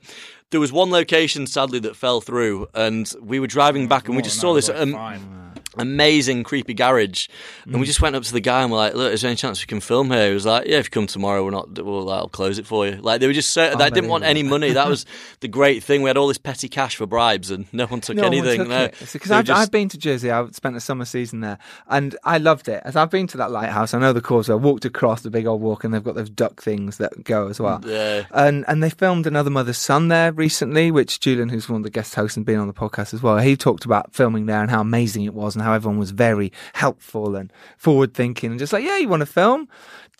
There 0.50 0.61
was 0.61 0.72
one 0.72 0.90
location, 0.90 1.48
sadly, 1.48 1.80
that 1.80 1.96
fell 1.96 2.20
through, 2.20 2.68
and 2.74 3.12
we 3.20 3.40
were 3.40 3.48
driving 3.48 3.88
back, 3.88 4.07
and 4.07 4.16
we 4.16 4.22
just 4.22 4.38
Oh, 4.38 4.40
saw 4.42 4.54
this 4.54 4.68
um, 4.68 4.92
fine. 4.92 5.52
Amazing 5.78 6.42
creepy 6.44 6.74
garage, 6.74 7.28
and 7.64 7.74
Mm. 7.74 7.80
we 7.80 7.87
just 7.87 8.00
went 8.00 8.16
up 8.16 8.22
to 8.24 8.32
the 8.32 8.40
guy 8.40 8.62
and 8.62 8.70
we're 8.70 8.78
like, 8.78 8.94
"Look, 8.94 9.12
is 9.12 9.22
there 9.22 9.28
any 9.30 9.37
chance 9.37 9.60
we 9.62 9.66
can 9.66 9.80
film 9.80 10.10
here?" 10.10 10.28
He 10.28 10.34
was 10.34 10.46
like, 10.46 10.66
"Yeah, 10.66 10.78
if 10.78 10.87
you 10.87 10.90
come 10.90 11.06
tomorrow, 11.06 11.44
we're 11.44 11.50
not. 11.50 11.78
We'll, 11.78 12.10
I'll 12.10 12.28
close 12.28 12.58
it 12.58 12.66
for 12.66 12.87
you." 12.87 12.96
Like 13.00 13.20
they 13.20 13.26
were 13.26 13.32
just 13.32 13.50
so 13.52 13.74
they 13.76 13.90
didn't 13.90 14.10
want 14.10 14.24
any 14.24 14.42
money. 14.42 14.72
That 14.72 14.88
was 14.88 15.06
the 15.40 15.48
great 15.48 15.82
thing. 15.82 16.02
We 16.02 16.08
had 16.10 16.16
all 16.16 16.28
this 16.28 16.38
petty 16.38 16.68
cash 16.68 16.96
for 16.96 17.06
bribes, 17.06 17.50
and 17.50 17.66
no 17.72 17.87
one 17.87 18.00
took 18.00 18.16
No 18.16 18.24
anything. 18.24 18.58
took 18.60 18.68
no. 18.68 18.88
Because 19.12 19.30
I've, 19.30 19.44
just- 19.44 19.60
I've 19.60 19.70
been 19.70 19.88
to 19.90 19.98
Jersey. 19.98 20.30
I 20.30 20.46
spent 20.50 20.74
the 20.74 20.80
summer 20.80 21.04
season 21.04 21.40
there, 21.40 21.58
and 21.88 22.16
I 22.24 22.38
loved 22.38 22.68
it. 22.68 22.82
As 22.84 22.96
I've 22.96 23.10
been 23.10 23.26
to 23.28 23.37
that 23.38 23.50
lighthouse, 23.50 23.94
I 23.94 23.98
know 23.98 24.12
the 24.12 24.20
causeway. 24.20 24.54
I 24.54 24.56
walked 24.58 24.84
across 24.84 25.22
the 25.22 25.30
big 25.30 25.46
old 25.46 25.60
walk, 25.60 25.84
and 25.84 25.92
they've 25.94 26.02
got 26.04 26.14
those 26.14 26.30
duck 26.30 26.62
things 26.62 26.98
that 26.98 27.24
go 27.24 27.48
as 27.48 27.60
well. 27.60 27.80
Yeah. 27.87 28.24
And 28.32 28.64
and 28.68 28.82
they 28.82 28.90
filmed 28.90 29.26
another 29.26 29.50
mother's 29.50 29.78
son 29.78 30.08
there 30.08 30.32
recently, 30.32 30.90
which 30.90 31.20
Julian, 31.20 31.48
who's 31.48 31.68
one 31.68 31.78
of 31.78 31.82
the 31.84 31.90
guest 31.90 32.14
hosts 32.14 32.37
and 32.37 32.44
been 32.46 32.58
on 32.58 32.66
the 32.66 32.72
podcast 32.74 33.14
as 33.14 33.22
well, 33.22 33.38
he 33.38 33.56
talked 33.56 33.84
about 33.84 34.14
filming 34.14 34.46
there 34.46 34.60
and 34.60 34.70
how 34.70 34.80
amazing 34.80 35.24
it 35.24 35.34
was, 35.34 35.54
and 35.54 35.63
how 35.64 35.72
everyone 35.72 35.98
was 35.98 36.11
very 36.12 36.53
helpful 36.74 37.35
and 37.37 37.53
forward 37.77 38.14
thinking, 38.14 38.50
and 38.50 38.59
just 38.59 38.72
like, 38.72 38.85
yeah, 38.85 38.98
you 38.98 39.09
want 39.09 39.20
to 39.20 39.27
film, 39.27 39.68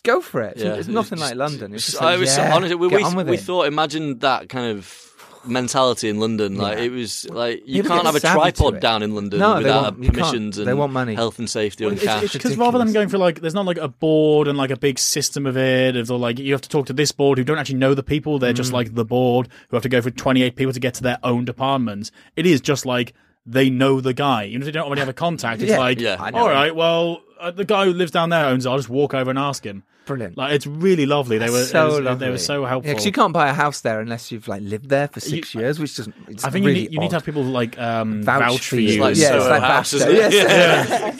go 0.03 0.21
for 0.21 0.41
it. 0.41 0.53
It's, 0.55 0.63
Yeah, 0.63 0.73
it's 0.75 0.87
nothing 0.87 1.17
just- 1.19 1.31
like 1.31 1.37
London. 1.37 1.73
It's 1.73 1.85
just 1.85 2.01
I 2.01 2.17
was 2.17 2.35
yeah, 2.35 2.55
honestly, 2.55 2.75
we, 2.75 2.87
we, 2.87 3.03
we 3.23 3.37
thought, 3.37 3.67
imagine 3.67 4.19
that 4.19 4.49
kind 4.49 4.77
of 4.77 5.01
mentality 5.47 6.09
in 6.09 6.19
London. 6.19 6.55
Like 6.57 6.79
it 6.79 6.89
was 6.89 7.29
like 7.29 7.61
you 7.67 7.83
People 7.83 7.97
can't 7.97 8.05
have 8.07 8.15
a 8.15 8.19
tripod 8.19 8.79
down 8.79 9.03
in 9.03 9.13
London 9.13 9.39
No, 9.39 9.53
they 9.55 9.63
without 9.63 9.83
want- 9.83 9.97
you 10.03 10.09
can't. 10.09 10.15
permissions 10.17 10.55
They 10.57 10.73
want 10.73 10.91
money. 10.91 11.13
health 11.13 11.37
and 11.37 11.47
safety 11.47 11.83
and 11.85 11.93
It's 11.93 12.03
cash. 12.03 12.33
because 12.33 12.57
rather 12.57 12.79
than 12.79 12.91
going 12.93 13.09
for 13.09 13.19
like, 13.19 13.41
there's 13.41 13.53
not 13.53 13.65
like 13.67 13.77
a 13.77 13.87
board 13.87 14.47
and 14.47 14.57
like 14.57 14.71
a 14.71 14.77
big 14.77 14.97
system 14.97 15.45
of 15.45 15.55
it, 15.55 15.95
of 15.95 16.09
like 16.09 16.39
you 16.39 16.51
have 16.53 16.61
to 16.61 16.69
talk 16.69 16.87
to 16.87 16.93
this 16.93 17.11
board 17.11 17.37
who 17.37 17.43
don't 17.43 17.59
actually 17.59 17.77
know 17.77 17.93
the 17.93 18.01
people. 18.01 18.39
They're 18.39 18.53
Mm. 18.53 18.57
just 18.57 18.73
like 18.73 18.95
the 18.95 19.05
board 19.05 19.47
who 19.69 19.75
have 19.75 19.83
to 19.83 19.89
go 19.89 20.01
for 20.01 20.09
28 20.09 20.55
people 20.55 20.73
to 20.73 20.79
get 20.79 20.95
to 20.95 21.03
their 21.03 21.19
own 21.23 21.45
department. 21.45 22.09
It 22.35 22.47
is 22.47 22.59
just 22.59 22.85
like 22.87 23.13
they 23.45 23.69
know 23.69 24.01
the 24.01 24.13
guy. 24.13 24.45
Even 24.45 24.61
if 24.61 24.65
they 24.65 24.71
don't 24.71 24.85
already 24.87 25.01
have 25.01 25.09
a 25.09 25.13
contact, 25.13 25.61
it's 25.61 25.69
Yeah. 25.71 25.79
like, 25.79 25.99
Yeah. 25.99 26.15
All 26.33 26.47
him. 26.47 26.51
right, 26.53 26.75
well, 26.75 27.21
uh, 27.39 27.51
the 27.51 27.65
guy 27.65 27.85
who 27.85 27.93
lives 27.93 28.11
down 28.11 28.29
there 28.29 28.45
owns 28.45 28.65
it. 28.65 28.69
I'll 28.69 28.77
just 28.77 28.89
walk 28.89 29.13
over 29.13 29.29
and 29.29 29.37
ask 29.39 29.63
him. 29.65 29.83
Brilliant. 30.05 30.37
Like 30.37 30.53
it's 30.53 30.67
really 30.67 31.07
lovely. 31.07 31.39
They 31.39 31.49
were 31.49 31.63
so 31.65 31.87
was- 31.87 31.99
lovely. 32.01 32.27
They 32.27 32.31
were 32.31 32.37
so 32.37 32.63
helpful. 32.63 32.87
Yeah, 32.89 32.93
'cause 32.93 33.07
you 33.07 33.11
can't 33.11 33.33
buy 33.33 33.49
a 33.49 33.53
house 33.53 33.81
there 33.81 33.99
unless 34.01 34.31
you've 34.31 34.47
like 34.47 34.61
lived 34.61 34.87
there 34.87 35.07
for 35.07 35.19
six 35.19 35.55
years, 35.55 35.79
which 35.79 35.95
doesn't. 35.97 36.13
It's 36.27 36.43
I 36.43 36.51
think 36.51 36.63
really 36.63 36.81
you 36.81 36.85
need 36.89 36.93
you 36.93 36.99
need 36.99 37.09
to 37.09 37.15
have 37.15 37.25
people 37.25 37.43
like 37.43 37.75
um, 37.79 38.21
Vouch 38.21 38.39
vouch, 38.39 38.67
for 38.67 38.75
you. 38.75 38.89
you. 38.93 39.01
like 39.01 39.15
yeah, 39.17 39.35
it's 39.35 39.45
like 39.47 39.63
House, 39.63 39.93
it? 39.93 40.13
Yes. 40.13 41.15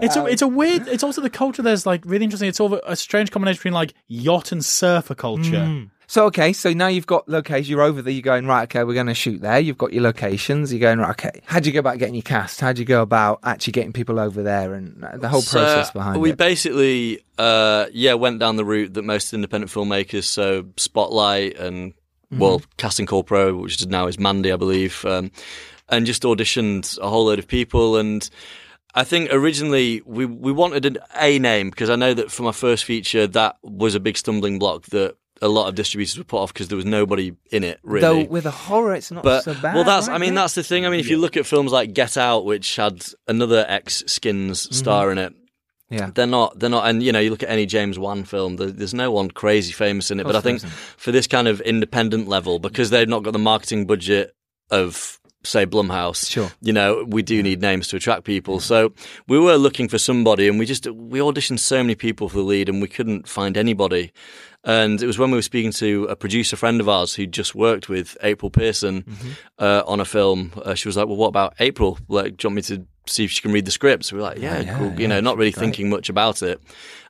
it's 0.00 0.14
a 0.16 0.26
it's 0.26 0.42
a 0.42 0.46
weird. 0.48 0.86
It's 0.86 1.02
also 1.02 1.20
the 1.20 1.28
culture. 1.30 1.60
There's 1.62 1.86
like 1.86 2.02
really 2.04 2.22
interesting. 2.24 2.48
It's 2.48 2.58
sort 2.58 2.72
of 2.74 2.80
a, 2.86 2.92
a 2.92 2.96
strange 2.96 3.32
combination 3.32 3.58
between 3.58 3.74
like 3.74 3.94
yacht 4.06 4.52
and 4.52 4.64
surfer 4.64 5.16
culture. 5.16 5.86
So 6.10 6.26
okay, 6.26 6.52
so 6.52 6.72
now 6.72 6.88
you've 6.88 7.06
got 7.06 7.28
locations. 7.28 7.70
You're 7.70 7.82
over 7.82 8.02
there. 8.02 8.12
You're 8.12 8.20
going 8.20 8.44
right. 8.44 8.64
Okay, 8.64 8.82
we're 8.82 8.94
going 8.94 9.06
to 9.06 9.14
shoot 9.14 9.40
there. 9.40 9.60
You've 9.60 9.78
got 9.78 9.92
your 9.92 10.02
locations. 10.02 10.72
You're 10.72 10.80
going 10.80 10.98
right. 10.98 11.10
Okay, 11.10 11.40
how'd 11.44 11.64
you 11.64 11.70
go 11.70 11.78
about 11.78 11.98
getting 11.98 12.16
your 12.16 12.22
cast? 12.22 12.60
How'd 12.60 12.80
you 12.80 12.84
go 12.84 13.02
about 13.02 13.38
actually 13.44 13.74
getting 13.74 13.92
people 13.92 14.18
over 14.18 14.42
there 14.42 14.74
and 14.74 15.04
uh, 15.04 15.18
the 15.18 15.28
whole 15.28 15.40
So, 15.40 15.60
process 15.60 15.92
behind 15.92 16.20
we 16.20 16.30
it? 16.30 16.32
We 16.32 16.36
basically, 16.36 17.24
uh, 17.38 17.86
yeah, 17.92 18.14
went 18.14 18.40
down 18.40 18.56
the 18.56 18.64
route 18.64 18.94
that 18.94 19.02
most 19.02 19.32
independent 19.32 19.70
filmmakers, 19.70 20.24
so 20.24 20.66
Spotlight 20.76 21.56
and 21.58 21.94
Mm-hmm. 22.32 22.42
well, 22.42 22.62
Casting 22.76 23.06
Call 23.06 23.24
Pro, 23.24 23.56
which 23.56 23.80
is 23.80 23.86
now 23.88 24.06
is 24.06 24.18
Mandy, 24.18 24.52
I 24.52 24.56
believe, 24.56 25.04
um, 25.04 25.32
and 25.88 26.06
just 26.06 26.22
auditioned 26.22 26.96
a 27.00 27.08
whole 27.08 27.26
load 27.26 27.40
of 27.40 27.48
people. 27.48 27.96
And 27.96 28.28
I 28.94 29.02
think 29.02 29.32
originally 29.32 30.00
we 30.06 30.26
we 30.26 30.52
wanted 30.52 30.86
an 30.86 30.98
A 31.20 31.38
name 31.40 31.70
because 31.70 31.90
I 31.90 31.96
know 31.96 32.14
that 32.14 32.30
for 32.30 32.44
my 32.44 32.52
first 32.52 32.84
feature 32.84 33.26
that 33.26 33.56
was 33.62 33.96
a 33.96 34.00
big 34.00 34.16
stumbling 34.16 34.60
block 34.60 34.86
that 34.86 35.16
a 35.42 35.48
lot 35.48 35.68
of 35.68 35.74
distributors 35.74 36.18
were 36.18 36.24
put 36.24 36.38
off 36.38 36.52
because 36.52 36.68
there 36.68 36.76
was 36.76 36.84
nobody 36.84 37.32
in 37.50 37.64
it 37.64 37.80
really. 37.82 38.24
Though 38.24 38.30
with 38.30 38.46
a 38.46 38.50
horror, 38.50 38.94
it's 38.94 39.10
not 39.10 39.24
But 39.24 39.44
so 39.44 39.54
bad. 39.54 39.74
well, 39.74 39.84
that's 39.84 40.08
right? 40.08 40.14
I 40.14 40.18
mean 40.18 40.34
Yeah. 40.34 40.40
that's 40.42 40.54
the 40.54 40.62
thing. 40.62 40.84
I 40.86 40.90
mean, 40.90 41.00
if 41.00 41.08
you 41.08 41.18
look 41.18 41.36
at 41.36 41.46
films 41.46 41.72
like 41.72 41.92
Get 41.94 42.16
Out, 42.16 42.44
which 42.44 42.76
had 42.76 43.02
another 43.28 43.64
ex 43.68 44.02
Skins 44.06 44.64
Mm-hmm. 44.66 44.74
star 44.74 45.10
in 45.12 45.18
it, 45.18 45.32
yeah. 45.88 46.10
they're 46.14 46.26
not 46.26 46.58
they're 46.58 46.68
not. 46.70 46.88
And 46.88 47.02
you 47.02 47.12
know, 47.12 47.20
you 47.20 47.30
look 47.30 47.42
at 47.42 47.48
any 47.50 47.66
James 47.66 47.98
Wan 47.98 48.24
film, 48.24 48.56
there, 48.56 48.70
there's 48.70 48.94
no 48.94 49.10
one 49.10 49.30
crazy 49.30 49.72
famous 49.72 50.10
in 50.10 50.18
it. 50.20 50.24
But 50.24 50.36
I 50.36 50.40
course 50.40 50.60
there 50.62 50.70
think 50.70 50.72
for 50.98 51.12
this 51.12 51.26
kind 51.26 51.48
of 51.48 51.60
independent 51.62 52.28
level, 52.28 52.58
because 52.58 52.90
they've 52.90 53.08
not 53.08 53.22
got 53.22 53.32
the 53.32 53.38
marketing 53.38 53.86
budget 53.86 54.34
of 54.70 55.19
say 55.42 55.64
Blumhouse, 55.66 56.28
Sure. 56.30 56.50
you 56.60 56.72
know, 56.72 57.04
we 57.06 57.22
do 57.22 57.42
need 57.42 57.60
names 57.60 57.88
to 57.88 57.96
attract 57.96 58.24
people. 58.24 58.60
So 58.60 58.92
we 59.28 59.38
were 59.38 59.56
looking 59.56 59.88
for 59.88 59.98
somebody, 59.98 60.48
and 60.48 60.58
we 60.58 60.66
just 60.66 60.86
we 60.86 61.18
auditioned 61.20 61.58
so 61.60 61.78
many 61.82 61.94
people 61.94 62.28
for 62.28 62.36
the 62.38 62.42
lead, 62.42 62.68
and 62.68 62.82
we 62.82 62.88
couldn't 62.88 63.26
find 63.28 63.56
anybody. 63.56 64.12
And 64.62 65.02
it 65.02 65.06
was 65.06 65.18
when 65.18 65.30
we 65.30 65.38
were 65.38 65.42
speaking 65.42 65.72
to 65.72 66.04
a 66.10 66.16
producer 66.16 66.54
friend 66.54 66.80
of 66.82 66.88
ours 66.88 67.14
who 67.14 67.26
just 67.26 67.54
worked 67.54 67.88
with 67.88 68.16
April 68.22 68.50
Pearson 68.50 69.02
Mm-hmm. 69.04 69.28
uh, 69.58 69.82
on 69.86 70.00
a 70.00 70.04
film. 70.04 70.52
Uh, 70.62 70.74
she 70.74 70.86
was 70.88 70.96
like, 70.98 71.06
"Well, 71.06 71.16
what 71.16 71.28
about 71.28 71.54
April? 71.60 71.98
Like, 72.08 72.36
do 72.36 72.44
you 72.44 72.48
want 72.50 72.56
me 72.56 72.62
to 72.76 72.86
see 73.06 73.24
if 73.24 73.30
she 73.30 73.40
can 73.40 73.52
read 73.52 73.64
the 73.64 73.70
scripts?" 73.70 74.12
We 74.12 74.18
were 74.18 74.24
like, 74.24 74.38
"Yeah, 74.38 74.60
yeah, 74.60 74.76
cool." 74.78 74.88
yeah, 74.92 74.98
you 74.98 75.08
know, 75.08 75.20
not 75.20 75.38
really 75.38 75.52
thinking 75.52 75.88
much 75.88 76.10
about 76.10 76.42
it. 76.42 76.60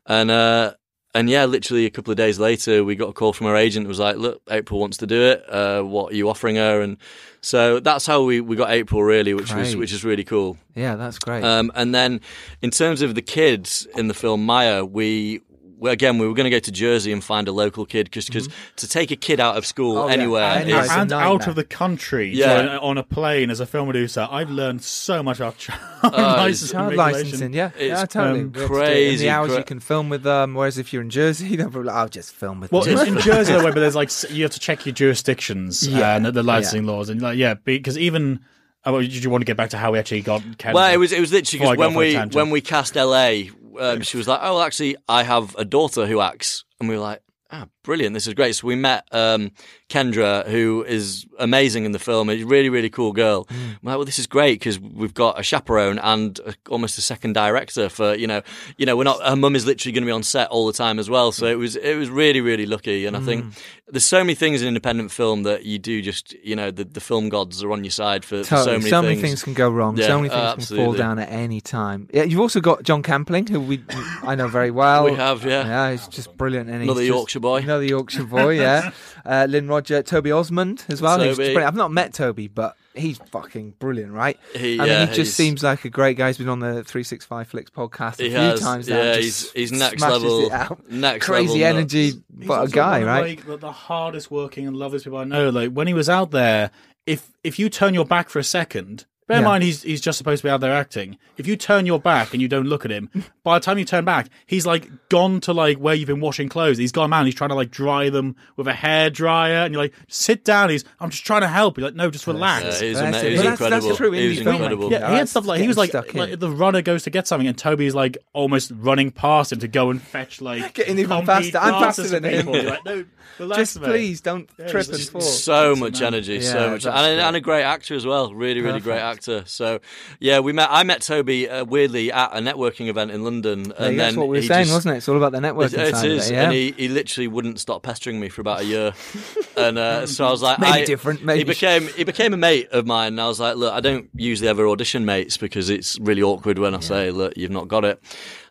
And 0.07 0.31
uh, 0.31 0.75
and 1.15 1.29
yeah, 1.29 1.45
literally 1.45 1.87
a 1.87 1.91
couple 1.91 2.11
of 2.11 2.17
days 2.17 2.39
later, 2.39 2.85
we 2.85 2.95
got 2.95 3.09
a 3.09 3.13
call 3.13 3.33
from 3.33 3.47
her 3.49 3.57
agent. 3.57 3.87
It 3.87 3.89
was 3.89 3.99
like, 3.99 4.17
"Look, 4.17 4.43
April 4.51 4.79
wants 4.79 4.97
to 4.99 5.07
do 5.07 5.23
it. 5.23 5.45
Uh, 5.49 5.83
what 5.83 6.13
are 6.13 6.17
you 6.17 6.29
offering 6.29 6.57
her?" 6.57 6.81
And 6.81 6.99
so 7.41 7.81
that's 7.81 8.07
how 8.07 8.23
we, 8.23 8.41
we 8.41 8.57
got 8.57 8.71
April 8.71 9.03
really, 9.03 9.35
which 9.35 9.53
was 9.53 9.75
which 9.75 9.93
is 9.93 10.05
really 10.05 10.25
cool. 10.25 10.57
Yeah, 10.75 10.97
that's 10.97 11.19
great. 11.19 11.43
Um, 11.43 11.73
and 11.75 11.95
then 11.95 12.21
in 12.63 12.71
terms 12.71 13.03
of 13.03 13.15
the 13.15 13.23
kids 13.23 13.87
in 13.97 14.09
the 14.09 14.15
film 14.15 14.45
Maya, 14.45 14.85
we. 14.85 15.41
Well, 15.81 15.93
again, 15.93 16.19
we 16.19 16.29
were 16.29 16.35
going 16.35 16.45
to 16.45 16.51
go 16.51 16.59
to 16.61 16.71
Jersey 16.71 17.11
and 17.11 17.25
find 17.25 17.49
a 17.49 17.53
local 17.53 17.87
kid 17.87 18.11
because 18.13 18.49
to 18.77 18.87
take 18.89 19.11
a 19.11 19.17
kid 19.17 19.41
out 19.41 19.57
of 19.57 19.65
school 19.67 19.95
Mm-hmm. 19.97 20.05
Oh, 20.05 20.07
yeah. 20.09 20.13
anywhere 20.13 20.43
Anywhere. 20.61 20.85
is 20.85 20.91
and 20.91 21.13
out 21.13 21.49
of 21.49 21.55
the 21.55 21.65
country 21.65 22.31
Yeah. 22.35 22.59
on, 22.61 22.69
on 22.91 22.99
a 22.99 23.03
plane 23.03 23.49
as 23.51 23.61
a 23.61 23.67
film 23.67 23.87
producer 23.89 24.29
i've 24.31 24.51
learned 24.51 24.83
so 24.83 25.23
much 25.23 25.39
about 25.41 25.57
child 25.57 25.81
it's- 26.05 26.13
licensing 26.37 26.77
Child 26.79 26.89
regulation. 26.91 27.23
licensing, 27.23 27.53
yeah, 27.55 27.71
yeah, 27.79 28.05
totally. 28.05 28.41
um, 28.41 28.53
We 28.53 28.61
had 28.61 28.69
to 28.69 28.69
do 28.69 28.75
it 28.77 28.77
in 28.77 28.85
crazy, 28.85 29.25
the 29.25 29.31
hours 29.31 29.49
cra- 29.49 29.59
you 29.59 29.65
can 29.65 29.81
film 29.81 30.09
with 30.11 30.23
them. 30.23 30.55
Whereas 30.55 30.77
if 30.79 30.93
you're 30.93 31.03
in 31.03 31.11
Jersey, 31.11 31.57
they'll 31.57 31.71
be 31.71 31.79
like, 31.81 31.97
"I'll 31.97 32.09
just 32.09 32.33
film 32.35 32.61
with 32.61 32.71
Well, 32.73 32.83
them." 32.83 32.99
in, 32.99 33.17
in 33.17 33.21
Jersey, 33.31 33.53
though, 33.53 33.63
but 33.63 33.75
there's 33.75 33.97
like 33.97 34.11
you 34.31 34.43
have 34.45 34.53
to 34.53 34.61
check 34.61 34.85
your 34.87 34.95
jurisdictions 34.95 35.87
Yeah. 35.87 36.15
and 36.17 36.25
the, 36.27 36.33
the 36.33 36.43
licensing 36.43 36.85
laws, 36.87 37.09
and 37.09 37.21
like 37.23 37.39
yeah, 37.39 37.55
because 37.55 37.97
even 37.99 38.41
oh, 38.85 39.01
did 39.01 39.23
you 39.25 39.31
want 39.31 39.43
to 39.43 39.47
get 39.47 39.57
back 39.57 39.71
to 39.71 39.77
how 39.79 39.93
we 39.93 39.99
actually 39.99 40.23
got? 40.23 40.43
Ken 40.59 40.75
Well, 40.75 40.93
it 40.93 40.97
was 40.99 41.13
it 41.13 41.21
was 41.21 41.33
literally 41.33 41.59
because 41.61 41.77
when 41.77 41.89
off 41.91 41.97
on 41.97 42.03
a 42.03 42.27
we 42.29 42.35
when 42.37 42.51
we 42.51 42.61
cast 42.61 42.97
LA, 42.97 43.43
um, 43.81 44.03
she 44.03 44.17
was 44.17 44.29
like, 44.29 44.41
"Oh, 44.43 44.61
actually, 44.63 44.97
I 45.09 45.23
have 45.23 45.57
a 45.57 45.65
daughter 45.65 46.07
who 46.07 46.21
acts," 46.21 46.65
and 46.79 46.89
we 46.89 46.95
were 46.95 47.01
like, 47.03 47.23
"Ah, 47.51 47.67
brilliant! 47.83 48.15
This 48.15 48.27
is 48.27 48.35
great." 48.35 48.55
So 48.57 48.67
we 48.67 48.75
met 48.77 49.07
um, 49.13 49.51
Kendra, 49.89 50.47
who 50.49 50.85
is 50.87 51.27
amazing 51.39 51.85
in 51.85 51.93
the 51.93 51.99
film. 51.99 52.31
A 52.31 52.43
really 52.45 52.69
really 52.69 52.91
cool 52.91 53.13
girl. 53.13 53.45
Mm. 53.47 53.71
Like, 53.83 53.97
"Well, 53.97 54.05
this 54.05 54.19
is 54.19 54.27
great 54.27 54.59
because 54.59 54.79
we've 54.79 55.15
got 55.15 55.39
a 55.39 55.43
chaperone 55.43 55.99
and 55.99 56.39
a, 56.41 56.55
almost 56.69 56.99
a 56.99 57.01
second 57.03 57.33
director 57.35 57.89
for 57.89 58.15
you 58.15 58.27
know, 58.27 58.43
you 58.77 58.87
know, 58.87 58.97
we're 58.97 59.05
not. 59.05 59.21
Her 59.23 59.37
mum 59.37 59.57
is 59.57 59.67
literally 59.67 59.93
going 59.93 60.03
to 60.03 60.07
be 60.07 60.13
on 60.13 60.23
set 60.23 60.49
all 60.51 60.67
the 60.67 60.73
time 60.73 60.99
as 60.99 61.09
well. 61.11 61.33
So 61.33 61.47
it 61.47 61.57
was 61.59 61.77
it 61.77 61.97
was 61.97 62.09
really 62.11 62.41
really 62.41 62.67
lucky, 62.67 63.07
and 63.07 63.17
I 63.17 63.21
think 63.21 63.45
Mm. 63.45 63.59
there's 63.89 64.05
so 64.05 64.19
many 64.23 64.35
things 64.35 64.61
in 64.63 64.69
independent 64.69 65.11
film 65.11 65.43
that 65.45 65.65
you 65.65 65.79
do 65.79 66.03
just 66.03 66.33
you 66.45 66.55
know 66.55 66.71
the, 66.71 66.85
the 66.85 67.01
film 67.01 67.29
gods 67.29 67.63
are 67.65 67.73
on 67.73 67.83
your 67.85 67.91
side 67.91 68.25
for, 68.25 68.45
for 68.45 68.51
Totally. 68.57 68.89
so 68.91 69.03
many 69.03 69.17
things. 69.17 69.43
can 69.43 69.55
go 69.55 69.71
wrong. 69.71 69.97
Yeah, 69.97 70.07
so 70.07 70.19
many 70.21 70.29
uh, 70.33 70.55
things 70.55 70.69
can 70.69 70.77
fall 70.77 70.93
down 70.93 71.19
at 71.19 71.31
any 71.31 71.61
time. 71.61 72.09
Yeah, 72.13 72.25
you've 72.25 72.41
also 72.41 72.61
got 72.61 72.83
Jon 72.83 73.03
Campling, 73.03 73.47
who 73.47 73.61
we 73.61 73.83
I 74.23 74.35
know 74.35 74.49
very 74.49 74.71
well. 74.71 75.05
We 75.05 75.15
have, 75.15 75.45
yeah. 75.45 75.65
yeah, 75.67 75.91
he's 75.93 76.07
just 76.09 76.37
brilliant. 76.37 76.69
And 76.71 76.83
Another 76.83 77.01
he's 77.01 77.09
just- 77.09 77.17
Yorkshire 77.17 77.41
boy. 77.41 77.63
Another 77.71 77.85
Yorkshire 77.85 78.25
boy. 78.25 78.61
Yeah, 78.61 78.91
uh, 79.25 79.47
Lynne 79.49 79.69
Roger, 79.69 80.03
Toby 80.03 80.33
Osmond 80.33 80.85
as 80.89 81.01
well. 81.01 81.19
Toby. 81.19 81.57
I've 81.57 81.77
not 81.77 81.93
met 81.93 82.13
Toby, 82.13 82.49
but 82.49 82.77
he's 82.95 83.19
fucking 83.31 83.75
brilliant, 83.79 84.13
right? 84.13 84.37
He- 84.57 84.75
I 84.81 84.83
mean, 84.83 84.89
yeah, 84.89 85.07
he 85.07 85.15
just 85.15 85.35
seems 85.37 85.63
like 85.63 85.85
a 85.85 85.89
great 85.89 86.17
guy. 86.17 86.27
He's 86.27 86.39
been 86.39 86.49
on 86.49 86.59
the 86.59 86.83
Three 86.83 87.05
Six 87.05 87.25
Five 87.25 87.47
Flicks 87.47 87.71
podcast 87.71 88.15
a 88.15 88.17
few 88.29 88.31
has, 88.33 88.61
times 88.61 88.89
now. 88.89 88.97
yeah, 88.97 89.17
he's- 89.17 89.53
he's 89.53 89.71
next 89.71 90.01
level- 90.03 90.51
next 90.89 91.25
crazy 91.25 91.61
level 91.61 91.79
energy, 91.79 92.07
nuts. 92.07 92.23
He's 92.39 92.49
but 92.49 92.69
a 92.69 92.71
guy, 92.73 93.05
right? 93.05 93.21
Like 93.39 93.47
the, 93.47 93.57
the 93.57 93.73
hardest 93.73 94.31
working 94.31 94.67
and 94.67 94.77
loveliest 94.77 95.05
people 95.05 95.19
I 95.19 95.25
know. 95.25 95.51
Like 95.51 95.71
when 95.71 95.87
he 95.87 95.95
was 95.95 96.09
out 96.09 96.33
there, 96.33 96.73
if 97.07 97.31
if 97.45 97.59
you 97.59 97.69
turn 97.71 97.95
your 97.95 98.05
back 98.05 98.29
for 98.29 98.39
a 98.41 98.45
second. 98.45 99.07
Bear 99.31 99.39
in 99.39 99.43
Yeah. 99.45 99.49
mind, 99.49 99.63
he's 99.65 99.83
he's 99.83 100.01
just 100.01 100.19
supposed 100.19 100.43
to 100.43 100.47
be 100.49 100.51
out 100.51 100.61
there 100.61 100.73
acting. 100.73 101.17
If 101.37 101.47
you 101.47 101.57
turn 101.57 101.87
your 101.87 101.99
back 102.01 102.33
and 102.33 102.43
you 102.43 102.49
don't 102.49 102.67
look 102.67 102.85
at 102.85 102.91
him, 102.91 103.09
by 103.45 103.59
the 103.59 103.65
time 103.65 103.79
you 103.79 103.85
turn 103.85 104.05
back, 104.05 104.29
he's 104.47 104.67
like 104.67 104.89
gone 105.09 105.41
to 105.43 105.53
like 105.53 105.79
where 105.79 105.95
you've 105.95 106.09
been 106.09 106.21
washing 106.21 106.49
clothes. 106.49 106.79
He's 106.79 106.93
gone 106.93 107.11
man. 107.11 107.25
He's 107.27 107.35
trying 107.35 107.51
to 107.51 107.55
like 107.55 107.71
dry 107.71 108.11
them 108.11 108.35
with 108.57 108.67
a 108.67 108.73
hair 108.73 109.09
dryer, 109.11 109.65
and 109.65 109.73
you're 109.73 109.83
like, 109.83 109.95
sit 110.09 110.45
down. 110.45 110.69
He's, 110.71 110.85
I'm 110.99 111.11
just 111.11 111.25
trying 111.25 111.43
to 111.43 111.49
help. 111.49 111.79
You're 111.79 111.87
like, 111.89 111.95
no, 111.95 112.11
just 112.11 112.27
relax. 112.27 112.81
Yeah, 112.83 112.89
he's, 112.89 112.99
That's 112.99 113.17
ama- 113.17 113.27
it. 113.29 113.37
that's- 113.37 113.51
incredible. 113.61 113.87
that's 113.89 113.97
true 113.97 114.11
He's 114.13 114.41
indie 114.41 114.51
incredible. 114.53 114.91
Yeah, 114.93 114.99
Yeah, 115.01 115.11
he 115.11 115.17
had 115.17 115.29
stuff 115.29 115.47
like 115.47 115.61
he 115.61 115.69
was 115.69 115.77
like, 115.77 115.91
stuck 115.91 116.13
in. 116.15 116.21
like 116.21 116.39
the 116.41 116.51
runner 116.51 116.83
goes 116.83 117.05
to 117.05 117.11
get 117.11 117.27
something, 117.27 117.47
and 117.47 117.57
Toby's 117.57 117.95
like 117.95 118.19
almost 118.33 118.73
running 118.75 119.11
past 119.13 119.53
him 119.53 119.61
to 119.61 119.69
go 119.69 119.91
and 119.91 120.03
fetch 120.03 120.41
like 120.41 120.75
Getting 120.75 120.99
even 120.99 121.19
complete 121.25 121.53
faster. 121.53 121.59
I'm 121.59 121.83
faster 121.83 122.03
than 122.09 122.25
him. 122.25 122.47
like, 122.47 122.85
no, 122.85 123.05
relax, 123.39 123.59
Just 123.59 123.81
mate. 123.81 123.87
please 123.87 124.21
don't 124.21 124.51
Yeah, 124.59 124.67
trip 124.69 124.89
and 124.89 125.01
fall. 125.01 125.21
So 125.21 125.77
much 125.77 126.03
energy, 126.03 126.35
Yeah, 126.35 126.41
so 126.53 126.71
much, 126.71 126.87
and, 126.87 126.95
a- 126.97 127.01
great. 127.01 127.19
and 127.21 127.37
a 127.37 127.41
great 127.41 127.63
actor 127.63 127.95
as 127.95 128.05
well. 128.07 128.35
Really, 128.35 128.61
really 128.61 128.81
great 128.81 129.01
Perfect. 129.01 129.20
Actor. 129.21 129.43
So, 129.47 129.81
yeah, 130.19 130.41
we 130.41 130.53
met. 130.53 130.69
I 130.71 130.83
met 130.83 131.03
Toby 131.03 131.49
uh, 131.49 131.65
weirdly 131.65 132.11
at 132.13 132.33
a 132.33 132.41
networking 132.41 132.89
event 132.89 133.11
in 133.11 133.23
London, 133.25 133.73
and 133.73 133.73
then 133.77 133.97
that's 133.97 134.17
what 134.17 134.29
we 134.29 134.39
were 134.39 134.43
saying, 134.43 134.65
just- 134.65 134.75
wasn't 134.75 134.95
it? 134.95 134.99
It's 134.99 135.09
all 135.09 135.17
about 135.17 135.33
the 135.33 135.39
networking 135.39 135.75
It, 135.79 136.05
it 136.05 136.11
is, 136.11 136.31
it, 136.31 136.35
yeah. 136.35 136.43
and 136.45 136.53
he, 136.53 136.73
he 136.73 136.89
literally 136.89 137.29
wouldn't 137.29 137.61
stop 137.61 137.83
pestering 137.83 138.19
me 138.21 138.29
for 138.29 138.41
about 138.41 138.61
a 138.61 138.65
year, 138.65 138.93
and 139.57 139.79
uh, 139.79 140.07
so 140.07 140.27
I 140.27 140.31
was 140.31 140.43
like, 140.43 140.59
Maybe 140.59 140.73
I- 140.73 140.85
different, 140.85 141.25
maybe. 141.25 141.39
He 141.41 141.45
became 141.45 141.89
he 141.89 142.05
became 142.05 142.33
a 142.35 142.39
mate 142.39 142.69
of 142.73 142.87
mine, 142.87 143.09
and 143.15 143.21
I 143.21 143.29
was 143.29 143.41
like, 143.41 143.57
look, 143.57 143.73
I 143.73 143.81
don't 143.81 144.09
usually 144.15 144.49
ever 144.49 144.67
audition 144.69 145.05
mates 145.05 145.37
because 145.37 145.71
it's 145.71 145.99
really 146.01 146.23
awkward 146.23 146.59
when 146.59 146.75
I 146.75 146.81
say, 146.81 147.11
look, 147.11 147.37
you've 147.37 147.51
not 147.51 147.69
got 147.69 147.85
it. 147.85 148.01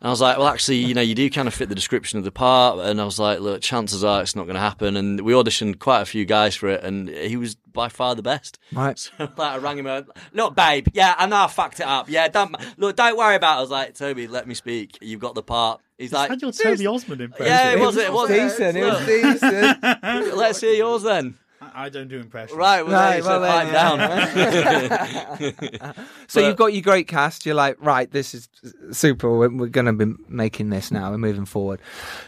And 0.02 0.08
I 0.08 0.12
was 0.12 0.22
like, 0.22 0.38
well, 0.38 0.48
actually, 0.48 0.78
you 0.78 0.94
know, 0.94 1.02
you 1.02 1.14
do 1.14 1.30
kind 1.30 1.48
of 1.48 1.54
fit 1.54 1.68
the 1.68 1.76
description 1.76 2.18
of 2.20 2.26
the 2.26 2.32
part, 2.32 2.80
and 2.80 3.02
I 3.02 3.06
was 3.06 3.20
like, 3.20 3.40
look, 3.40 3.62
chances 3.62 4.04
are 4.04 4.22
it's 4.22 4.36
not 4.36 4.44
going 4.46 4.54
to 4.56 4.62
happen. 4.62 4.96
And 4.96 5.22
we 5.22 5.34
auditioned 5.34 5.80
quite 5.80 6.02
a 6.02 6.06
few 6.06 6.26
guys 6.26 6.56
for 6.56 6.70
it, 6.70 6.84
and 6.84 7.10
he 7.10 7.36
was 7.38 7.58
by 7.74 7.90
far 7.90 8.16
the 8.16 8.22
best. 8.24 8.60
Right. 8.72 8.98
So 9.18 9.24
like, 9.38 9.40
I 9.40 9.58
rang 9.58 9.78
him 9.78 9.88
up. 9.88 10.18
Look, 10.34 10.56
babe. 10.56 10.88
Yeah, 10.94 11.16
I 11.18 11.26
know 11.26 11.38
I 11.44 11.48
fucked 11.48 11.80
it 11.80 11.86
up. 11.88 12.10
Yeah, 12.10 12.28
don't 12.28 12.56
look. 12.78 12.96
Don't 12.96 13.18
worry 13.18 13.36
about. 13.36 13.56
it. 13.56 13.58
I 13.58 13.62
was 13.62 13.70
like, 13.70 13.96
Toby, 13.96 14.28
let 14.28 14.48
me 14.48 14.54
speak. 14.54 14.98
You've 15.02 15.20
got 15.22 15.36
the 15.36 15.44
part. 15.44 15.82
He's 15.98 16.14
like, 16.14 16.30
Had 16.30 16.42
your 16.42 16.52
Toby 16.52 16.88
Osmond 16.88 17.22
impression? 17.22 17.48
yeah, 17.48 17.72
it 17.72 17.80
was. 17.80 17.98
It 17.98 18.12
was 18.14 18.30
decent. 18.30 18.78
It 18.78 18.86
was 18.86 19.06
decent. 19.06 19.84
Let's 20.38 20.62
hear 20.62 20.74
yours 20.74 21.04
then. 21.04 21.38
I 21.62 21.86
I 21.86 21.90
don't 21.90 22.08
do 22.08 22.18
impressions. 22.20 22.58
Right, 22.58 22.84
well, 22.86 22.94
Right, 22.94 23.22
right, 23.22 23.24
well, 23.24 23.42
well 23.42 24.00
then, 24.00 25.40
pipe 25.40 25.80
down. 25.80 25.94
So 26.28 26.42
But- 26.42 26.48
you've 26.48 26.56
got 26.58 26.74
your 26.74 26.82
great 26.82 27.08
cast. 27.08 27.46
You're 27.46 27.56
like, 27.56 27.76
right, 27.84 28.10
this 28.10 28.34
is 28.34 28.48
super. 28.92 29.30
We're, 29.38 29.50
we're 29.50 29.68
going 29.68 29.86
to 29.88 29.94
be 29.94 30.14
making 30.28 30.70
this 30.70 30.90
now. 30.92 31.12
We're 31.12 31.18
moving 31.18 31.46
forward. 31.46 31.82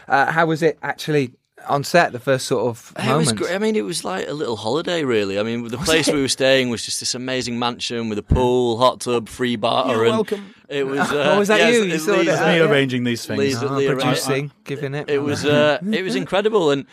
Uh, 0.08 0.30
how 0.32 0.46
was 0.46 0.62
it 0.62 0.78
actually 0.82 1.32
on 1.68 1.84
set? 1.84 2.12
The 2.12 2.18
first 2.18 2.46
sort 2.46 2.66
of 2.66 2.92
It 2.98 3.16
was 3.16 3.32
great. 3.32 3.52
I 3.54 3.58
mean, 3.58 3.76
it 3.76 3.84
was 3.84 4.04
like 4.04 4.28
a 4.28 4.32
little 4.32 4.56
holiday, 4.56 5.04
really. 5.04 5.38
I 5.38 5.42
mean, 5.42 5.66
the 5.68 5.78
place 5.78 6.08
we 6.08 6.20
were 6.20 6.28
staying 6.28 6.68
was 6.70 6.84
just 6.84 7.00
this 7.00 7.14
amazing 7.14 7.58
mansion 7.58 8.08
with 8.08 8.18
a 8.18 8.22
pool, 8.22 8.78
hot 8.78 9.00
tub, 9.00 9.28
free 9.28 9.56
bar. 9.56 9.88
You're 9.92 10.04
and 10.04 10.12
welcome. 10.14 10.54
It 10.68 10.86
was. 10.86 11.00
Uh, 11.12 11.32
Oh, 11.34 11.38
was 11.38 11.48
that 11.48 11.58
yes, 11.58 11.74
you? 11.74 11.82
You 11.84 11.94
it 11.94 11.98
sorted 12.00 12.26
leads- 12.26 12.28
it 12.28 12.32
It's 12.32 12.46
me 12.46 12.56
yeah. 12.58 12.64
arranging 12.70 13.04
these 13.04 13.24
things. 13.26 13.38
Leads- 13.38 13.62
Ah, 13.62 13.78
the- 13.78 13.86
producing, 13.94 14.50
giving 14.64 14.94
it. 14.94 15.08
It 15.10 15.18
was. 15.22 15.44
Uh, 15.52 15.78
it 15.92 16.02
was 16.02 16.14
incredible, 16.16 16.70
and 16.70 16.86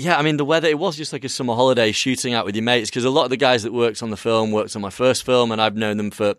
yeah, 0.00 0.18
I 0.18 0.22
mean 0.22 0.36
the 0.36 0.44
weather. 0.44 0.68
It 0.68 0.78
was 0.78 0.96
just 0.96 1.12
like 1.12 1.24
a 1.24 1.28
summer 1.28 1.54
holiday 1.54 1.92
shooting 1.92 2.34
out 2.34 2.44
with 2.44 2.54
your 2.56 2.62
mates 2.64 2.90
because 2.90 3.04
a 3.04 3.10
lot 3.10 3.24
of 3.24 3.30
the 3.30 3.36
guys 3.36 3.62
that 3.62 3.72
worked 3.72 4.02
on 4.02 4.10
the 4.10 4.16
film 4.16 4.50
worked 4.50 4.74
on 4.76 4.82
my 4.82 4.90
first 4.90 5.24
film, 5.24 5.52
and 5.52 5.60
I've 5.60 5.76
known 5.76 5.96
them 5.96 6.10
for 6.10 6.34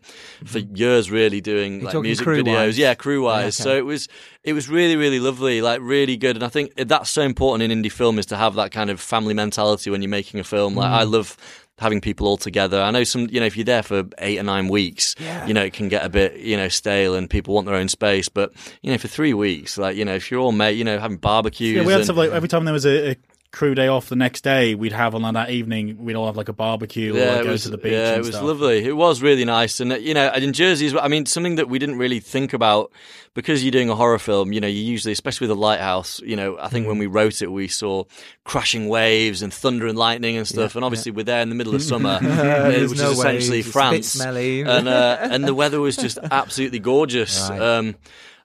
for 0.46 0.60
years, 0.60 1.10
really 1.12 1.42
doing 1.42 1.82
You're 1.82 1.92
like 1.92 2.02
music 2.02 2.28
videos. 2.28 2.78
Yeah, 2.78 2.94
crew 2.96 3.24
wise. 3.24 3.60
Yeah, 3.60 3.64
okay. 3.66 3.72
So 3.72 3.78
it 3.78 3.86
was 3.86 4.08
it 4.44 4.54
was 4.54 4.70
really 4.70 4.96
really 4.96 5.20
lovely, 5.20 5.62
like 5.62 5.80
really 5.82 6.18
good. 6.18 6.36
And 6.36 6.44
I 6.44 6.50
think 6.50 6.76
that's 6.76 7.10
so 7.10 7.22
important 7.22 7.72
in 7.72 7.82
indie 7.84 7.92
film 7.92 8.20
is 8.20 8.26
to 8.28 8.38
have 8.38 8.56
that 8.56 8.72
kind 8.72 8.90
of 8.90 9.00
family 9.00 9.34
mentality 9.34 9.90
when 9.90 10.02
you're 10.02 10.10
making 10.10 10.40
a 10.40 10.44
film. 10.44 10.76
Like 10.76 10.90
Mm. 10.92 10.94
I 10.94 11.04
love. 11.04 11.38
Having 11.78 12.02
people 12.02 12.28
all 12.28 12.38
together. 12.38 12.80
I 12.80 12.92
know 12.92 13.04
some, 13.04 13.28
you 13.32 13.40
know, 13.40 13.48
if 13.48 13.58
you're 13.58 13.64
there 13.64 13.82
for 13.82 14.04
eight 14.20 14.38
or 14.38 14.44
nine 14.44 14.68
weeks, 14.68 15.16
Yeah. 15.20 15.48
you 15.48 15.54
know, 15.56 15.64
it 15.64 15.74
can 15.74 15.90
get 15.90 16.06
a 16.06 16.10
bit, 16.10 16.38
you 16.38 16.56
know, 16.56 16.68
stale 16.68 17.16
and 17.16 17.28
people 17.28 17.56
want 17.56 17.66
their 17.66 17.74
own 17.76 17.88
space. 17.88 18.30
But, 18.30 18.52
you 18.84 18.92
know, 18.92 19.00
for 19.00 19.08
three 19.08 19.34
weeks, 19.34 19.80
like, 19.80 19.98
you 19.98 20.06
know, 20.06 20.14
if 20.14 20.30
you're 20.30 20.42
all 20.42 20.52
mate, 20.52 20.74
you 20.74 20.84
know, 20.84 21.00
having 21.00 21.18
barbecues. 21.18 21.76
Yeah, 21.78 21.82
we 21.84 21.92
had 21.92 22.02
and- 22.02 22.06
stuff 22.06 22.18
like 22.18 22.30
every 22.30 22.50
time 22.50 22.66
there 22.66 22.74
was 22.74 22.86
a, 22.86 23.12
a 23.12 23.16
crew 23.52 23.76
day 23.76 23.88
off 23.88 24.08
the 24.08 24.16
next 24.16 24.42
day, 24.42 24.76
we'd 24.76 24.94
have 24.94 25.14
on 25.14 25.34
that 25.34 25.50
evening, 25.50 25.98
we'd 26.04 26.16
all 26.16 26.26
have 26.26 26.38
like 26.38 26.48
a 26.50 26.54
barbecue 26.54 27.14
or 27.16 27.36
like, 27.36 27.44
go 27.44 27.52
was, 27.52 27.64
to 27.64 27.70
the 27.70 27.78
beach. 27.78 27.92
Yeah, 27.92 28.16
it 28.16 28.20
was 28.20 28.30
stuff. 28.30 28.44
lovely. 28.44 28.84
It 28.86 28.96
was 28.96 29.22
really 29.22 29.46
nice, 29.46 29.80
and 29.80 29.92
uh, 29.92 29.96
you 29.98 30.14
know, 30.14 30.32
in 30.34 30.54
Jersey, 30.54 30.98
I 30.98 31.08
mean, 31.08 31.26
something 31.26 31.56
that 31.56 31.68
we 31.68 31.78
didn't 31.78 31.98
really 31.98 32.20
think 32.20 32.54
about 32.54 32.92
because 33.34 33.64
you're 33.64 33.72
doing 33.72 33.90
a 33.90 33.96
horror 33.96 34.20
film. 34.20 34.54
You 34.54 34.62
know, 34.62 34.68
you 34.68 34.82
usually, 34.82 35.12
especially 35.12 35.48
with 35.48 35.58
the 35.58 35.62
lighthouse, 35.62 36.20
you 36.22 36.36
know, 36.36 36.58
I 36.60 36.70
think 36.70 36.86
Mm. 36.86 36.90
when 36.90 36.98
we 36.98 37.08
wrote 37.08 37.42
it, 37.42 37.52
we 37.52 37.68
saw 37.68 38.06
crashing 38.46 38.88
waves 38.88 39.42
and 39.42 39.54
thunder 39.54 39.88
and 39.88 39.98
lightning 39.98 40.38
and 40.38 40.48
stuff, 40.48 40.76
and 40.76 40.86
obviously 40.86 41.12
we're 41.12 41.24
there 41.24 41.42
in 41.42 41.50
the 41.50 41.56
middle 41.56 41.76
of 41.76 41.84
summer, 41.84 42.10
uh, 42.22 42.68
which 42.72 42.98
no 42.98 43.12
is 43.12 43.20
essentially 43.20 43.24
waves, 43.24 43.50
it's 43.50 43.50
a 43.50 43.52
bit 43.52 43.66
France, 43.66 44.22
and 44.22 44.88
uh, 44.88 45.18
and 45.22 45.44
the 45.44 45.54
weather 45.54 45.80
was 45.80 45.98
just 45.98 46.18
absolutely 46.32 46.80
gorgeous. 46.80 47.50
Right. 47.50 47.62
Um, 47.62 47.96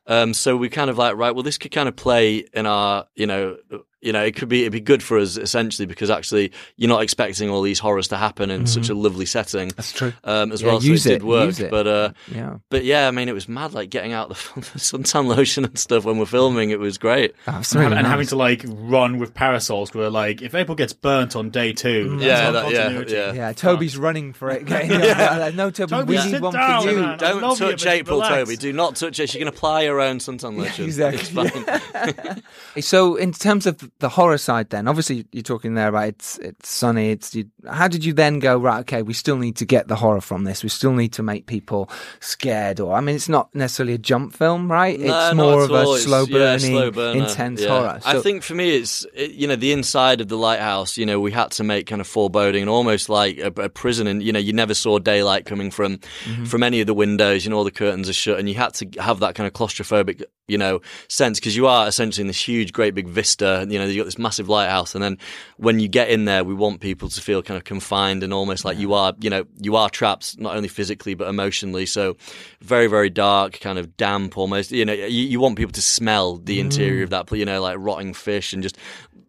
um, 0.08 0.34
so 0.34 0.56
we 0.56 0.68
kind 0.68 0.88
of 0.88 0.98
like, 0.98 1.16
right, 1.16 1.34
well, 1.34 1.42
this 1.42 1.58
could 1.58 1.72
kind 1.72 1.88
of 1.88 1.96
play 1.96 2.44
in 2.52 2.64
our, 2.64 3.06
you 3.16 3.26
know, 3.26 3.56
you 4.02 4.12
know, 4.12 4.22
it 4.22 4.36
could 4.36 4.48
be 4.48 4.60
it'd 4.62 4.72
be 4.72 4.80
good 4.80 5.02
for 5.02 5.18
us 5.18 5.36
essentially 5.36 5.86
because 5.86 6.10
actually 6.10 6.52
you're 6.76 6.88
not 6.88 7.02
expecting 7.02 7.48
all 7.50 7.62
these 7.62 7.78
horrors 7.78 8.08
to 8.08 8.16
happen 8.16 8.50
in 8.50 8.66
such 8.66 8.88
a 8.88 8.94
lovely 8.94 9.26
setting. 9.26 9.68
That's 9.76 9.90
true. 9.92 10.12
Um, 10.22 10.52
as 10.52 10.60
Yeah, 10.62 10.68
well, 10.68 10.82
use 10.82 11.04
so 11.04 11.10
it, 11.10 11.12
it, 11.12 11.18
did 11.20 11.24
work. 11.24 11.46
use 11.46 11.60
it. 11.60 11.70
But 11.70 11.86
uh, 11.86 12.10
Yeah. 12.32 12.58
but 12.70 12.84
yeah, 12.84 13.08
I 13.08 13.10
mean, 13.10 13.28
it 13.28 13.32
was 13.32 13.48
mad. 13.48 13.72
Like 13.72 13.90
getting 13.90 14.12
out 14.12 14.28
the, 14.28 14.34
the 14.54 14.78
suntan 14.78 15.26
lotion 15.26 15.64
and 15.64 15.78
stuff 15.78 16.04
when 16.04 16.18
we're 16.18 16.26
filming, 16.26 16.70
it 16.70 16.78
was 16.78 16.98
great. 16.98 17.34
That's 17.46 17.72
And, 17.72 17.80
really 17.80 17.84
having- 17.96 17.98
and 17.98 18.04
nice. 18.04 18.10
having 18.10 18.26
to 18.28 18.36
like 18.36 18.64
run 18.68 19.18
with 19.18 19.34
parasols, 19.34 19.94
we're 19.94 20.08
like, 20.10 20.42
if 20.42 20.54
April 20.54 20.74
gets 20.76 20.92
burnt 20.92 21.34
on 21.34 21.50
day 21.50 21.72
two, 21.72 22.18
that's 22.18 22.22
Yeah, 22.22 22.46
our 22.46 22.52
that- 22.52 22.70
yeah, 22.70 23.02
yeah. 23.08 23.32
Yeah, 23.32 23.52
Toby's 23.52 23.96
running 23.96 24.32
for 24.34 24.50
it. 24.50 24.66
Getting 24.66 24.92
up. 24.92 25.54
No, 25.54 25.70
Toby, 25.70 25.90
Toby, 25.90 26.10
we 26.10 26.18
sit 26.18 26.32
need 26.32 26.42
one 26.42 26.52
down, 26.52 26.82
for 26.82 26.90
you. 26.90 26.96
man. 27.00 27.18
Don't 27.18 27.40
love 27.42 27.58
you, 27.60 27.70
touch 27.70 27.86
April, 27.86 28.18
relax. 28.20 28.34
Toby. 28.34 28.56
Do 28.56 28.72
not 28.72 28.96
touch 28.96 29.18
it. 29.20 29.30
She 29.30 29.38
can 29.38 29.48
apply 29.48 29.86
her 29.86 30.00
own 30.00 30.18
suntan 30.18 30.58
lotion. 30.58 30.84
exactly. 30.84 32.42
So, 32.80 33.16
in 33.16 33.32
terms 33.32 33.66
of 33.66 33.85
the 33.98 34.08
horror 34.08 34.38
side, 34.38 34.70
then 34.70 34.88
obviously 34.88 35.26
you're 35.32 35.42
talking 35.42 35.74
there 35.74 35.88
about 35.88 36.08
it's 36.08 36.38
it's 36.38 36.68
sunny. 36.68 37.10
It's 37.10 37.34
you, 37.34 37.46
how 37.68 37.88
did 37.88 38.04
you 38.04 38.12
then 38.12 38.38
go 38.38 38.58
right? 38.58 38.80
Okay, 38.80 39.02
we 39.02 39.12
still 39.14 39.36
need 39.36 39.56
to 39.56 39.64
get 39.64 39.88
the 39.88 39.96
horror 39.96 40.20
from 40.20 40.44
this. 40.44 40.62
We 40.62 40.68
still 40.68 40.92
need 40.92 41.12
to 41.14 41.22
make 41.22 41.46
people 41.46 41.90
scared. 42.20 42.80
Or 42.80 42.94
I 42.94 43.00
mean, 43.00 43.16
it's 43.16 43.28
not 43.28 43.54
necessarily 43.54 43.94
a 43.94 43.98
jump 43.98 44.34
film, 44.34 44.70
right? 44.70 44.98
No, 44.98 45.26
it's 45.28 45.34
more 45.36 45.62
of 45.62 45.70
a 45.70 45.74
all. 45.74 45.94
It's- 45.94 46.04
slow 46.04 46.24
yeah, 46.28 46.38
burning, 46.56 46.92
slow 46.92 47.12
intense 47.12 47.60
yeah. 47.62 47.68
horror. 47.68 48.00
I 48.04 48.20
think 48.20 48.42
for 48.42 48.54
me, 48.54 48.76
it's 48.76 49.06
it, 49.14 49.32
you 49.32 49.46
know 49.46 49.56
the 49.56 49.72
inside 49.72 50.20
of 50.20 50.28
the 50.28 50.36
lighthouse. 50.36 50.96
You 50.96 51.06
know, 51.06 51.20
we 51.20 51.32
had 51.32 51.50
to 51.52 51.64
make 51.64 51.86
kind 51.86 52.00
of 52.00 52.06
foreboding 52.06 52.62
and 52.62 52.70
almost 52.70 53.08
like 53.08 53.38
a, 53.38 53.48
a 53.62 53.68
prison. 53.68 54.06
And 54.06 54.22
you 54.22 54.32
know, 54.32 54.38
you 54.38 54.52
never 54.52 54.74
saw 54.74 54.98
daylight 54.98 55.46
coming 55.46 55.70
from 55.70 55.86
Mm-hmm. 55.96 56.44
from 56.44 56.62
any 56.62 56.80
of 56.80 56.86
the 56.86 56.94
windows. 56.94 57.44
You 57.44 57.50
know, 57.50 57.56
all 57.58 57.64
the 57.64 57.70
curtains 57.70 58.08
are 58.08 58.12
shut, 58.12 58.38
and 58.38 58.48
you 58.48 58.54
had 58.54 58.74
to 58.74 58.88
have 59.00 59.20
that 59.20 59.34
kind 59.34 59.46
of 59.46 59.52
claustrophobic 59.52 60.22
you 60.48 60.56
know 60.58 60.80
sense 61.08 61.40
because 61.40 61.56
you 61.56 61.66
are 61.66 61.88
essentially 61.88 62.22
in 62.22 62.26
this 62.28 62.40
huge, 62.48 62.72
great 62.72 62.94
big 62.94 63.08
vista. 63.08 63.60
and, 63.60 63.72
You 63.76 63.82
know, 63.82 63.86
you 63.92 64.00
got 64.00 64.06
this 64.06 64.18
massive 64.18 64.48
lighthouse, 64.48 64.94
and 64.94 65.04
then 65.04 65.18
when 65.58 65.78
you 65.80 65.88
get 65.88 66.08
in 66.08 66.24
there, 66.24 66.44
we 66.44 66.54
want 66.54 66.80
people 66.80 67.08
to 67.08 67.20
feel 67.20 67.42
kind 67.42 67.58
of 67.58 67.64
confined 67.64 68.22
and 68.22 68.32
almost 68.32 68.64
like 68.64 68.78
you 68.78 68.94
are. 68.94 69.14
You 69.20 69.30
know, 69.30 69.44
you 69.60 69.76
are 69.76 69.90
trapped 69.90 70.38
not 70.40 70.56
only 70.56 70.68
physically 70.68 71.14
but 71.14 71.28
emotionally. 71.28 71.86
So 71.86 72.16
very, 72.60 72.86
very 72.86 73.10
dark, 73.10 73.60
kind 73.60 73.78
of 73.78 73.96
damp, 73.96 74.36
almost. 74.38 74.72
You 74.72 74.84
know, 74.84 74.92
you, 74.92 75.06
you 75.06 75.40
want 75.40 75.56
people 75.56 75.72
to 75.72 75.82
smell 75.82 76.36
the 76.36 76.60
interior 76.60 77.04
of 77.04 77.10
that. 77.10 77.30
You 77.32 77.44
know, 77.44 77.60
like 77.60 77.76
rotting 77.78 78.14
fish 78.14 78.52
and 78.52 78.62
just 78.62 78.78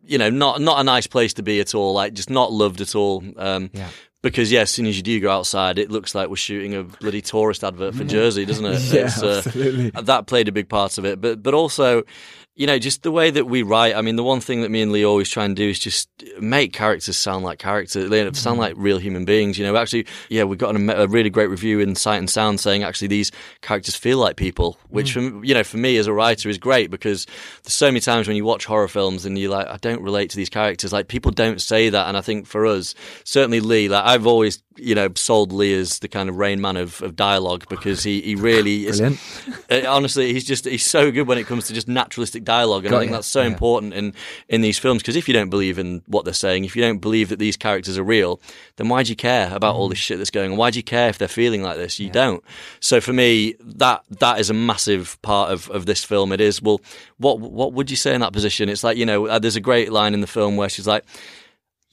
you 0.06 0.18
know, 0.18 0.30
not 0.30 0.62
not 0.62 0.80
a 0.80 0.84
nice 0.84 1.08
place 1.08 1.34
to 1.34 1.43
be 1.43 1.60
at 1.60 1.76
all. 1.76 1.93
Like 1.93 2.14
just 2.14 2.30
not 2.30 2.52
loved 2.52 2.82
at 2.82 2.95
all. 2.95 3.24
Um, 3.36 3.70
Yeah. 3.74 3.89
Because 4.24 4.52
yeah, 4.52 4.62
as 4.62 4.72
soon 4.72 4.88
as 4.88 4.98
you 4.98 5.04
do 5.04 5.20
go 5.20 5.30
outside, 5.30 5.78
it 5.78 5.91
looks 5.91 6.16
like 6.16 6.28
we're 6.28 6.38
shooting 6.38 6.74
a 6.74 6.84
bloody 6.84 7.22
tourist 7.22 7.64
advert 7.64 7.93
for 7.93 8.04
Jersey, 8.04 8.45
doesn't 8.45 8.66
it? 8.66 8.82
Yeah, 8.93 9.06
It's, 9.06 9.22
uh, 9.22 9.43
absolutely. 9.45 9.91
That 9.91 10.26
played 10.26 10.48
a 10.48 10.52
big 10.52 10.68
part 10.70 10.98
of 10.98 11.06
it, 11.06 11.22
but 11.22 11.43
but 11.43 11.54
also, 11.54 12.04
you 12.58 12.66
know, 12.66 12.80
just 12.80 13.03
the 13.03 13.12
way 13.12 13.30
that 13.30 13.45
we 13.45 13.62
write. 13.62 13.95
I 13.95 14.01
mean, 14.01 14.16
the 14.16 14.24
one 14.24 14.39
thing 14.39 14.62
that 14.64 14.72
me 14.72 14.82
and 14.82 14.91
Lee 14.91 15.05
always 15.05 15.30
try 15.30 15.45
and 15.45 15.55
do 15.55 15.70
is 15.70 15.78
just 15.78 16.10
make 16.39 16.74
characters 16.74 17.16
sound 17.16 17.45
like 17.45 17.60
characters, 17.60 18.10
they 18.10 18.24
mm-hmm. 18.24 18.34
sound 18.34 18.58
like 18.58 18.74
real 18.76 18.97
human 18.97 19.26
beings. 19.26 19.60
You 19.60 19.66
know, 19.66 19.78
actually, 19.78 20.08
yeah, 20.30 20.43
we've 20.43 20.58
got 20.58 20.76
a, 20.76 21.03
a 21.03 21.08
really 21.08 21.30
great 21.30 21.51
review 21.51 21.80
in 21.80 21.93
Sight 21.93 22.18
and 22.18 22.28
Sound 22.28 22.60
saying 22.60 22.82
actually 22.82 23.10
these 23.10 23.32
characters 23.62 23.95
feel 23.95 24.18
like 24.18 24.38
people, 24.38 24.80
which 24.89 25.16
mm. 25.16 25.39
for, 25.39 25.45
you 25.45 25.53
know 25.53 25.64
for 25.64 25.78
me 25.78 25.97
as 25.97 26.08
a 26.08 26.14
writer 26.14 26.49
is 26.49 26.58
great 26.58 26.89
because 26.89 27.28
there's 27.62 27.74
so 27.74 27.88
many 27.88 27.99
times 27.99 28.28
when 28.28 28.36
you 28.36 28.43
watch 28.43 28.66
horror 28.66 28.88
films 28.88 29.24
and 29.24 29.38
you're 29.38 29.51
like, 29.51 29.68
I 29.68 29.78
don't 29.78 30.01
relate 30.01 30.32
to 30.32 30.36
these 30.38 30.49
characters. 30.49 30.91
Like 30.91 31.10
people 31.10 31.30
don't 31.32 31.62
say 31.62 31.89
that, 31.89 32.08
and 32.08 32.18
I 32.18 32.22
think 32.22 32.47
for 32.47 32.66
us, 32.66 32.95
certainly 33.24 33.60
Lee, 33.60 33.88
like 33.88 34.03
I've 34.03 34.26
always 34.26 34.64
you 34.78 34.95
know 34.95 35.09
sold 35.15 35.51
Lee 35.51 35.73
as 35.73 35.99
the 35.99 36.07
kind 36.07 36.30
of 36.30 36.38
rain 36.38 36.61
man 36.61 36.78
of, 36.78 37.01
of 37.01 37.15
dialogue 37.15 37.65
because 37.69 38.03
he 38.03 38.21
he 38.21 38.36
really 38.36 38.88
is. 38.88 38.99
Brilliant. 38.99 39.19
Uh, 39.69 39.82
honestly, 39.86 40.32
he's 40.32 40.45
just 40.45 40.63
he's 40.63 40.86
so 40.86 41.11
good 41.11 41.28
when 41.28 41.38
it 41.38 41.45
comes 41.45 41.67
to 41.67 41.73
just 41.73 41.89
naturalistic 41.89 42.45
dialogue, 42.45 42.86
and 42.86 42.91
Got 42.91 42.97
I 42.97 42.99
think 43.01 43.11
that's 43.11 43.28
so 43.28 43.41
Yeah. 43.41 43.47
important 43.47 43.93
in 43.93 44.13
in 44.47 44.61
these 44.61 44.80
films 44.80 45.01
because 45.01 45.17
if 45.17 45.28
you 45.28 45.34
don't 45.34 45.49
believe 45.49 45.78
in 45.78 46.01
what 46.07 46.23
they're 46.23 46.34
saying, 46.34 46.63
if 46.63 46.73
you 46.73 46.82
don't 46.82 46.99
believe 46.99 47.28
that 47.30 47.38
these 47.39 47.57
characters 47.57 47.97
are 47.97 48.03
real, 48.03 48.39
then 48.78 48.88
why 48.88 49.03
do 49.03 49.09
you 49.09 49.15
care 49.17 49.53
about 49.53 49.75
all 49.75 49.89
this 49.89 49.97
shit 49.99 50.19
that's 50.19 50.30
going 50.30 50.51
on? 50.53 50.57
Why 50.57 50.71
do 50.71 50.80
you 50.80 50.84
care 50.84 51.09
if 51.09 51.17
they're 51.17 51.28
feeling 51.28 51.63
like 51.63 51.75
this? 51.75 51.99
You 51.99 52.09
don't. 52.09 52.41
So 52.80 53.01
for 53.01 53.11
me, 53.11 53.55
that 53.59 54.03
that 54.19 54.39
is 54.39 54.49
a 54.49 54.53
massive 54.53 55.21
part 55.21 55.51
of, 55.51 55.69
of 55.71 55.86
this 55.86 56.01
film. 56.05 56.32
It 56.32 56.39
is 56.39 56.61
well, 56.61 56.80
what 57.17 57.39
what 57.41 57.73
would 57.73 57.89
you 57.91 57.97
say 57.97 58.13
in 58.15 58.21
that 58.21 58.32
position? 58.32 58.69
It's 58.69 58.86
like 58.86 58.95
you 58.95 59.05
know, 59.05 59.28
uh, 59.28 59.38
there's 59.39 59.57
a 59.57 59.61
great 59.61 59.91
line 59.91 60.13
in 60.13 60.21
the 60.21 60.28
film 60.28 60.55
where 60.55 60.69
she's 60.69 60.88
like. 60.88 61.03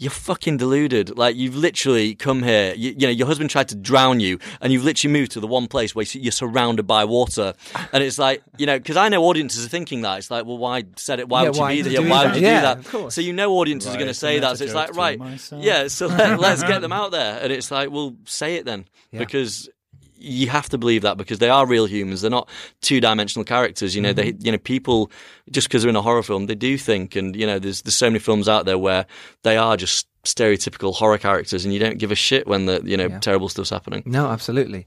You're 0.04 0.10
fucking 0.10 0.58
deluded. 0.58 1.16
Like 1.16 1.34
you've 1.34 1.56
literally 1.56 2.14
come 2.14 2.42
here. 2.42 2.74
You, 2.76 2.90
you 2.98 3.06
know, 3.06 3.10
your 3.10 3.26
husband 3.26 3.48
tried 3.50 3.68
to 3.70 3.74
drown 3.74 4.20
you, 4.20 4.38
and 4.60 4.72
you've 4.72 4.84
literally 4.84 5.12
moved 5.12 5.32
to 5.32 5.40
the 5.40 5.46
one 5.46 5.66
place 5.66 5.94
where 5.94 6.04
you're 6.12 6.30
surrounded 6.30 6.82
by 6.86 7.04
water. 7.06 7.54
And 7.92 8.04
it's 8.04 8.18
like, 8.18 8.42
you 8.58 8.66
know, 8.66 8.78
because 8.78 8.96
I 8.98 9.08
know 9.08 9.24
audiences 9.24 9.64
are 9.64 9.68
thinking 9.68 10.02
that. 10.02 10.18
It's 10.18 10.30
like, 10.30 10.44
well, 10.44 10.58
why 10.58 10.84
said 10.96 11.20
it? 11.20 11.28
Why 11.28 11.42
Yeah, 11.44 11.48
would 11.48 11.56
you 11.56 11.60
why 11.62 11.70
be 11.70 11.76
did 11.82 11.92
there? 11.94 12.02
you 12.02 12.08
why 12.10 12.22
do 12.24 12.28
would 12.28 12.36
you 12.36 12.42
that? 12.42 12.48
do 12.48 12.54
Yeah, 12.54 12.60
that? 12.60 12.78
of 12.78 12.88
course. 12.90 13.14
So 13.14 13.20
you 13.22 13.32
know 13.32 13.52
audiences 13.54 13.94
are 13.94 13.98
going 13.98 14.08
to 14.08 14.14
say 14.14 14.38
that. 14.40 14.58
So 14.58 14.64
it's 14.64 14.74
like, 14.74 14.94
right, 14.94 15.18
myself. 15.18 15.64
yeah. 15.64 15.88
So 15.88 16.06
let, 16.08 16.38
let's 16.38 16.62
get 16.62 16.82
them 16.82 16.92
out 17.00 17.10
there. 17.10 17.40
And 17.42 17.52
it's 17.52 17.70
like, 17.70 17.90
well, 17.90 18.14
say 18.26 18.56
it 18.56 18.66
then, 18.66 18.84
Yeah. 19.10 19.20
because 19.20 19.68
you 20.24 20.48
have 20.48 20.68
to 20.70 20.78
believe 20.78 21.02
that 21.02 21.16
because 21.16 21.38
they 21.38 21.48
are 21.50 21.66
real 21.66 21.86
humans. 21.86 22.20
They're 22.22 22.30
not 22.30 22.48
two 22.80 23.00
dimensional 23.00 23.44
characters. 23.44 23.94
You 23.94 24.02
know, 24.02 24.14
Mm-hmm. 24.14 24.38
they, 24.38 24.44
you 24.46 24.52
know, 24.52 24.58
people 24.58 25.10
just 25.50 25.68
because 25.68 25.82
they're 25.82 25.90
in 25.90 25.96
a 25.96 26.02
horror 26.02 26.22
film, 26.22 26.46
they 26.46 26.54
do 26.54 26.76
think, 26.78 27.16
and 27.16 27.36
you 27.36 27.46
know, 27.46 27.58
there's 27.58 27.82
there's 27.82 27.94
so 27.96 28.08
many 28.10 28.18
films 28.18 28.48
out 28.48 28.64
there 28.66 28.78
where 28.78 29.06
they 29.42 29.56
are 29.56 29.76
just 29.76 30.06
stereotypical 30.24 30.94
horror 30.94 31.18
characters, 31.18 31.64
and 31.64 31.74
you 31.74 31.78
don't 31.80 31.98
give 31.98 32.10
a 32.10 32.14
shit 32.14 32.46
when 32.46 32.66
the 32.66 32.80
you 32.84 32.96
know 32.96 33.08
Yeah. 33.08 33.18
terrible 33.20 33.48
stuff's 33.48 33.70
happening. 33.70 34.02
no, 34.06 34.26
absolutely. 34.28 34.86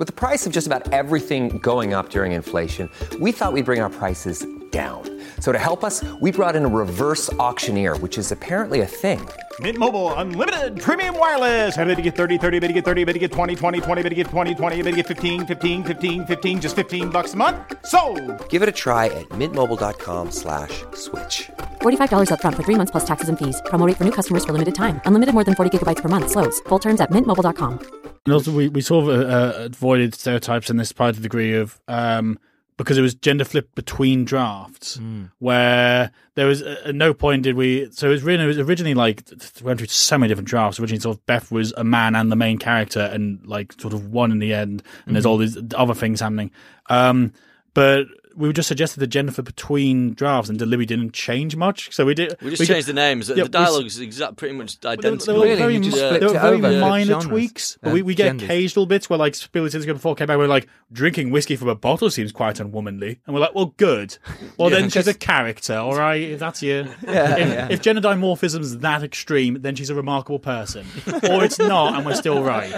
With 0.00 0.06
the 0.06 0.14
price 0.14 0.46
of 0.46 0.52
just 0.54 0.66
about 0.66 0.90
everything 0.94 1.58
going 1.58 1.92
up 1.92 2.08
during 2.08 2.32
inflation, 2.32 2.88
we 3.18 3.32
thought 3.32 3.52
we'd 3.52 3.66
bring 3.66 3.82
our 3.82 3.90
prices 3.90 4.46
down. 4.70 5.19
So 5.40 5.52
to 5.52 5.58
help 5.58 5.82
us, 5.82 6.04
we 6.20 6.30
brought 6.30 6.54
in 6.54 6.64
a 6.64 6.68
reverse 6.68 7.32
auctioneer, 7.34 7.96
which 7.96 8.18
is 8.18 8.30
apparently 8.30 8.82
a 8.82 8.86
thing. 8.86 9.26
Mint 9.58 9.78
Mobile 9.78 10.14
unlimited 10.14 10.80
premium 10.80 11.18
wireless. 11.18 11.76
Ready 11.76 11.96
to 11.96 12.02
get 12.02 12.14
30, 12.14 12.38
30, 12.38 12.60
bit 12.60 12.68
to 12.68 12.72
get 12.72 12.84
30, 12.84 13.04
bit 13.04 13.14
to 13.14 13.18
get 13.18 13.32
20, 13.32 13.56
20, 13.56 13.80
20, 13.80 14.02
bit 14.02 14.08
to 14.10 14.14
get 14.14 14.26
20, 14.28 14.54
20, 14.54 14.82
bit 14.82 14.90
to 14.90 14.96
get 14.96 15.06
15, 15.08 15.46
15, 15.46 15.84
15, 15.84 16.26
15 16.26 16.60
just 16.60 16.76
15 16.76 17.10
bucks 17.10 17.34
a 17.34 17.36
month. 17.36 17.56
So, 17.84 18.00
Give 18.48 18.62
it 18.62 18.68
a 18.68 18.72
try 18.72 19.06
at 19.06 19.28
mintmobile.com 19.30 20.30
slash 20.30 20.84
switch. 20.94 21.50
$45 21.80 22.28
upfront 22.28 22.54
for 22.54 22.62
three 22.62 22.76
months 22.76 22.92
plus 22.92 23.04
taxes 23.04 23.28
and 23.28 23.38
fees. 23.38 23.60
Promo 23.66 23.86
rate 23.86 23.96
for 23.96 24.04
new 24.04 24.12
customers 24.12 24.44
for 24.44 24.52
limited 24.52 24.74
time. 24.74 25.00
Unlimited 25.04 25.34
more 25.34 25.44
than 25.44 25.54
40 25.56 25.78
gigabytes 25.78 26.00
per 26.00 26.08
month. 26.08 26.30
Slows. 26.30 26.60
Full 26.68 26.78
terms 26.78 27.00
at 27.00 27.10
mintmobile.com. 27.10 27.80
And 28.26 28.34
also, 28.34 28.52
we, 28.52 28.68
we 28.68 28.82
sort 28.82 29.08
of 29.08 29.08
uh, 29.08 29.24
uh, 29.24 29.52
avoided 29.72 30.14
stereotypes 30.14 30.68
in 30.68 30.76
this 30.76 30.92
part 30.92 31.14
to 31.14 31.20
the 31.20 31.28
degree 31.28 31.54
of 31.54 31.80
um, 31.88 32.38
because 32.82 32.96
it 32.96 33.02
was 33.02 33.14
gender 33.14 33.44
flipped 33.44 33.74
between 33.74 34.24
drafts, 34.24 34.98
where 35.38 36.10
there 36.34 36.46
was 36.46 36.62
uh, 36.62 36.80
at 36.86 36.94
no 36.94 37.12
point 37.12 37.42
did 37.42 37.54
we. 37.54 37.90
So 37.92 38.08
it 38.08 38.12
was, 38.12 38.22
really, 38.22 38.42
it 38.42 38.46
was 38.46 38.58
originally 38.58 38.94
like 38.94 39.22
went 39.62 39.78
through 39.78 39.88
so 39.88 40.16
many 40.16 40.28
different 40.28 40.48
drafts. 40.48 40.80
Originally, 40.80 40.98
sort 40.98 41.18
of 41.18 41.26
Beth 41.26 41.52
was 41.52 41.74
a 41.76 41.84
man 41.84 42.16
and 42.16 42.32
the 42.32 42.36
main 42.36 42.56
character, 42.56 43.00
and 43.00 43.46
like 43.46 43.78
sort 43.78 43.92
of 43.92 44.06
one 44.06 44.32
in 44.32 44.38
the 44.38 44.54
end, 44.54 44.82
and 45.04 45.14
there's 45.14 45.26
all 45.26 45.36
these 45.36 45.58
other 45.74 45.92
things 45.92 46.20
happening. 46.20 46.50
Um, 46.88 47.34
but 47.74 48.06
we 48.36 48.48
were 48.48 48.52
just 48.52 48.68
suggested 48.68 49.00
the 49.00 49.06
gender 49.06 49.32
flip 49.32 49.46
between 49.46 50.14
drafts, 50.14 50.48
and 50.48 50.58
delivery 50.58 50.86
didn't 50.86 51.12
change 51.12 51.56
much. 51.56 51.92
So 51.94 52.04
we 52.04 52.14
did. 52.14 52.36
We 52.42 52.50
just 52.50 52.60
did- 52.62 52.68
changed 52.68 52.88
the 52.88 52.92
names. 52.92 53.28
Yeah, 53.28 53.34
the 53.36 53.42
we 53.42 53.48
dialogue 53.48 53.86
is 53.86 53.98
exact, 54.00 54.36
pretty 54.36 54.54
much 54.54 54.76
identical. 54.84 55.26
They 55.26 55.32
were 55.38 55.44
Really? 55.44 55.56
very, 55.58 55.74
You 55.74 55.80
just 55.80 55.96
mi- 55.96 56.02
were 56.26 56.32
very 56.32 56.54
over 56.58 56.80
minor 56.80 57.04
genres, 57.06 57.24
tweaks. 57.26 57.78
But 57.82 57.90
uh, 57.90 57.92
we, 57.94 58.02
we 58.02 58.14
get 58.14 58.26
genders. 58.28 58.44
occasional 58.48 58.86
bits 58.86 59.08
where, 59.10 59.18
like, 59.18 59.36
Billy 59.52 59.70
Tin's 59.70 59.86
before 59.86 60.14
came 60.14 60.26
back, 60.26 60.38
we're 60.38 60.46
like, 60.46 60.68
drinking 60.92 61.30
whiskey 61.30 61.56
from 61.56 61.68
a 61.68 61.74
bottle 61.74 62.10
seems 62.10 62.32
quite 62.32 62.56
unwomanly. 62.56 63.18
And 63.26 63.34
we're 63.34 63.40
like, 63.40 63.54
well, 63.54 63.74
good. 63.76 64.16
Well, 64.58 64.70
then 64.70 64.90
she's 64.90 65.06
a 65.08 65.14
character, 65.30 65.76
all 65.76 65.96
right? 65.96 66.20
If 66.22 66.38
that's 66.40 66.62
you. 66.62 66.86
Yeah, 67.02 67.36
if, 67.36 67.48
yeah. 67.48 67.68
if 67.70 67.80
gender 67.82 68.00
dimorphism's 68.00 68.78
that 68.78 69.02
extreme, 69.02 69.62
then 69.62 69.74
she's 69.76 69.90
a 69.90 69.94
remarkable 69.94 70.38
person. 70.38 70.86
or 71.28 71.44
it's 71.44 71.58
not, 71.58 71.94
and 71.94 72.04
we're 72.06 72.14
still 72.14 72.42
right. 72.42 72.70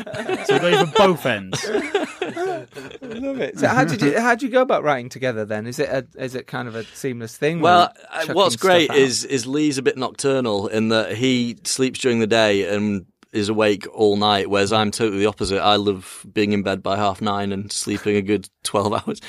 So 0.46 0.54
we're 0.54 0.70
going 0.72 0.86
for 0.86 0.92
both 0.96 1.26
ends. 1.26 1.64
I 1.70 2.66
love 3.02 3.40
it. 3.40 3.58
So 3.58 3.68
how 3.68 3.84
did 3.84 4.00
you 4.02 4.18
how 4.18 4.30
did 4.34 4.42
you 4.42 4.48
go 4.48 4.62
about 4.62 4.82
writing 4.84 5.08
together 5.08 5.41
then? 5.44 5.66
Is 5.66 5.78
it 5.78 5.88
a 5.88 6.06
is 6.22 6.34
it 6.34 6.46
kind 6.46 6.68
of 6.68 6.74
a 6.74 6.84
seamless 6.84 7.36
thing? 7.36 7.60
Well, 7.60 7.92
uh, 8.10 8.26
what's 8.32 8.56
great 8.56 8.90
out? 8.90 8.96
is 8.96 9.24
is 9.24 9.46
Lee's 9.46 9.78
a 9.78 9.82
bit 9.82 9.96
nocturnal 9.96 10.68
in 10.68 10.88
that 10.88 11.16
he 11.16 11.56
sleeps 11.64 12.00
during 12.00 12.20
the 12.20 12.26
day 12.26 12.74
and 12.74 13.06
is 13.32 13.48
awake 13.48 13.86
all 13.92 14.16
night, 14.16 14.50
whereas 14.50 14.72
I'm 14.72 14.90
totally 14.90 15.20
the 15.20 15.26
opposite. 15.26 15.60
I 15.60 15.76
love 15.76 16.26
being 16.32 16.52
in 16.52 16.62
bed 16.62 16.82
by 16.82 16.96
half 16.96 17.22
nine 17.22 17.50
and 17.52 17.72
sleeping 17.72 18.16
a 18.16 18.22
good 18.22 18.48
twelve 18.62 18.92
hours. 18.92 19.20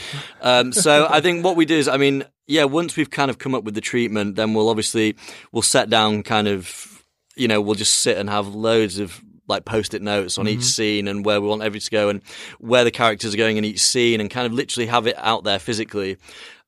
Um, 0.41 0.73
so 0.73 1.07
I 1.09 1.21
think 1.21 1.43
what 1.43 1.55
we 1.55 1.65
do 1.65 1.77
is, 1.77 1.87
I 1.87 1.97
mean, 1.97 2.25
yeah, 2.47 2.65
once 2.65 2.95
we've 2.97 3.09
kind 3.09 3.31
of 3.31 3.37
come 3.37 3.55
up 3.55 3.63
with 3.63 3.75
the 3.75 3.81
treatment, 3.81 4.35
then 4.35 4.53
we'll 4.53 4.69
obviously 4.69 5.15
we'll 5.51 5.61
set 5.61 5.89
down 5.89 6.23
kind 6.23 6.47
of, 6.47 7.03
you 7.35 7.47
know, 7.47 7.61
we'll 7.61 7.75
just 7.75 8.01
sit 8.01 8.17
and 8.17 8.29
have 8.29 8.47
loads 8.47 8.99
of 8.99 9.21
like 9.47 9.65
post-it 9.65 10.01
notes 10.01 10.37
on 10.37 10.47
each 10.47 10.59
mm-hmm. 10.59 10.63
scene 10.63 11.07
and 11.07 11.25
where 11.25 11.41
we 11.41 11.47
want 11.47 11.63
everything 11.63 11.85
to 11.85 11.91
go 11.91 12.09
and 12.09 12.21
where 12.59 12.83
the 12.83 12.91
characters 12.91 13.33
are 13.33 13.37
going 13.37 13.57
in 13.57 13.65
each 13.65 13.81
scene 13.81 14.21
and 14.21 14.29
kind 14.29 14.45
of 14.45 14.53
literally 14.53 14.87
have 14.87 15.07
it 15.07 15.15
out 15.17 15.43
there 15.43 15.59
physically. 15.59 16.17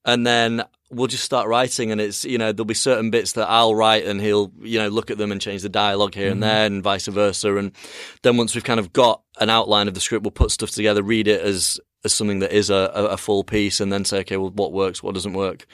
And 0.04 0.26
then 0.26 0.64
we'll 0.96 1.08
just 1.08 1.24
start 1.24 1.48
writing 1.48 1.92
and 1.92 2.00
it's 2.00 2.24
you 2.26 2.38
know 2.38 2.52
there'll 2.52 2.66
be 2.66 2.74
certain 2.74 3.10
bits 3.10 3.34
that 3.34 3.50
I'll 3.50 3.76
write 3.76 4.06
and 4.06 4.22
he'll 4.22 4.52
you 4.62 4.80
know 4.80 4.88
look 4.88 5.12
at 5.12 5.18
them 5.18 5.32
and 5.32 5.42
change 5.42 5.62
the 5.62 5.70
dialogue 5.70 6.16
here 6.16 6.32
and 6.32 6.42
there 6.42 6.66
and 6.66 6.82
vice 6.82 7.08
versa 7.08 7.56
and 7.58 7.72
then 8.22 8.38
once 8.38 8.56
we've 8.56 8.64
kind 8.64 8.80
of 8.80 8.94
got 8.94 9.22
an 9.40 9.50
outline 9.50 9.88
of 9.88 9.94
the 9.94 10.00
script 10.00 10.24
we'll 10.24 10.32
put 10.32 10.52
stuff 10.52 10.72
together 10.72 11.04
read 11.04 11.28
it 11.28 11.42
as 11.42 11.80
as 12.04 12.14
something 12.14 12.40
that 12.40 12.52
is 12.52 12.70
a, 12.70 12.92
a, 12.94 13.06
a 13.08 13.18
full 13.18 13.44
piece 13.44 13.80
and 13.80 13.92
then 13.92 14.06
say 14.06 14.20
okay 14.20 14.38
well 14.38 14.52
what 14.52 14.72
works 14.72 15.02
what 15.02 15.14
doesn't 15.14 15.34
work 15.34 15.66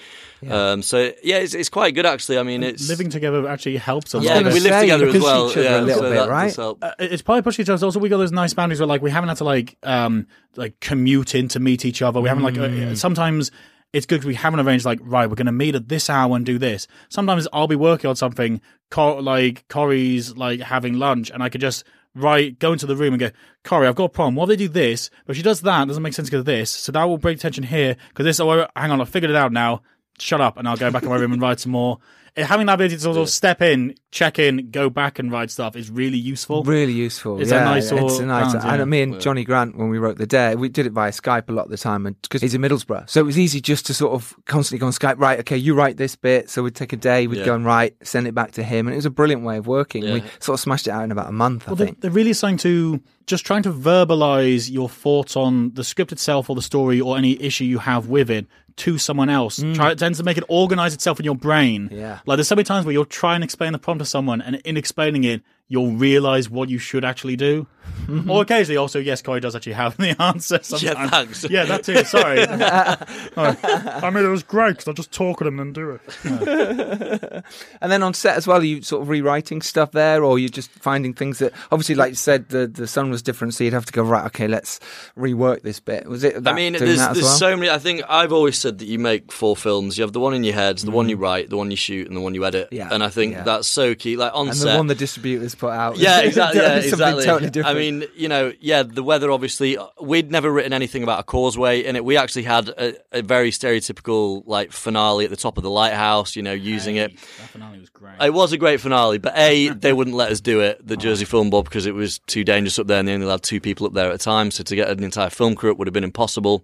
um, 0.49 0.81
so 0.81 1.11
yeah 1.23 1.37
it's, 1.37 1.53
it's 1.53 1.69
quite 1.69 1.93
good 1.93 2.05
actually 2.05 2.39
I 2.39 2.43
mean 2.43 2.63
it's 2.63 2.89
Living 2.89 3.09
together 3.09 3.47
actually 3.47 3.77
helps 3.77 4.13
a 4.13 4.17
was 4.17 4.25
yeah 4.25 4.37
we 4.41 4.59
live 4.59 4.81
together 4.81 5.07
as 5.07 5.21
well 5.21 5.51
each 5.51 5.57
other 5.57 5.67
a 5.67 5.81
little 5.81 6.01
so 6.01 6.09
bit, 6.09 6.15
that 6.15 6.29
right? 6.29 6.55
help. 6.55 6.83
Uh, 6.83 6.93
it's 6.99 7.21
probably 7.21 7.41
pushing 7.43 7.63
each 7.63 7.69
other. 7.69 7.85
Also, 7.85 7.99
we 7.99 8.09
got 8.09 8.17
those 8.17 8.31
nice 8.31 8.53
boundaries 8.53 8.79
where 8.79 8.87
like 8.87 9.01
we 9.01 9.11
haven't 9.11 9.29
had 9.29 9.37
to 9.37 9.43
like 9.43 9.77
um 9.83 10.25
like 10.55 10.79
commute 10.79 11.35
in 11.35 11.47
to 11.49 11.59
meet 11.59 11.85
each 11.85 12.01
other. 12.01 12.19
We 12.21 12.29
haven't 12.29 12.43
like 12.43 12.57
uh, 12.57 12.95
sometimes 12.95 13.51
it's 13.93 14.05
good 14.05 14.21
'cause 14.21 14.27
we 14.27 14.35
haven't 14.35 14.59
arranged 14.59 14.85
like 14.85 14.99
right 15.01 15.29
we're 15.29 15.35
going 15.35 15.45
to 15.47 15.51
meet 15.51 15.75
at 15.75 15.89
this 15.89 16.09
hour 16.09 16.35
and 16.35 16.45
do 16.45 16.57
this. 16.57 16.87
Sometimes 17.09 17.47
I'll 17.51 17.67
be 17.67 17.75
working 17.75 18.09
on 18.09 18.15
something. 18.15 18.61
Cor- 18.89 19.21
like 19.21 19.67
Corey's 19.67 20.35
like 20.35 20.59
having 20.61 20.99
lunch, 20.99 21.29
and 21.29 21.41
I 21.43 21.49
could 21.49 21.61
just 21.61 21.83
right 22.13 22.57
go 22.59 22.73
into 22.73 22.85
the 22.85 22.95
room 22.95 23.13
and 23.13 23.19
go, 23.19 23.29
Corey, 23.63 23.87
I've 23.87 23.95
got 23.95 24.05
a 24.05 24.09
problem. 24.09 24.35
What 24.35 24.43
if 24.45 24.49
they 24.49 24.65
do 24.65 24.69
this? 24.69 25.09
But 25.25 25.31
if 25.31 25.37
she 25.37 25.43
does 25.43 25.61
that, 25.61 25.87
doesn't 25.87 26.03
make 26.03 26.13
sense 26.13 26.29
because 26.29 26.39
of 26.41 26.45
this. 26.45 26.69
So 26.69 26.91
that 26.91 27.03
will 27.05 27.17
break 27.17 27.39
tension 27.39 27.63
here 27.63 27.95
because 28.09 28.25
this. 28.25 28.39
Oh, 28.39 28.67
hang 28.75 28.91
on, 28.91 29.01
I 29.01 29.05
figured 29.05 29.29
it 29.31 29.37
out 29.37 29.51
now. 29.51 29.81
Shut 30.19 30.41
up, 30.41 30.57
and 30.57 30.67
I'll 30.67 30.77
go 30.77 30.91
back 30.91 31.03
in 31.03 31.09
my 31.09 31.15
room 31.15 31.33
and 31.33 31.41
write 31.41 31.59
some 31.59 31.71
more. 31.71 31.99
Uh, 32.37 32.43
Having 32.45 32.67
that 32.67 32.73
ability 32.75 32.95
to 32.95 33.01
sort 33.01 33.17
of 33.17 33.29
step 33.29 33.61
in, 33.61 33.93
check 34.11 34.39
in, 34.39 34.71
go 34.71 34.89
back 34.89 35.19
and 35.19 35.31
write 35.31 35.51
stuff 35.51 35.75
is 35.75 35.89
really 35.89 36.17
useful. 36.17 36.63
Really 36.63 36.93
useful. 36.93 37.41
It's 37.41 37.51
a 37.51 37.55
yeah, 37.55 37.63
nice 37.65 37.91
It's 37.91 38.19
a 38.19 38.25
nice. 38.25 38.53
round, 38.53 38.65
I 38.65 38.77
yeah. 38.77 38.85
me 38.85 39.01
and 39.01 39.19
Johnny 39.19 39.43
Grant 39.43 39.77
when 39.77 39.89
we 39.89 39.97
wrote 39.97 40.17
the 40.17 40.25
Dare, 40.25 40.57
we 40.57 40.69
did 40.69 40.85
it 40.85 40.91
via 40.93 41.11
Skype 41.11 41.49
a 41.49 41.51
lot 41.51 41.65
of 41.65 41.71
the 41.71 41.77
time, 41.77 42.05
and 42.05 42.15
because 42.21 42.41
he's 42.41 42.53
in 42.55 42.61
Middlesbrough, 42.61 43.09
so 43.09 43.19
it 43.19 43.23
was 43.23 43.37
easy 43.37 43.59
just 43.59 43.85
to 43.87 43.93
sort 43.93 44.13
of 44.13 44.33
constantly 44.45 44.79
go 44.79 44.85
on 44.85 44.93
Skype. 44.93 45.15
Right, 45.17 45.39
okay, 45.39 45.57
you 45.57 45.73
write 45.75 45.97
this 45.97 46.15
bit, 46.15 46.49
so 46.49 46.63
we'd 46.63 46.75
take 46.75 46.93
a 46.93 46.97
day, 46.97 47.27
we'd 47.27 47.39
Yeah. 47.39 47.45
go 47.45 47.55
and 47.55 47.65
write, 47.65 47.95
send 48.03 48.27
it 48.27 48.33
back 48.33 48.51
to 48.53 48.63
him, 48.63 48.87
and 48.87 48.93
it 48.93 48.97
was 48.97 49.05
a 49.05 49.09
brilliant 49.11 49.43
way 49.43 49.57
of 49.57 49.67
working. 49.67 50.03
We 50.03 50.23
sort 50.39 50.53
of 50.55 50.59
smashed 50.61 50.87
it 50.87 50.91
out 50.91 51.03
in 51.03 51.11
about 51.11 51.27
a 51.27 51.33
month, 51.33 51.63
I 51.67 51.71
Well, 51.71 51.75
they're, 51.75 51.87
think. 51.87 51.99
they're 52.01 52.11
really 52.11 52.33
starting 52.33 52.57
to 52.59 53.01
just 53.27 53.45
trying 53.45 53.63
to 53.63 53.71
verbalize 53.71 54.71
your 54.71 54.87
thoughts 54.89 55.35
on 55.35 55.73
the 55.73 55.83
script 55.83 56.11
itself 56.11 56.49
or 56.49 56.55
the 56.55 56.61
story 56.61 56.99
or 57.01 57.17
any 57.17 57.41
issue 57.41 57.65
you 57.65 57.79
have 57.79 58.07
with 58.07 58.29
it 58.29 58.45
to 58.77 58.97
someone 58.97 59.29
else. 59.29 59.61
Try 59.73 59.91
it 59.91 59.99
tends 59.99 60.17
to 60.17 60.23
make 60.23 60.37
it 60.37 60.43
organize 60.47 60.93
itself 60.93 61.19
in 61.19 61.25
your 61.25 61.35
brain. 61.35 61.89
Yeah. 61.91 62.19
Like 62.25 62.37
there's 62.37 62.47
so 62.47 62.55
many 62.55 62.63
times 62.63 62.85
where 62.85 62.93
you'll 62.93 63.05
try 63.05 63.35
and 63.35 63.43
explain 63.43 63.73
the 63.73 63.79
prompt 63.79 63.99
to 63.99 64.05
someone, 64.05 64.41
and 64.41 64.57
in 64.57 64.77
explaining 64.77 65.23
it, 65.23 65.41
you'll 65.67 65.93
realize 65.93 66.49
what 66.49 66.69
you 66.69 66.77
should 66.77 67.03
actually 67.05 67.35
do. 67.35 67.67
or 68.29 68.41
occasionally, 68.41 68.77
also, 68.77 68.99
yes, 68.99 69.21
Corey 69.21 69.39
does 69.39 69.55
actually 69.55 69.73
have 69.73 69.95
the 69.97 70.19
answer. 70.21 70.59
Sometimes. 70.61 71.09
thanks. 71.11 71.43
Yeah, 71.49 71.65
that 71.65 71.83
too. 71.83 72.03
Sorry. 72.03 72.41
I 73.37 74.09
mean, 74.09 74.23
it 74.25 74.29
was 74.29 74.43
great 74.43 74.71
because 74.77 74.87
I 74.87 74.93
just 74.93 75.11
talk 75.11 75.41
at 75.41 75.47
him 75.47 75.59
and 75.59 75.73
do 75.73 75.99
it. 75.99 77.43
And 77.81 77.91
then 77.91 78.03
on 78.03 78.13
set 78.13 78.37
as 78.37 78.47
well, 78.47 78.59
are 78.59 78.63
you 78.63 78.81
sort 78.81 79.01
of 79.01 79.09
rewriting 79.09 79.61
stuff 79.61 79.91
there, 79.91 80.23
or 80.23 80.39
you're 80.39 80.49
just 80.49 80.69
finding 80.71 81.13
things 81.13 81.39
that 81.39 81.53
obviously, 81.71 81.95
like 81.95 82.09
you 82.09 82.15
said, 82.15 82.49
the 82.49 82.67
the 82.67 82.87
sun 82.87 83.09
was 83.09 83.21
different, 83.21 83.53
so 83.53 83.63
you'd 83.63 83.73
have 83.73 83.85
to 83.85 83.93
go 83.93 84.03
right. 84.03 84.25
Okay, 84.27 84.47
let's 84.47 84.79
rework 85.17 85.61
this 85.61 85.79
bit. 85.79 86.07
Was 86.07 86.23
it? 86.23 86.47
I 86.47 86.53
mean, 86.53 86.73
doing 86.73 86.85
there's 86.85 86.99
that 86.99 87.11
as 87.11 87.17
there's 87.17 87.25
well? 87.25 87.37
so 87.37 87.55
many. 87.57 87.69
I 87.69 87.77
think 87.79 88.01
I've 88.09 88.33
always 88.33 88.57
said 88.57 88.79
that 88.79 88.85
you 88.85 88.99
make 88.99 89.31
four 89.31 89.55
films. 89.55 89.97
You 89.97 90.03
have 90.03 90.13
the 90.13 90.19
one 90.19 90.33
in 90.33 90.43
your 90.43 90.53
head, 90.55 90.77
the 90.79 90.91
one 90.91 91.09
you 91.09 91.17
Mm. 91.17 91.21
write, 91.21 91.49
the 91.49 91.57
one 91.57 91.69
you 91.71 91.77
shoot, 91.77 92.07
and 92.07 92.15
the 92.15 92.21
one 92.21 92.33
you 92.35 92.45
edit. 92.45 92.69
Yeah, 92.71 92.89
And 92.91 93.03
I 93.03 93.09
think 93.09 93.33
yeah. 93.33 93.43
that's 93.43 93.67
so 93.67 93.93
key. 93.95 94.15
Like 94.17 94.31
on 94.33 94.47
and 94.49 94.57
set, 94.57 94.71
the 94.71 94.77
one 94.77 94.87
the 94.87 94.95
distributors 94.95 95.55
put 95.55 95.71
out. 95.71 95.97
yeah, 95.97 96.21
exactly. 96.21 96.61
Yeah, 96.61 96.79
Something 96.81 96.89
exactly. 96.91 97.25
Totally 97.25 97.49
different. 97.49 97.70
I 97.71 97.79
mean, 97.79 98.03
you 98.15 98.27
know, 98.27 98.53
yeah, 98.59 98.83
the 98.83 99.03
weather. 99.03 99.31
Obviously, 99.31 99.77
we'd 100.01 100.31
never 100.31 100.51
written 100.51 100.73
anything 100.73 101.03
about 101.03 101.19
a 101.19 101.23
causeway 101.23 101.81
in 101.83 101.95
it. 101.95 102.03
We 102.05 102.17
actually 102.17 102.43
had 102.43 102.69
a, 102.69 102.95
a 103.11 103.21
very 103.21 103.51
stereotypical 103.51 104.43
like 104.45 104.71
finale 104.71 105.25
at 105.25 105.31
the 105.31 105.37
top 105.37 105.57
of 105.57 105.63
the 105.63 105.69
lighthouse. 105.69 106.35
You 106.35 106.43
know, 106.43 106.53
using 106.53 106.95
it. 106.97 107.11
That 107.17 107.49
finale 107.49 107.79
was 107.79 107.89
great. 107.89 108.21
It 108.21 108.33
was 108.33 108.51
a 108.53 108.57
great 108.57 108.81
finale, 108.81 109.17
but 109.17 109.37
a 109.37 109.69
they 109.75 109.93
wouldn't 109.93 110.15
let 110.15 110.31
us 110.31 110.41
do 110.41 110.59
it, 110.61 110.85
the 110.85 110.97
Jersey 110.97 111.25
Film 111.25 111.49
Bob, 111.49 111.65
because 111.65 111.85
it 111.85 111.93
was 111.95 112.19
too 112.19 112.43
dangerous 112.43 112.77
up 112.79 112.87
there, 112.87 112.99
and 112.99 113.07
they 113.07 113.13
only 113.13 113.25
allowed 113.25 113.43
two 113.43 113.59
people 113.59 113.87
up 113.87 113.93
there 113.93 114.09
at 114.09 114.15
a 114.15 114.17
time. 114.17 114.51
So 114.51 114.63
to 114.63 114.75
get 114.75 114.89
an 114.89 115.03
entire 115.03 115.29
film 115.29 115.55
crew, 115.55 115.71
it 115.71 115.77
would 115.77 115.87
have 115.87 115.93
been 115.93 116.03
impossible. 116.03 116.63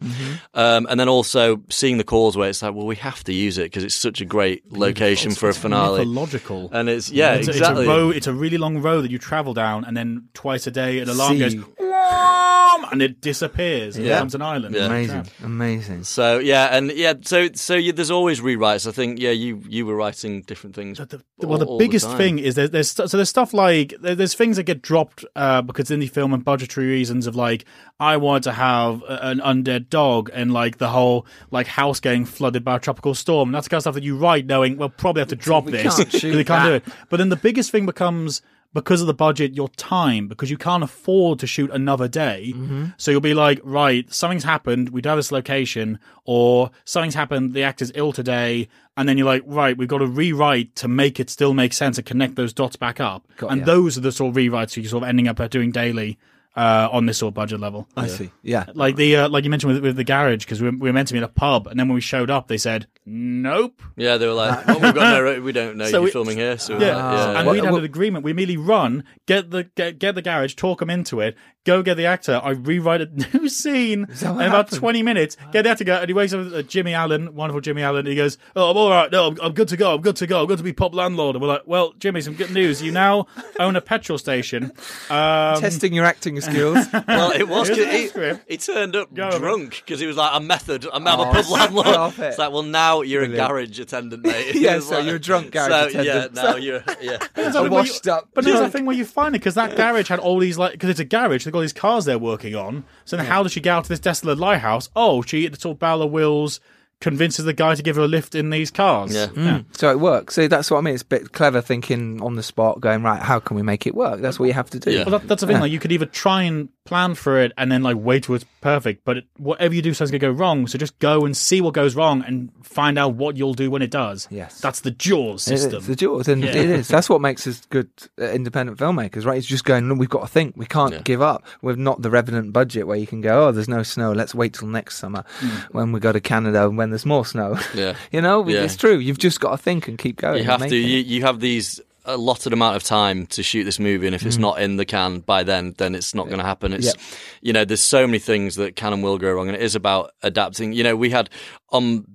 Um, 0.53 0.87
and 0.89 0.99
then 0.99 1.09
also 1.09 1.61
seeing 1.69 1.97
the 1.97 2.03
causeway, 2.03 2.49
it's 2.49 2.61
like, 2.61 2.73
well, 2.73 2.85
we 2.85 2.95
have 2.97 3.23
to 3.25 3.33
use 3.33 3.57
it 3.57 3.63
because 3.65 3.83
it's 3.83 3.95
such 3.95 4.21
a 4.21 4.25
great 4.25 4.71
location 4.71 5.31
for 5.33 5.49
a 5.49 5.53
finale. 5.53 5.99
Mythological. 5.99 6.69
And 6.71 6.89
it's 6.89 7.09
yeah, 7.09 7.35
it's, 7.35 7.47
a- 7.47 7.51
exactly. 7.51 7.83
It's 7.83 7.89
a, 7.89 7.95
road, 7.95 8.15
it's 8.15 8.27
a 8.27 8.33
really 8.33 8.57
long 8.57 8.81
road 8.81 9.03
that 9.03 9.11
you 9.11 9.17
travel 9.17 9.53
down, 9.53 9.85
and 9.85 9.95
then 9.95 10.29
twice 10.33 10.67
a 10.67 10.71
day 10.71 10.96
an 10.99 11.09
alarm 11.09 11.33
See. 11.33 11.39
goes, 11.39 11.55
"Wham," 11.79 12.85
and 12.91 13.01
it 13.01 13.21
disappears. 13.21 13.95
And 13.95 14.05
Yeah. 14.05 14.13
it 14.13 14.15
becomes 14.15 14.35
an 14.35 14.41
island. 14.41 14.75
Yeah. 14.75 14.85
amazing, 14.85 15.25
amazing. 15.43 16.03
So 16.03 16.39
yeah, 16.39 16.75
and 16.75 16.91
yeah, 16.91 17.13
so 17.21 17.47
so 17.53 17.75
yeah, 17.75 17.91
there's 17.91 18.11
always 18.11 18.39
rewrites. 18.41 18.87
I 18.87 18.91
think 18.91 19.19
yeah, 19.19 19.31
you 19.31 19.61
you 19.67 19.85
were 19.85 19.95
writing 19.95 20.41
different 20.43 20.75
things. 20.75 20.97
The, 20.99 21.05
the- 21.05 21.17
all- 21.43 21.49
well, 21.49 21.57
the 21.59 21.65
all 21.65 21.77
biggest 21.77 22.05
time. 22.05 22.17
thing 22.17 22.39
is 22.39 22.55
there's, 22.55 22.69
there's 22.71 22.91
stu- 22.91 23.07
so 23.07 23.17
there's 23.17 23.29
stuff 23.29 23.53
like 23.53 23.93
there- 24.01 24.15
there's 24.15 24.33
things 24.33 24.57
that 24.57 24.63
get 24.63 24.81
dropped 24.81 25.25
uh, 25.35 25.61
because 25.61 25.89
indie 25.89 26.09
film 26.09 26.33
and 26.33 26.43
budgetary 26.43 26.87
reasons 26.87 27.27
of 27.27 27.35
like 27.35 27.65
I 27.99 28.17
want 28.17 28.43
to 28.45 28.51
have 28.53 29.01
a, 29.03 29.19
an 29.27 29.39
undead 29.39 29.89
dog 29.89 30.29
and 30.33 30.51
like 30.53 30.77
the 30.77 30.89
whole 30.89 31.25
like 31.51 31.67
house 31.67 31.99
getting 31.99 32.25
flooded 32.25 32.63
by 32.63 32.75
a 32.77 32.79
tropical 32.79 33.13
storm. 33.15 33.49
And 33.49 33.55
that's 33.55 33.65
the 33.65 33.69
kind 33.71 33.77
of 33.79 33.83
stuff 33.83 33.95
that 33.95 34.03
you 34.03 34.17
write 34.17 34.45
knowing 34.45 34.77
we'll 34.77 34.89
probably 34.89 35.21
have 35.21 35.29
to 35.29 35.35
drop 35.35 35.65
We 35.65 35.71
this 35.73 35.83
can't 35.95 35.97
because 36.07 36.19
shoot 36.21 36.35
we 36.35 36.43
can't 36.43 36.65
do 36.65 36.73
it. 36.73 36.83
But 37.09 37.17
then 37.17 37.29
the 37.29 37.35
biggest 37.35 37.71
thing 37.71 37.85
becomes 37.85 38.41
because 38.73 39.01
of 39.01 39.07
the 39.07 39.13
budget, 39.13 39.55
your 39.55 39.69
time, 39.69 40.27
because 40.27 40.51
you 40.51 40.57
can't 40.57 40.83
afford 40.83 41.39
to 41.39 41.47
shoot 41.47 41.71
another 41.71 42.07
day. 42.07 42.53
Mm-hmm. 42.55 42.85
So 42.97 43.11
you'll 43.11 43.21
be 43.21 43.33
like, 43.33 43.59
right, 43.63 44.11
something's 44.13 44.43
happened. 44.43 44.89
We 44.89 45.01
do 45.01 45.09
have 45.09 45.17
this 45.17 45.31
location, 45.31 45.99
or 46.25 46.71
something's 46.85 47.15
happened. 47.15 47.53
The 47.53 47.63
actor's 47.63 47.91
ill 47.95 48.13
today, 48.13 48.67
and 48.95 49.07
then 49.07 49.17
you're 49.17 49.25
like, 49.25 49.43
right, 49.45 49.77
we've 49.77 49.87
got 49.87 49.99
to 49.99 50.07
rewrite 50.07 50.75
to 50.77 50.87
make 50.87 51.19
it 51.19 51.29
still 51.29 51.53
make 51.53 51.73
sense 51.73 51.97
and 51.97 52.05
connect 52.05 52.35
those 52.35 52.53
dots 52.53 52.75
back 52.75 52.99
up. 52.99 53.27
Got 53.37 53.51
and 53.51 53.65
those 53.65 53.97
are 53.97 54.01
the 54.01 54.11
sort 54.11 54.31
of 54.31 54.35
rewrites 54.35 54.75
you're 54.75 54.85
sort 54.85 55.03
of 55.03 55.09
ending 55.09 55.27
up 55.27 55.37
doing 55.49 55.71
daily. 55.71 56.17
Uh, 56.57 56.89
on 56.91 57.05
this 57.05 57.19
sort 57.19 57.29
of 57.31 57.35
budget 57.35 57.59
level. 57.61 57.87
I 57.95 58.07
see. 58.07 58.31
Yeah. 58.41 58.65
Like 58.73 58.95
the 58.97 59.15
uh, 59.15 59.29
like 59.29 59.43
you 59.45 59.49
mentioned 59.49 59.73
with, 59.73 59.83
with 59.83 59.95
the 59.95 60.03
garage 60.03 60.43
because 60.43 60.59
we, 60.61 60.69
were- 60.69 60.77
we 60.77 60.89
were 60.89 60.93
meant 60.93 61.07
to 61.09 61.13
be 61.13 61.19
in 61.19 61.23
a 61.23 61.27
pub, 61.29 61.67
and 61.67 61.79
then 61.79 61.87
when 61.87 61.95
we 61.95 62.01
showed 62.01 62.29
up, 62.29 62.47
they 62.47 62.57
said 62.57 62.87
nope. 63.05 63.81
Yeah, 63.95 64.17
they 64.17 64.27
were 64.27 64.33
like, 64.33 64.67
"Oh, 64.67 64.73
we've 64.79 64.93
got 64.93 65.23
no, 65.23 65.41
we 65.47 65.51
don't 65.53 65.77
know 65.77 65.85
So 65.85 65.91
you're 65.97 66.01
we- 66.05 66.11
filming 66.11 66.37
here." 66.37 66.57
So 66.57 66.73
Yeah, 66.73 66.87
yeah, 66.97 67.37
and 67.37 67.45
What- 67.45 67.53
we'd 67.53 67.63
had 67.63 67.73
an 67.73 67.83
agreement. 67.83 68.25
We 68.25 68.31
immediately 68.31 68.57
run, 68.65 69.03
get 69.27 69.51
the 69.51 69.63
get, 69.75 69.99
get 69.99 70.15
the 70.15 70.21
garage, 70.21 70.55
talk 70.55 70.79
them 70.79 70.89
into 70.89 71.21
it, 71.21 71.37
go 71.67 71.83
get 71.83 71.95
the 71.97 72.05
actor. 72.05 72.39
I 72.43 72.51
rewrite 72.51 73.01
a 73.01 73.05
new 73.33 73.49
scene 73.49 74.07
in 74.09 74.27
about 74.27 74.49
happened? 74.51 74.79
twenty 74.79 75.03
minutes. 75.03 75.35
Get 75.51 75.63
the 75.63 75.69
actor, 75.69 75.83
go, 75.83 75.97
and 75.97 76.07
he 76.09 76.13
wakes 76.13 76.33
up. 76.33 76.51
Uh, 76.53 76.61
Jimmy 76.63 76.93
Allen, 76.93 77.35
wonderful 77.35 77.61
Jimmy 77.61 77.83
Allen. 77.83 77.99
And 77.99 78.07
he 78.07 78.15
goes, 78.15 78.37
"Oh, 78.55 78.71
I'm 78.71 78.77
all 78.77 78.89
right. 78.89 79.11
No, 79.11 79.27
I'm, 79.27 79.37
I'm 79.41 79.53
good 79.53 79.67
to 79.67 79.77
go. 79.77 79.93
I'm 79.93 80.01
good 80.01 80.15
to 80.15 80.25
go. 80.27 80.41
I'm 80.41 80.47
good 80.47 80.57
to 80.57 80.63
be 80.63 80.73
pop 80.73 80.95
landlord." 80.95 81.35
And 81.35 81.41
we're 81.43 81.49
like, 81.49 81.63
"Well, 81.65 81.93
Jimmy, 81.99 82.21
some 82.21 82.33
good 82.33 82.51
news. 82.51 82.81
You 82.81 82.91
now 82.91 83.27
own 83.59 83.75
a 83.75 83.81
petrol 83.81 84.17
station." 84.17 84.71
Um, 85.09 85.59
Testing 85.59 85.93
your 85.93 86.05
acting 86.05 86.39
skills. 86.41 86.85
well, 87.07 87.31
it 87.31 87.47
was. 87.47 87.67
He, 87.69 88.09
he 88.47 88.57
turned 88.57 88.95
up 88.95 89.13
Go 89.13 89.37
drunk 89.37 89.83
because 89.85 89.99
he 89.99 90.07
was 90.07 90.17
like, 90.17 90.31
"I'm 90.33 90.47
method. 90.47 90.87
I'm, 90.91 91.05
I'm 91.07 91.19
Oh, 91.19 91.29
a 91.29 91.33
pub 91.33 91.45
landlord." 91.49 91.87
it. 91.87 92.19
It's 92.19 92.37
like, 92.37 92.51
well, 92.51 92.63
now 92.63 93.01
you're 93.01 93.21
Brilliant. 93.25 93.45
a 93.45 93.47
garage 93.47 93.79
attendant, 93.79 94.23
mate. 94.23 94.55
Yeah, 94.55 94.73
It 94.73 94.75
was 94.77 94.87
so 94.89 94.99
you're 94.99 95.15
a 95.15 95.19
drunk 95.19 95.51
garage 95.51 95.69
so, 95.93 95.99
attendant. 95.99 96.31
Yeah, 96.35 96.41
now 96.43 96.55
you're 96.55 96.83
yeah. 97.01 97.17
There's 97.35 97.47
A 97.49 97.51
something 97.53 97.71
where 97.73 97.83
you- 97.83 97.91
washed 97.91 98.07
up 98.07 98.29
But 98.33 98.43
there's 98.45 98.59
a 98.59 98.69
thing 98.69 98.85
where 98.85 98.95
you 98.95 99.05
find 99.05 99.35
it 99.35 99.39
because 99.39 99.55
that 99.55 99.75
garage 99.75 100.07
had 100.09 100.19
all 100.19 100.39
these 100.39 100.57
like 100.57 100.71
because 100.73 100.89
it's 100.89 100.99
a 100.99 101.05
garage. 101.05 101.43
They've 101.45 101.53
got 101.57 101.61
these 101.61 101.73
cars 101.73 102.05
they're 102.05 102.19
working 102.19 102.55
on. 102.55 102.85
So 103.05 103.17
then, 103.17 103.25
how 103.25 103.43
does 103.43 103.51
she 103.51 103.59
get 103.59 103.71
out 103.71 103.83
to 103.83 103.89
this 103.89 103.99
desolate 103.99 104.37
lighthouse? 104.37 104.89
Oh, 104.95 105.21
she 105.21 105.45
sort 105.53 105.75
of 105.75 105.79
Bella 105.79 106.07
Wills 106.07 106.59
convinces 106.99 107.45
the 107.45 107.53
guy 107.53 107.75
to 107.75 107.83
give 107.83 107.95
her 107.95 108.01
a 108.01 108.07
lift 108.07 108.33
in 108.33 108.49
these 108.49 108.71
cars. 108.71 109.15
Mm. 109.15 109.35
Yeah. 109.35 109.61
So 109.73 109.91
it 109.91 109.99
works. 109.99 110.35
See, 110.35 110.47
that's 110.47 110.71
what 110.71 110.79
I 110.79 110.81
mean. 110.81 110.95
It's 110.95 111.03
a 111.03 111.07
bit 111.07 111.31
clever 111.31 111.61
thinking 111.61 112.21
on 112.21 112.35
the 112.35 112.43
spot, 112.43 112.81
going 112.81 113.03
right. 113.03 113.21
How 113.21 113.39
can 113.39 113.55
we 113.55 113.61
make 113.61 113.85
it 113.85 113.93
work? 113.93 114.19
That's 114.21 114.39
what 114.39 114.47
you 114.47 114.53
have 114.53 114.69
to 114.71 114.79
do. 114.79 114.91
Yeah. 114.91 115.03
Well, 115.03 115.19
that, 115.19 115.27
that's 115.27 115.41
the 115.41 115.47
thing. 115.47 115.57
Yeah. 115.57 115.61
Like 115.61 115.71
you 115.71 115.79
could 115.79 115.91
either 115.91 116.07
try 116.07 116.43
and 116.43 116.69
plan 116.87 117.13
for 117.15 117.39
it 117.41 117.51
and 117.57 117.71
then 117.71 117.83
like 117.83 117.97
wait 117.99 118.23
till 118.23 118.35
it's 118.35 118.45
perfect, 118.61 119.03
but 119.05 119.17
it, 119.17 119.25
whatever 119.37 119.75
you 119.75 119.81
do 119.81 119.89
is 119.91 119.99
going 119.99 120.11
to 120.11 120.19
go 120.19 120.31
wrong. 120.31 120.65
So 120.67 120.77
just 120.77 120.97
go 120.99 121.25
and 121.25 121.35
see 121.35 121.61
what 121.61 121.73
goes 121.73 121.95
wrong 121.95 122.23
and 122.25 122.49
find 122.63 122.97
out 122.97 123.13
what 123.15 123.37
you'll 123.37 123.53
do 123.53 123.69
when 123.69 123.81
it 123.81 123.91
does. 123.91 124.27
Yes. 124.31 124.59
that's 124.59 124.81
the 124.81 124.91
Jaws 124.91 125.47
It 125.47 125.53
is, 125.55 125.61
system. 125.63 125.83
the 125.85 125.95
Jaws, 125.95 126.27
and 126.27 126.43
Yeah. 126.43 126.49
it 126.51 126.69
is. 126.69 126.87
That's 126.87 127.09
what 127.09 127.21
makes 127.21 127.45
us 127.45 127.65
good 127.69 127.89
uh, 128.19 128.25
independent 128.31 128.77
filmmakers, 128.77 129.25
right? 129.25 129.37
It's 129.37 129.45
just 129.47 129.65
going. 129.65 129.97
We've 129.97 130.09
got 130.09 130.21
to 130.21 130.27
think. 130.27 130.55
We 130.57 130.65
can't 130.65 130.93
Yeah. 130.93 131.01
give 131.03 131.21
up. 131.21 131.45
We've 131.61 131.77
not 131.77 132.01
the 132.01 132.09
Revenant 132.09 132.53
budget 132.53 132.87
where 132.87 132.97
you 132.97 133.07
can 133.07 133.21
go. 133.21 133.47
Oh, 133.47 133.51
there's 133.51 133.67
no 133.69 133.83
snow. 133.83 134.11
Let's 134.13 134.33
wait 134.33 134.53
till 134.53 134.67
next 134.67 134.97
summer 134.97 135.23
when 135.71 135.91
we 135.91 135.99
go 135.99 136.11
to 136.11 136.19
Canada 136.21 136.65
and 136.67 136.77
when 136.77 136.89
there's 136.89 137.05
more 137.05 137.25
snow. 137.25 137.59
Yeah. 137.75 137.95
you 138.11 138.21
know, 138.21 138.47
Yeah. 138.47 138.63
it's 138.63 138.75
true. 138.77 138.97
You've 138.97 139.19
just 139.19 139.39
got 139.39 139.51
to 139.51 139.57
think 139.57 139.87
and 139.87 139.97
keep 139.97 140.15
going. 140.17 140.37
You 140.43 140.49
have 140.49 140.65
to. 140.67 140.75
You, 140.75 140.99
you 140.99 141.21
have 141.23 141.39
these 141.39 141.79
allotted 142.07 142.53
amount 142.53 142.75
of 142.75 142.83
time 142.83 143.27
to 143.27 143.43
shoot 143.43 143.63
this 143.65 143.79
movie, 143.79 144.07
and 144.07 144.15
if 144.15 144.23
Mm. 144.23 144.27
it's 144.27 144.37
not 144.37 144.59
in 144.61 144.77
the 144.77 144.85
can 144.85 145.19
by 145.19 145.43
then, 145.43 145.75
then 145.77 145.93
it's 145.95 146.15
not 146.15 146.27
going 146.27 146.39
to 146.39 146.45
happen. 146.45 146.73
It's, 146.73 146.87
Yep. 146.87 146.95
you 147.41 147.53
know, 147.53 147.65
there's 147.65 147.81
so 147.81 148.07
many 148.07 148.19
things 148.19 148.55
that 148.55 148.75
can 148.75 148.93
and 148.93 149.03
will 149.03 149.17
go 149.17 149.31
wrong, 149.31 149.47
and 149.47 149.55
it 149.55 149.61
is 149.61 149.75
about 149.75 150.11
adapting. 150.23 150.73
You 150.73 150.83
know, 150.83 150.95
we 150.95 151.09
had 151.11 151.29
on 151.69 152.05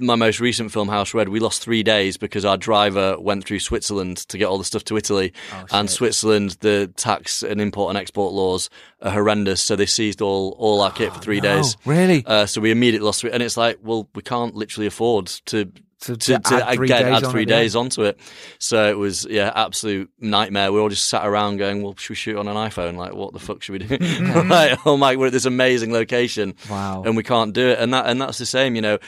my 0.00 0.14
most 0.14 0.38
recent 0.38 0.70
film, 0.70 0.86
House 0.88 1.12
Red, 1.12 1.28
we 1.28 1.40
lost 1.40 1.60
three 1.60 1.82
days 1.82 2.16
because 2.16 2.44
our 2.44 2.56
driver 2.56 3.18
went 3.18 3.44
through 3.44 3.58
Switzerland 3.58 4.18
to 4.28 4.38
get 4.38 4.44
all 4.44 4.56
the 4.56 4.64
stuff 4.64 4.84
to 4.84 4.96
Italy, 4.96 5.32
Oh, 5.52 5.64
and 5.72 5.90
Switzerland, 5.90 6.56
the 6.60 6.92
tax 6.96 7.42
and 7.42 7.60
import 7.60 7.88
and 7.90 7.98
export 7.98 8.32
laws 8.32 8.70
are 9.02 9.10
horrendous, 9.10 9.60
so 9.60 9.74
they 9.74 9.86
seized 9.86 10.22
all 10.22 10.54
all 10.56 10.82
our 10.82 10.92
kit 10.92 11.12
for 11.12 11.18
three 11.18 11.40
no. 11.40 11.56
days. 11.56 11.76
Really? 11.84 12.22
Uh, 12.24 12.46
so 12.46 12.60
we 12.60 12.70
immediately 12.70 13.06
lost, 13.06 13.22
three, 13.22 13.32
and 13.32 13.42
it's 13.42 13.56
like, 13.56 13.78
well, 13.82 14.08
we 14.14 14.22
can't 14.22 14.54
literally 14.54 14.86
afford 14.86 15.26
to 15.46 15.72
To- 16.02 16.16
to, 16.16 16.38
to 16.38 16.68
add 16.68 16.76
three 16.76 16.86
again 16.86 17.04
days 17.06 17.16
add 17.16 17.24
on 17.24 17.30
three 17.32 17.42
it, 17.42 17.48
yeah. 17.48 17.56
days 17.58 17.74
onto 17.76 18.02
it. 18.04 18.20
So 18.60 18.88
it 18.88 18.96
was 18.96 19.26
yeah, 19.28 19.50
absolute 19.54 20.10
nightmare. 20.20 20.70
We 20.72 20.78
all 20.78 20.88
just 20.88 21.06
sat 21.06 21.26
around 21.26 21.56
going, 21.56 21.82
"Well, 21.82 21.94
should 21.96 22.10
we 22.10 22.14
shoot 22.14 22.36
on 22.36 22.46
an 22.46 22.54
iPhone? 22.54 22.96
Like, 22.96 23.14
what 23.14 23.32
the 23.32 23.40
fuck 23.40 23.62
should 23.62 23.72
we 23.72 23.78
do? 23.96 23.96
like, 24.44 24.78
oh 24.86 24.96
my, 24.96 25.16
we're 25.16 25.26
at 25.26 25.32
this 25.32 25.44
amazing 25.44 25.92
location, 25.92 26.54
Wow. 26.70 27.02
and 27.04 27.16
we 27.16 27.22
can't 27.24 27.52
do 27.52 27.66
it." 27.68 27.78
And 27.80 27.92
that 27.94 28.06
and 28.06 28.20
that's 28.20 28.38
the 28.38 28.46
same, 28.46 28.76
you 28.76 28.80
know. 28.82 28.98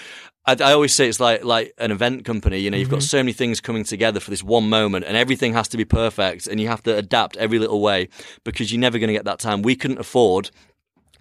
I, 0.47 0.57
I 0.59 0.73
always 0.73 0.95
say 0.95 1.07
it's 1.09 1.21
like 1.21 1.45
like 1.45 1.75
an 1.79 1.93
event 1.93 2.25
company. 2.25 2.59
You 2.59 2.71
know, 2.71 2.77
you've 2.79 2.89
Mm-hmm. 2.89 2.97
got 2.97 3.03
so 3.05 3.19
many 3.19 3.35
things 3.35 3.61
coming 3.61 3.85
together 3.85 4.19
for 4.21 4.31
this 4.31 4.43
one 4.43 4.69
moment, 4.69 5.05
and 5.07 5.17
everything 5.17 5.53
has 5.53 5.69
to 5.69 5.77
be 5.77 5.85
perfect, 5.85 6.47
and 6.49 6.59
you 6.59 6.67
have 6.69 6.83
to 6.85 6.97
adapt 6.97 7.37
every 7.37 7.59
little 7.61 7.81
way 7.81 8.09
because 8.43 8.73
you're 8.73 8.81
never 8.81 8.99
going 8.99 9.09
to 9.09 9.15
get 9.15 9.27
that 9.27 9.39
time. 9.39 9.63
We 9.63 9.77
couldn't 9.77 9.99
afford 10.01 10.51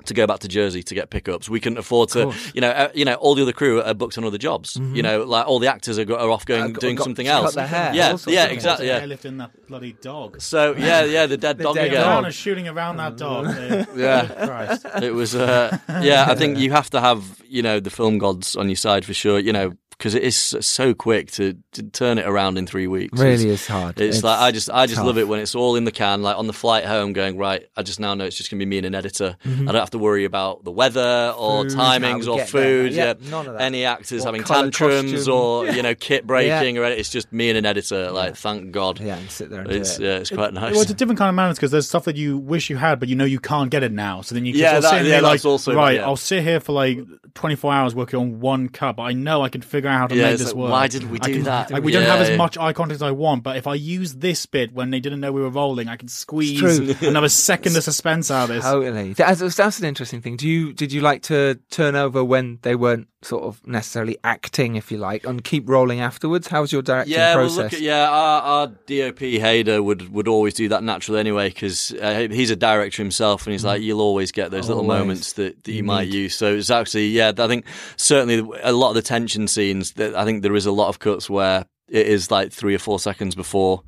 to 0.05 0.13
go 0.13 0.25
back 0.25 0.39
to 0.39 0.47
Jersey 0.47 0.81
to 0.83 0.95
get 0.95 1.09
pickups. 1.09 1.49
We 1.49 1.59
couldn't 1.59 1.77
afford 1.77 2.09
to, 2.09 2.33
you 2.53 2.61
know, 2.61 2.69
uh, 2.69 2.89
you 2.95 3.05
know, 3.05 3.15
all 3.15 3.35
the 3.35 3.41
other 3.41 3.51
crew 3.53 3.81
are 3.81 3.93
booked 3.93 4.17
on 4.17 4.23
other 4.23 4.37
jobs. 4.37 4.75
You 4.77 5.03
know, 5.03 5.23
like 5.23 5.45
all 5.47 5.59
the 5.59 5.67
actors 5.67 5.99
are, 5.99 6.05
go- 6.05 6.15
are 6.15 6.29
off 6.31 6.45
going 6.45 6.63
Uh, 6.63 6.67
got- 6.69 6.81
doing 6.81 6.95
got- 6.95 7.03
something 7.03 7.25
cut 7.25 7.43
else. 7.43 7.55
their 7.55 7.67
hair, 7.67 7.91
yeah, 7.93 8.11
all 8.11 8.19
yeah, 8.33 8.43
of 8.43 8.47
things. 8.49 8.57
exactly. 8.57 8.87
Yeah. 8.87 9.01
Airlifting 9.01 9.37
that 9.39 9.51
bloody 9.67 9.93
dog. 10.01 10.41
So 10.41 10.73
yeah, 10.77 11.03
yeah, 11.03 11.25
the 11.25 11.37
dead 11.37 11.57
The 11.59 11.63
dog 11.63 11.75
dead 11.75 11.87
again. 11.87 12.01
Down 12.01 12.15
dog. 12.17 12.25
and 12.25 12.33
shooting 12.33 12.67
around 12.67 12.97
that 12.97 13.17
dog. 13.17 13.45
Uh, 13.59 13.85
Yeah. 13.95 14.25
Christ. 14.45 14.85
It 15.03 15.13
was, 15.13 15.35
uh, 15.35 15.77
yeah. 16.01 16.25
I 16.27 16.35
think 16.35 16.57
you 16.57 16.71
have 16.71 16.89
to 16.91 17.01
have, 17.01 17.41
you 17.47 17.61
know, 17.61 17.79
the 17.79 17.89
film 17.89 18.17
gods 18.19 18.55
on 18.55 18.69
your 18.69 18.75
side 18.77 19.05
for 19.05 19.13
sure. 19.13 19.37
You 19.39 19.53
know, 19.53 19.73
because 19.99 20.15
it 20.15 20.23
is 20.23 20.37
so 20.61 20.93
quick 20.93 21.29
to, 21.33 21.57
to 21.73 21.83
turn 21.83 22.17
it 22.17 22.25
around 22.25 22.57
in 22.57 22.65
three 22.65 22.87
weeks. 22.87 23.19
Really 23.19 23.33
It's- 23.33 23.61
is 23.63 23.67
hard. 23.67 23.99
It's, 23.99 24.15
It's 24.17 24.23
like 24.23 24.39
I 24.39 24.51
just 24.51 24.69
I 24.71 24.85
just 24.85 24.95
tough. 24.95 25.05
love 25.07 25.17
it 25.17 25.27
when 25.27 25.41
it's 25.41 25.55
all 25.55 25.75
in 25.75 25.83
the 25.83 25.91
can, 25.91 26.21
like 26.21 26.37
on 26.37 26.47
the 26.47 26.53
flight 26.53 26.85
home, 26.85 27.11
going 27.11 27.37
right. 27.37 27.67
I 27.75 27.83
just 27.83 27.99
now 27.99 28.13
know 28.13 28.23
it's 28.23 28.37
just 28.37 28.49
gonna 28.49 28.59
be 28.59 28.65
me 28.65 28.77
and 28.77 28.85
an 28.87 28.95
editor. 28.95 29.35
I 29.45 29.49
don't 29.49 29.75
have 29.75 29.89
to 29.91 29.97
worry 29.99 30.23
about 30.23 30.63
the 30.63 30.71
weather 30.71 31.33
or 31.37 31.65
Mm-hmm. 31.65 31.69
Food, 31.69 31.77
timings 31.77 32.27
or 32.27 32.37
get 32.37 32.47
there. 32.49 32.63
food. 32.63 32.93
Yeah, 32.93 33.13
Yeah, 33.19 33.29
none 33.29 33.47
of 33.47 33.53
that. 33.53 33.61
any 33.61 33.83
actors 33.85 34.21
What 34.21 34.27
having 34.27 34.43
tantrums 34.45 35.11
costume. 35.11 35.33
or 35.33 35.67
you 35.75 35.83
know 35.83 35.93
kit 35.95 36.25
breaking 36.25 36.77
or 36.77 36.85
anything. 36.85 36.99
It's 37.01 37.09
just 37.09 37.31
me 37.33 37.49
and 37.49 37.57
an 37.57 37.65
editor. 37.65 38.09
Like 38.11 38.37
thank 38.37 38.71
God. 38.71 39.01
Yeah, 39.01 39.17
and 39.17 39.29
sit 39.29 39.49
there 39.49 39.61
and 39.61 39.71
It's 39.71 39.97
do 39.97 40.03
it. 40.03 40.07
yeah, 40.07 40.17
it's 40.19 40.29
quite 40.29 40.53
nice. 40.53 40.71
Well, 40.73 40.81
it's 40.81 40.91
a 40.91 40.93
different 40.93 41.19
kind 41.19 41.27
of 41.29 41.35
madness 41.35 41.57
because 41.57 41.71
there's 41.71 41.87
stuff 41.89 42.05
that 42.05 42.15
you 42.15 42.37
wish 42.37 42.69
you 42.69 42.77
had, 42.77 42.99
but 43.01 43.09
you 43.09 43.15
know 43.17 43.25
you 43.25 43.39
can't 43.41 43.69
get 43.69 43.83
it 43.83 43.91
now. 43.91 44.21
So 44.21 44.33
then 44.33 44.45
you 44.45 44.53
can 44.53 44.61
Yeah, 44.61 44.79
that- 44.79 44.89
sit 44.89 44.99
and 44.99 45.07
yeah, 45.09 45.19
like, 45.19 45.33
that's 45.33 45.45
also- 45.45 45.73
right. 45.75 45.97
yeah. 45.97 46.05
I'll 46.05 46.15
sit 46.15 46.41
here 46.43 46.61
for 46.61 46.71
like 46.71 46.99
24 47.33 47.73
hours 47.73 47.93
working 47.95 48.19
on 48.19 48.39
one 48.39 48.69
cup. 48.69 48.95
but 48.97 49.03
I 49.03 49.13
know 49.13 49.41
I 49.41 49.49
can 49.49 49.61
figure 49.61 49.88
out 49.89 49.97
how 49.99 50.07
to 50.07 50.15
Yeah, 50.15 50.29
make 50.29 50.37
this 50.37 50.47
like, 50.47 50.55
work. 50.55 50.71
why 50.71 50.87
didn't 50.87 51.09
we 51.09 51.19
do 51.19 51.33
can- 51.33 51.43
that? 51.43 51.71
Like, 51.71 51.83
we 51.83 51.91
don't 51.91 52.03
have 52.03 52.19
Yeah. 52.19 52.33
as 52.33 52.37
much 52.37 52.57
eye 52.57 52.73
contact 52.73 52.95
as 52.95 53.01
I 53.01 53.11
want, 53.11 53.43
but 53.43 53.57
if 53.57 53.67
I 53.67 53.75
use 53.75 54.15
this 54.15 54.45
bit 54.45 54.73
when 54.73 54.89
they 54.91 54.99
didn't 54.99 55.19
know 55.19 55.31
we 55.31 55.41
were 55.41 55.49
rolling, 55.49 55.87
I 55.87 55.95
can 55.97 56.07
squeeze 56.07 56.61
another 57.01 57.29
second 57.29 57.75
of 57.77 57.83
suspense 57.83 58.31
out 58.31 58.49
of 58.49 58.55
this. 58.55 58.63
Totally. 58.65 59.13
That's, 59.13 59.55
that's 59.55 59.79
an 59.79 59.85
interesting 59.85 60.21
thing. 60.21 60.37
Do 60.37 60.47
you 60.47 60.73
did 60.73 60.91
you 60.91 61.01
like 61.01 61.21
to 61.23 61.59
turn 61.71 61.95
over 61.95 62.23
when 62.23 62.59
they 62.61 62.75
weren't 62.75 63.07
sort 63.21 63.43
of 63.43 63.59
necessarily 63.67 64.17
acting, 64.23 64.77
if 64.77 64.91
you 64.91 64.97
like, 64.97 65.25
and 65.25 65.43
keep 65.43 65.67
rolling 65.69 65.99
afterwards? 65.99 66.47
How 66.47 66.61
was 66.61 66.71
your 66.71 66.81
directing 66.81 67.15
yeah, 67.15 67.33
process? 67.33 67.57
well, 67.57 67.63
look 67.65 67.73
at 67.73 67.81
yeah, 67.81 68.09
our, 68.09 68.41
our 68.41 68.67
DOP 68.67 69.19
Hader 69.19 69.83
would 69.83 70.11
would 70.13 70.27
always 70.27 70.53
do 70.53 70.69
that 70.69 70.83
naturally 70.83 71.19
anyway 71.19 71.49
because 71.49 71.93
uh, 71.93 72.27
he's 72.31 72.49
a 72.49 72.55
director 72.55 73.01
himself, 73.03 73.45
and 73.45 73.51
he's 73.51 73.65
like, 73.65 73.81
you'll 73.81 74.01
always 74.01 74.31
get 74.31 74.51
those 74.51 74.67
little 74.67 74.83
Mm. 74.83 74.87
Moments 74.99 75.33
that, 75.33 75.63
that 75.65 75.71
you 75.71 75.77
You 75.77 75.83
might 75.83 76.05
need. 76.05 76.13
use. 76.15 76.35
So 76.35 76.55
it's 76.55 76.69
actually 76.71 77.07
yeah, 77.09 77.31
I 77.37 77.47
think 77.47 77.65
certainly 77.97 78.39
a 78.63 78.71
lot 78.71 78.89
of 78.89 78.95
the 78.95 79.01
tension 79.01 79.47
scenes. 79.47 79.78
I 79.97 80.25
think 80.25 80.43
there 80.43 80.55
is 80.55 80.65
a 80.65 80.71
lot 80.71 80.89
of 80.89 80.99
cuts 80.99 81.29
where 81.29 81.65
it 81.87 82.07
is 82.07 82.31
like 82.31 82.51
three 82.51 82.75
or 82.75 82.79
four 82.79 82.99
seconds 82.99 83.35
before. 83.35 83.83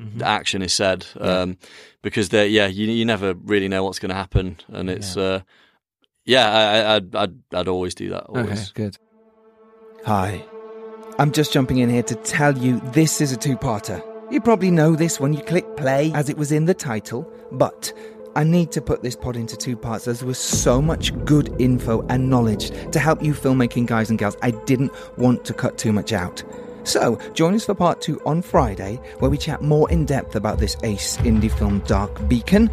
Mm-hmm. 0.00 0.18
The 0.18 0.26
action 0.26 0.62
is 0.62 0.72
said 0.72 1.06
um, 1.20 1.56
because 2.02 2.30
they 2.30 2.48
yeah 2.48 2.66
you 2.66 2.86
you 2.90 3.04
never 3.04 3.34
really 3.34 3.68
know 3.68 3.84
what's 3.84 4.00
going 4.00 4.08
to 4.10 4.16
happen 4.16 4.56
and 4.68 4.90
it's 4.90 5.16
uh, 5.16 5.40
yeah 6.24 6.50
I, 6.50 6.62
I, 6.62 6.96
I'd, 6.96 7.14
I'd 7.14 7.34
I'd 7.52 7.68
always 7.68 7.94
do 7.94 8.10
that 8.10 8.24
always. 8.24 8.70
Okay, 8.70 8.70
good. 8.74 8.98
Hi. 10.04 10.44
I'm 11.18 11.30
just 11.30 11.52
jumping 11.52 11.78
in 11.78 11.88
here 11.88 12.02
to 12.02 12.14
tell 12.16 12.58
you 12.58 12.80
this 12.92 13.20
is 13.20 13.30
a 13.30 13.36
two 13.36 13.56
parter. 13.56 14.02
You 14.32 14.40
probably 14.40 14.70
know 14.72 14.96
this 14.96 15.20
when 15.20 15.32
you 15.32 15.42
click 15.42 15.76
play, 15.76 16.10
as 16.12 16.28
it 16.28 16.36
was 16.36 16.50
in 16.50 16.64
the 16.64 16.74
title, 16.74 17.30
but 17.52 17.92
I 18.36 18.42
need 18.44 18.72
to 18.72 18.82
put 18.82 19.02
this 19.02 19.14
pod 19.14 19.36
into 19.36 19.56
two 19.56 19.76
parts 19.76 20.08
as 20.08 20.20
there 20.20 20.26
was 20.26 20.38
so 20.38 20.82
much 20.82 21.12
good 21.24 21.54
info 21.60 22.04
and 22.08 22.28
knowledge 22.28 22.70
to 22.90 22.98
help 22.98 23.22
you 23.22 23.32
filmmaking 23.32 23.86
guys 23.86 24.10
and 24.10 24.18
gals. 24.18 24.36
I 24.42 24.50
didn't 24.50 24.92
want 25.16 25.44
to 25.44 25.54
cut 25.54 25.78
too 25.78 25.92
much 25.92 26.12
out. 26.12 26.42
So, 26.84 27.18
join 27.32 27.54
us 27.54 27.64
for 27.64 27.74
part 27.74 28.02
two 28.02 28.20
on 28.26 28.42
Friday, 28.42 29.00
where 29.18 29.30
we 29.30 29.38
chat 29.38 29.62
more 29.62 29.90
in 29.90 30.04
depth 30.04 30.36
about 30.36 30.58
this 30.58 30.76
ace 30.82 31.16
indie 31.18 31.50
film 31.50 31.80
Dark 31.80 32.28
Beacon. 32.28 32.70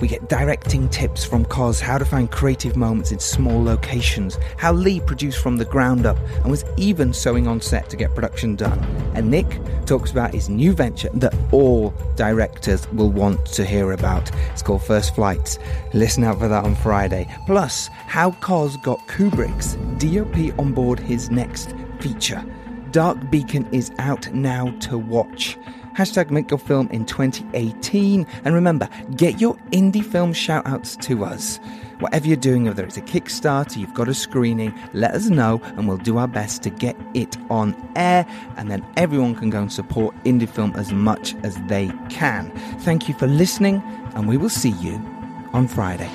We 0.00 0.08
get 0.08 0.28
directing 0.28 0.88
tips 0.90 1.24
from 1.24 1.46
Coz, 1.46 1.80
how 1.80 1.96
to 1.96 2.04
find 2.04 2.30
creative 2.30 2.76
moments 2.76 3.10
in 3.10 3.18
small 3.18 3.62
locations, 3.64 4.38
how 4.58 4.74
Lee 4.74 5.00
produced 5.00 5.38
from 5.38 5.56
the 5.56 5.64
ground 5.64 6.04
up 6.04 6.18
and 6.42 6.50
was 6.50 6.64
even 6.76 7.14
sewing 7.14 7.46
on 7.46 7.60
set 7.62 7.88
to 7.88 7.96
get 7.96 8.14
production 8.14 8.54
done. 8.54 8.78
And 9.14 9.30
Nick 9.30 9.58
talks 9.86 10.10
about 10.10 10.34
his 10.34 10.50
new 10.50 10.72
venture 10.72 11.10
that 11.14 11.34
all 11.50 11.94
directors 12.16 12.86
will 12.92 13.10
want 13.10 13.46
to 13.46 13.64
hear 13.64 13.92
about. 13.92 14.30
It's 14.52 14.62
called 14.62 14.82
First 14.82 15.14
Flights. 15.14 15.58
Listen 15.94 16.24
out 16.24 16.38
for 16.38 16.48
that 16.48 16.64
on 16.64 16.74
Friday. 16.76 17.34
Plus, 17.46 17.88
how 17.88 18.32
Coz 18.32 18.76
got 18.78 18.98
Kubrick's 19.08 19.76
DOP 19.98 20.58
on 20.58 20.74
board 20.74 20.98
his 20.98 21.30
next 21.30 21.74
feature. 22.00 22.44
Dark 22.94 23.28
Beacon 23.28 23.68
is 23.72 23.90
out 23.98 24.32
now 24.32 24.70
to 24.78 24.96
watch. 24.96 25.58
Hashtag 25.96 26.30
make 26.30 26.48
your 26.48 26.58
film 26.58 26.88
in 26.92 27.04
2018. 27.04 28.24
And 28.44 28.54
remember, 28.54 28.88
get 29.16 29.40
your 29.40 29.56
indie 29.72 30.04
film 30.04 30.32
shout 30.32 30.64
outs 30.64 30.94
to 30.98 31.24
us. 31.24 31.58
Whatever 31.98 32.28
you're 32.28 32.36
doing, 32.36 32.66
whether 32.66 32.84
it's 32.84 32.96
a 32.96 33.00
Kickstarter, 33.00 33.78
you've 33.78 33.94
got 33.94 34.08
a 34.08 34.14
screening, 34.14 34.72
let 34.92 35.10
us 35.10 35.28
know 35.28 35.60
and 35.76 35.88
we'll 35.88 35.96
do 35.96 36.18
our 36.18 36.28
best 36.28 36.62
to 36.62 36.70
get 36.70 36.96
it 37.14 37.36
on 37.50 37.74
air. 37.96 38.24
And 38.56 38.70
then 38.70 38.86
everyone 38.96 39.34
can 39.34 39.50
go 39.50 39.62
and 39.62 39.72
support 39.72 40.14
indie 40.22 40.48
film 40.48 40.72
as 40.76 40.92
much 40.92 41.34
as 41.42 41.56
they 41.66 41.90
can. 42.10 42.52
Thank 42.82 43.08
you 43.08 43.14
for 43.14 43.26
listening, 43.26 43.82
and 44.14 44.28
we 44.28 44.36
will 44.36 44.48
see 44.48 44.70
you 44.70 44.94
on 45.52 45.66
Friday. 45.66 46.10